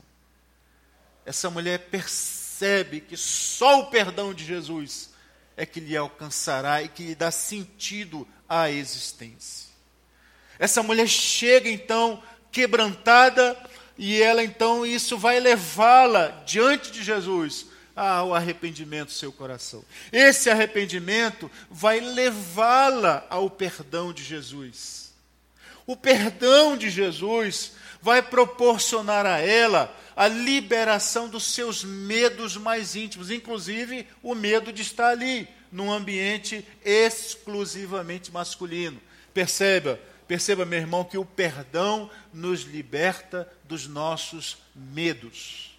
Essa 1.26 1.50
mulher 1.50 1.90
percebe 1.90 3.02
que 3.02 3.16
só 3.16 3.82
o 3.82 3.88
perdão 3.88 4.34
de 4.34 4.46
Jesus 4.46 5.12
é 5.56 5.66
que 5.66 5.80
lhe 5.80 5.96
alcançará 5.96 6.82
e 6.82 6.88
que 6.88 7.04
lhe 7.04 7.16
dá 7.16 7.32
sentido 7.32 8.28
à 8.48 8.70
existência. 8.70 9.71
Essa 10.62 10.84
mulher 10.84 11.08
chega 11.08 11.68
então 11.68 12.22
quebrantada 12.52 13.58
e 13.98 14.22
ela 14.22 14.44
então 14.44 14.86
isso 14.86 15.18
vai 15.18 15.40
levá-la 15.40 16.44
diante 16.46 16.92
de 16.92 17.04
Jesus 17.04 17.66
ao 17.96 18.36
arrependimento 18.36 19.08
do 19.08 19.14
seu 19.14 19.32
coração. 19.32 19.84
Esse 20.12 20.52
arrependimento 20.52 21.50
vai 21.68 22.00
levá-la 22.00 23.26
ao 23.28 23.50
perdão 23.50 24.14
de 24.14 24.24
Jesus. 24.24 25.12
O 25.88 25.96
perdão 25.96 26.78
de 26.78 26.92
Jesus 26.92 27.72
vai 28.00 28.22
proporcionar 28.22 29.26
a 29.26 29.40
ela 29.40 29.92
a 30.16 30.28
liberação 30.28 31.28
dos 31.28 31.46
seus 31.46 31.84
medos 31.84 32.56
mais 32.56 32.96
íntimos, 32.96 33.32
inclusive 33.32 34.08
o 34.22 34.36
medo 34.36 34.72
de 34.72 34.84
estar 34.84 35.08
ali, 35.08 35.48
num 35.72 35.92
ambiente 35.92 36.64
exclusivamente 36.86 38.32
masculino. 38.32 39.02
Perceba, 39.34 40.00
perceba, 40.32 40.66
meu 40.66 40.80
irmão, 40.80 41.04
que 41.04 41.18
o 41.18 41.26
perdão 41.26 42.10
nos 42.34 42.62
liberta 42.62 43.46
dos 43.66 43.86
nossos 43.86 44.60
medos. 44.74 45.78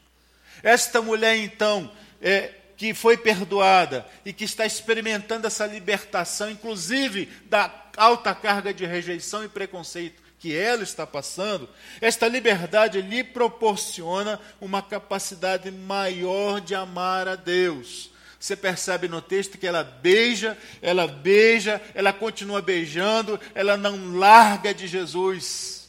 Esta 0.62 1.00
mulher, 1.00 1.38
então, 1.38 1.90
é, 2.20 2.53
que 2.76 2.92
foi 2.92 3.16
perdoada 3.16 4.07
e 4.26 4.30
que 4.30 4.44
está 4.44 4.66
experimentando 4.66 5.46
essa 5.46 5.64
libertação, 5.64 6.50
inclusive 6.50 7.32
da 7.46 7.72
alta 7.96 8.34
carga 8.34 8.74
de 8.74 8.84
rejeição 8.84 9.42
e 9.42 9.48
preconceito 9.48 10.22
que 10.38 10.55
ela 10.55 10.82
está 10.82 11.07
passando, 11.07 11.66
esta 11.98 12.28
liberdade 12.28 13.00
lhe 13.00 13.24
proporciona 13.24 14.38
uma 14.61 14.82
capacidade 14.82 15.70
maior 15.70 16.61
de 16.61 16.74
amar 16.74 17.26
a 17.26 17.36
Deus. 17.36 18.12
Você 18.43 18.57
percebe 18.57 19.07
no 19.07 19.22
texto 19.22 19.57
que 19.57 19.68
ela 19.68 19.84
beija, 19.84 20.59
ela 20.82 21.07
beija, 21.07 21.80
ela 21.95 22.12
continua 22.12 22.61
beijando, 22.61 23.38
ela 23.55 23.76
não 23.76 24.16
larga 24.16 24.74
de 24.74 24.88
Jesus. 24.88 25.88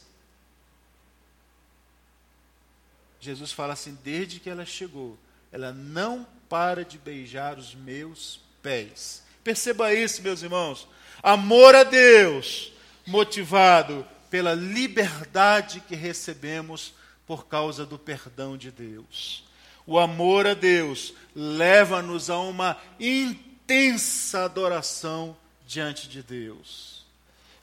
Jesus 3.18 3.50
fala 3.50 3.72
assim: 3.72 3.98
desde 4.04 4.38
que 4.38 4.48
ela 4.48 4.64
chegou, 4.64 5.18
ela 5.50 5.72
não 5.72 6.24
para 6.48 6.84
de 6.84 6.96
beijar 6.96 7.58
os 7.58 7.74
meus 7.74 8.40
pés. 8.62 9.24
Perceba 9.42 9.92
isso, 9.92 10.22
meus 10.22 10.40
irmãos. 10.40 10.86
Amor 11.24 11.74
a 11.74 11.82
Deus, 11.82 12.72
motivado 13.04 14.06
pela 14.30 14.54
liberdade 14.54 15.80
que 15.80 15.96
recebemos 15.96 16.94
por 17.26 17.48
causa 17.48 17.84
do 17.84 17.98
perdão 17.98 18.56
de 18.56 18.70
Deus. 18.70 19.42
O 19.86 19.98
amor 19.98 20.46
a 20.46 20.54
Deus 20.54 21.12
leva-nos 21.34 22.30
a 22.30 22.38
uma 22.38 22.80
intensa 22.98 24.44
adoração 24.44 25.36
diante 25.66 26.08
de 26.08 26.22
Deus. 26.22 27.04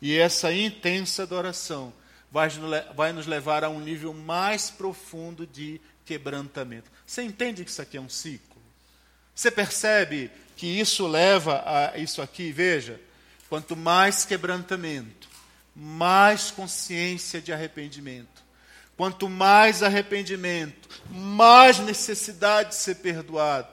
E 0.02 0.18
essa 0.18 0.54
intensa 0.54 1.24
adoração 1.24 1.94
vai 2.32 3.12
nos 3.14 3.28
levar 3.28 3.64
a 3.64 3.70
um 3.70 3.80
nível 3.80 4.14
mais 4.14 4.70
profundo 4.70 5.46
de 5.46 5.82
quebrantamento. 6.06 6.90
Você 7.06 7.24
entende 7.24 7.64
que 7.64 7.70
isso 7.70 7.82
aqui 7.82 7.98
é 7.98 8.02
um 8.02 8.10
ciclo? 8.10 8.62
Você 9.34 9.50
percebe 9.50 10.30
que 10.56 10.68
isso 10.68 11.08
leva 11.08 11.64
a 11.66 11.98
isso 11.98 12.22
aqui? 12.22 12.52
Veja, 12.52 13.00
quanto 13.50 13.76
mais 13.76 14.26
quebrantamento, 14.26 15.28
mais 15.76 16.52
consciência 16.52 17.42
de 17.42 17.52
arrependimento. 17.52 18.41
Quanto 19.02 19.28
mais 19.28 19.82
arrependimento, 19.82 20.88
mais 21.10 21.80
necessidade 21.80 22.70
de 22.70 22.76
ser 22.76 22.98
perdoado. 22.98 23.68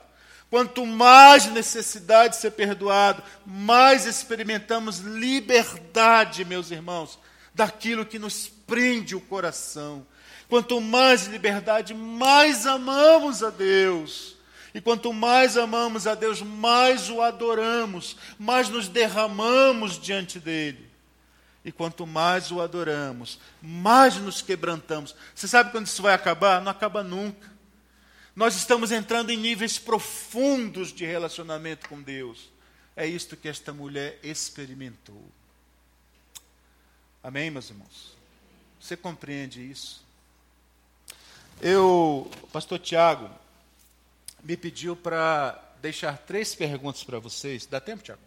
Quanto 0.48 0.86
mais 0.86 1.44
necessidade 1.44 2.34
de 2.34 2.40
ser 2.40 2.52
perdoado, 2.52 3.22
mais 3.44 4.06
experimentamos 4.06 5.00
liberdade, 5.00 6.46
meus 6.46 6.70
irmãos, 6.70 7.18
daquilo 7.52 8.06
que 8.06 8.18
nos 8.18 8.48
prende 8.48 9.14
o 9.14 9.20
coração. 9.20 10.06
Quanto 10.48 10.80
mais 10.80 11.26
liberdade, 11.26 11.92
mais 11.92 12.66
amamos 12.66 13.42
a 13.42 13.50
Deus. 13.50 14.34
E 14.74 14.80
quanto 14.80 15.12
mais 15.12 15.58
amamos 15.58 16.06
a 16.06 16.14
Deus, 16.14 16.40
mais 16.40 17.10
o 17.10 17.20
adoramos, 17.20 18.16
mais 18.38 18.70
nos 18.70 18.88
derramamos 18.88 20.00
diante 20.00 20.40
dele. 20.40 20.87
E 21.68 21.72
quanto 21.72 22.06
mais 22.06 22.50
o 22.50 22.62
adoramos, 22.62 23.38
mais 23.60 24.16
nos 24.16 24.40
quebrantamos. 24.40 25.14
Você 25.34 25.46
sabe 25.46 25.70
quando 25.70 25.86
isso 25.86 26.00
vai 26.00 26.14
acabar? 26.14 26.62
Não 26.62 26.72
acaba 26.72 27.02
nunca. 27.02 27.46
Nós 28.34 28.56
estamos 28.56 28.90
entrando 28.90 29.28
em 29.28 29.36
níveis 29.36 29.78
profundos 29.78 30.94
de 30.94 31.04
relacionamento 31.04 31.86
com 31.86 32.00
Deus. 32.00 32.48
É 32.96 33.06
isto 33.06 33.36
que 33.36 33.50
esta 33.50 33.70
mulher 33.70 34.18
experimentou. 34.22 35.22
Amém, 37.22 37.50
meus 37.50 37.68
irmãos? 37.68 38.16
Você 38.80 38.96
compreende 38.96 39.60
isso? 39.60 40.02
Eu, 41.60 42.30
pastor 42.50 42.78
Tiago, 42.78 43.28
me 44.42 44.56
pediu 44.56 44.96
para 44.96 45.62
deixar 45.82 46.16
três 46.16 46.54
perguntas 46.54 47.04
para 47.04 47.18
vocês. 47.18 47.66
Dá 47.66 47.78
tempo, 47.78 48.02
Tiago? 48.02 48.22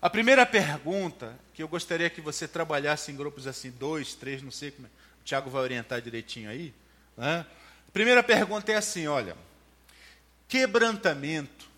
A 0.00 0.08
primeira 0.08 0.46
pergunta, 0.46 1.36
que 1.52 1.62
eu 1.62 1.66
gostaria 1.66 2.08
que 2.08 2.20
você 2.20 2.46
trabalhasse 2.46 3.10
em 3.10 3.16
grupos 3.16 3.48
assim, 3.48 3.70
dois, 3.70 4.14
três, 4.14 4.40
não 4.42 4.50
sei 4.50 4.70
como 4.70 4.86
é. 4.86 4.90
O 5.20 5.24
Tiago 5.24 5.50
vai 5.50 5.62
orientar 5.62 6.00
direitinho 6.00 6.48
aí. 6.48 6.72
Né? 7.16 7.44
A 7.86 7.90
primeira 7.90 8.22
pergunta 8.22 8.70
é 8.70 8.76
assim: 8.76 9.08
olha, 9.08 9.36
quebrantamento, 10.46 11.68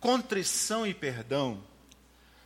contrição 0.00 0.86
e 0.86 0.92
perdão 0.92 1.62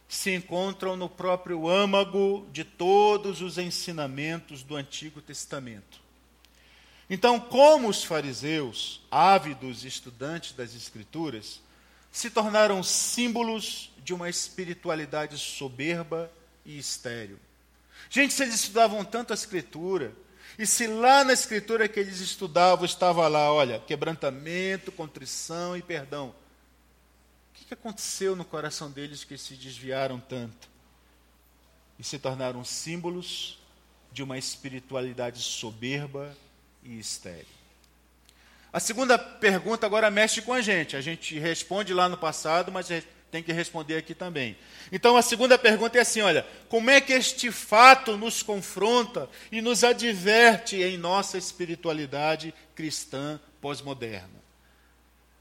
se 0.08 0.34
encontram 0.34 0.96
no 0.96 1.08
próprio 1.08 1.68
âmago 1.68 2.46
de 2.50 2.64
todos 2.64 3.42
os 3.42 3.58
ensinamentos 3.58 4.62
do 4.62 4.74
Antigo 4.74 5.20
Testamento. 5.20 6.00
Então, 7.10 7.38
como 7.38 7.88
os 7.88 8.04
fariseus, 8.04 9.02
ávidos 9.10 9.84
estudantes 9.84 10.52
das 10.52 10.74
Escrituras, 10.74 11.60
se 12.10 12.30
tornaram 12.30 12.82
símbolos 12.82 13.92
de 13.98 14.14
uma 14.14 14.28
espiritualidade 14.28 15.38
soberba 15.38 16.30
e 16.64 16.78
estéril. 16.78 17.38
Gente, 18.10 18.32
se 18.32 18.42
eles 18.42 18.54
estudavam 18.54 19.04
tanto 19.04 19.32
a 19.32 19.34
Escritura, 19.34 20.14
e 20.58 20.66
se 20.66 20.86
lá 20.86 21.24
na 21.24 21.32
Escritura 21.32 21.88
que 21.88 22.00
eles 22.00 22.20
estudavam 22.20 22.84
estava 22.84 23.28
lá, 23.28 23.52
olha, 23.52 23.78
quebrantamento, 23.80 24.90
contrição 24.90 25.76
e 25.76 25.82
perdão, 25.82 26.34
que 27.68 27.74
aconteceu 27.74 28.34
no 28.34 28.46
coração 28.46 28.90
deles 28.90 29.24
que 29.24 29.36
se 29.36 29.54
desviaram 29.54 30.18
tanto 30.18 30.70
e 31.98 32.02
se 32.02 32.18
tornaram 32.18 32.64
símbolos 32.64 33.58
de 34.10 34.22
uma 34.22 34.38
espiritualidade 34.38 35.42
soberba 35.42 36.34
e 36.82 36.98
estéril? 36.98 37.57
A 38.78 38.80
segunda 38.80 39.18
pergunta 39.18 39.84
agora 39.84 40.08
mexe 40.08 40.40
com 40.40 40.52
a 40.52 40.60
gente. 40.60 40.94
A 40.94 41.00
gente 41.00 41.36
responde 41.36 41.92
lá 41.92 42.08
no 42.08 42.16
passado, 42.16 42.70
mas 42.70 42.86
tem 43.28 43.42
que 43.42 43.52
responder 43.52 43.96
aqui 43.96 44.14
também. 44.14 44.56
Então 44.92 45.16
a 45.16 45.22
segunda 45.22 45.58
pergunta 45.58 45.98
é 45.98 46.00
assim: 46.00 46.20
olha, 46.20 46.46
como 46.68 46.88
é 46.88 47.00
que 47.00 47.12
este 47.12 47.50
fato 47.50 48.16
nos 48.16 48.40
confronta 48.40 49.28
e 49.50 49.60
nos 49.60 49.82
adverte 49.82 50.76
em 50.80 50.96
nossa 50.96 51.36
espiritualidade 51.36 52.54
cristã 52.76 53.40
pós-moderna? 53.60 54.38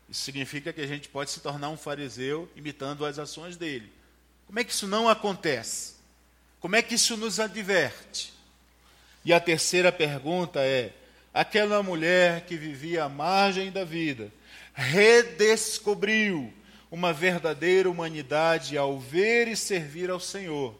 Isso 0.09 0.23
significa 0.23 0.73
que 0.73 0.81
a 0.81 0.87
gente 0.87 1.07
pode 1.07 1.29
se 1.29 1.39
tornar 1.39 1.69
um 1.69 1.77
fariseu 1.77 2.49
imitando 2.55 3.05
as 3.05 3.19
ações 3.19 3.55
dele. 3.55 3.93
Como 4.47 4.57
é 4.57 4.63
que 4.63 4.71
isso 4.71 4.87
não 4.87 5.07
acontece? 5.07 5.93
Como 6.59 6.75
é 6.75 6.81
que 6.81 6.95
isso 6.95 7.15
nos 7.15 7.39
adverte? 7.39 8.33
E 9.23 9.31
a 9.31 9.39
terceira 9.39 9.91
pergunta 9.91 10.59
é: 10.61 10.91
aquela 11.39 11.83
mulher 11.83 12.41
que 12.41 12.55
vivia 12.57 13.03
à 13.03 13.09
margem 13.09 13.71
da 13.71 13.83
vida 13.83 14.31
redescobriu 14.73 16.51
uma 16.89 17.13
verdadeira 17.13 17.89
humanidade 17.89 18.77
ao 18.77 18.99
ver 18.99 19.47
e 19.47 19.55
servir 19.55 20.09
ao 20.09 20.19
Senhor. 20.19 20.75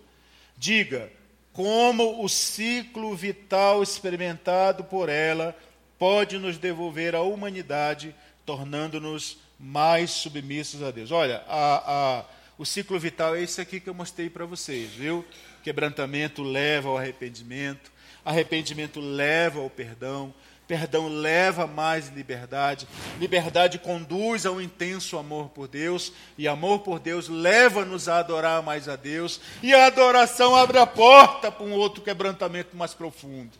Diga, 0.58 1.12
como 1.54 2.24
o 2.24 2.30
ciclo 2.30 3.16
vital 3.16 3.84
experimentado 3.84 4.84
por 4.84 5.10
ela 5.10 5.56
pode 6.00 6.38
nos 6.38 6.58
devolver 6.58 7.16
a 7.16 7.22
humanidade, 7.22 8.16
tornando-nos 8.46 9.38
mais 9.60 10.12
submissos 10.12 10.82
a 10.82 10.92
Deus. 10.92 11.12
Olha, 11.12 11.44
a, 11.48 12.20
a, 12.20 12.26
o 12.58 12.66
ciclo 12.66 13.00
vital 13.00 13.36
é 13.36 13.42
esse 13.42 13.60
aqui 13.62 13.80
que 13.80 13.90
eu 13.90 13.94
mostrei 13.94 14.30
para 14.30 14.46
vocês, 14.46 14.92
viu? 14.92 15.26
Quebrantamento 15.64 16.42
leva 16.42 16.90
ao 16.90 16.98
arrependimento, 16.98 17.92
arrependimento 18.30 19.00
leva 19.00 19.60
ao 19.60 19.70
perdão, 19.70 20.34
Perdão 20.68 21.08
leva 21.08 21.64
a 21.64 21.68
mais 21.68 22.10
liberdade. 22.10 22.88
Liberdade 23.20 23.80
conduz 23.80 24.46
ao 24.46 24.62
intenso 24.62 25.18
amor 25.18 25.50
por 25.50 25.68
Deus. 25.68 26.12
E 26.38 26.46
amor 26.46 26.80
por 26.80 27.00
Deus 27.00 27.30
leva-nos 27.30 28.10
a 28.10 28.20
adorar 28.20 28.62
mais 28.62 28.90
a 28.90 28.98
Deus. 28.98 29.40
E 29.64 29.74
a 29.74 29.86
adoração 29.86 30.56
abre 30.56 30.78
a 30.78 30.86
porta 30.86 31.50
para 31.50 31.66
um 31.66 31.72
outro 31.72 32.04
quebrantamento 32.04 32.76
mais 32.76 32.94
profundo. 32.94 33.58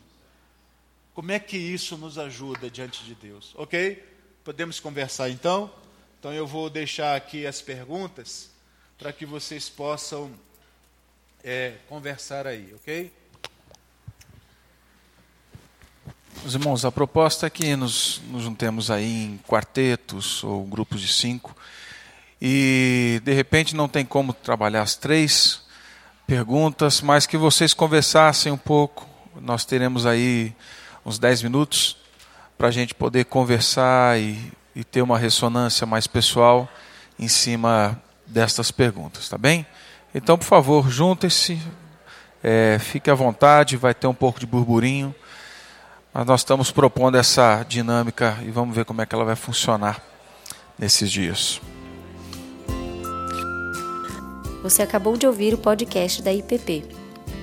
Como 1.14 1.32
é 1.32 1.38
que 1.38 1.56
isso 1.56 1.96
nos 1.96 2.18
ajuda 2.18 2.68
diante 2.68 3.02
de 3.04 3.14
Deus? 3.14 3.54
Ok? 3.56 4.04
Podemos 4.44 4.78
conversar 4.78 5.30
então? 5.30 5.70
Então 6.20 6.32
eu 6.32 6.46
vou 6.46 6.68
deixar 6.68 7.16
aqui 7.16 7.46
as 7.46 7.62
perguntas 7.62 8.50
para 8.98 9.12
que 9.14 9.24
vocês 9.24 9.68
possam 9.68 10.30
é, 11.42 11.76
conversar 11.88 12.46
aí, 12.46 12.72
ok? 12.74 13.10
Meus 16.42 16.54
irmãos, 16.54 16.84
a 16.84 16.92
proposta 16.92 17.46
é 17.46 17.50
que 17.50 17.74
nos, 17.74 18.20
nos 18.30 18.42
juntemos 18.42 18.90
aí 18.90 19.24
em 19.24 19.40
quartetos 19.46 20.42
ou 20.44 20.64
grupos 20.64 21.00
de 21.00 21.08
cinco 21.08 21.54
e 22.40 23.20
de 23.24 23.32
repente 23.32 23.74
não 23.74 23.88
tem 23.88 24.04
como 24.04 24.32
trabalhar 24.32 24.82
as 24.82 24.94
três 24.94 25.62
perguntas, 26.26 27.00
mas 27.00 27.26
que 27.26 27.36
vocês 27.36 27.74
conversassem 27.74 28.52
um 28.52 28.56
pouco. 28.56 29.06
Nós 29.40 29.64
teremos 29.64 30.06
aí 30.06 30.54
uns 31.04 31.18
dez 31.18 31.42
minutos 31.42 31.96
para 32.56 32.68
a 32.68 32.70
gente 32.70 32.94
poder 32.94 33.24
conversar 33.24 34.18
e, 34.20 34.52
e, 34.74 34.84
ter 34.84 35.02
uma 35.02 35.18
ressonância 35.18 35.86
mais 35.86 36.06
pessoal 36.06 36.68
em 37.18 37.28
cima 37.28 38.00
destas 38.26 38.70
perguntas, 38.70 39.28
tá 39.28 39.38
bem? 39.38 39.66
Então, 40.14 40.36
por 40.36 40.44
favor, 40.44 40.90
juntem-se, 40.90 41.60
é, 42.42 42.78
fique 42.80 43.10
à 43.10 43.14
vontade, 43.14 43.76
vai 43.76 43.94
ter 43.94 44.06
um 44.06 44.14
pouco 44.14 44.38
de 44.38 44.46
burburinho. 44.46 45.14
Mas 46.18 46.26
nós 46.26 46.40
estamos 46.40 46.72
propondo 46.72 47.14
essa 47.14 47.62
dinâmica 47.62 48.38
e 48.42 48.50
vamos 48.50 48.74
ver 48.74 48.84
como 48.84 49.00
é 49.00 49.06
que 49.06 49.14
ela 49.14 49.24
vai 49.24 49.36
funcionar 49.36 50.02
nesses 50.76 51.12
dias. 51.12 51.60
Você 54.60 54.82
acabou 54.82 55.16
de 55.16 55.28
ouvir 55.28 55.54
o 55.54 55.58
podcast 55.58 56.20
da 56.20 56.32
IPP. 56.32 56.86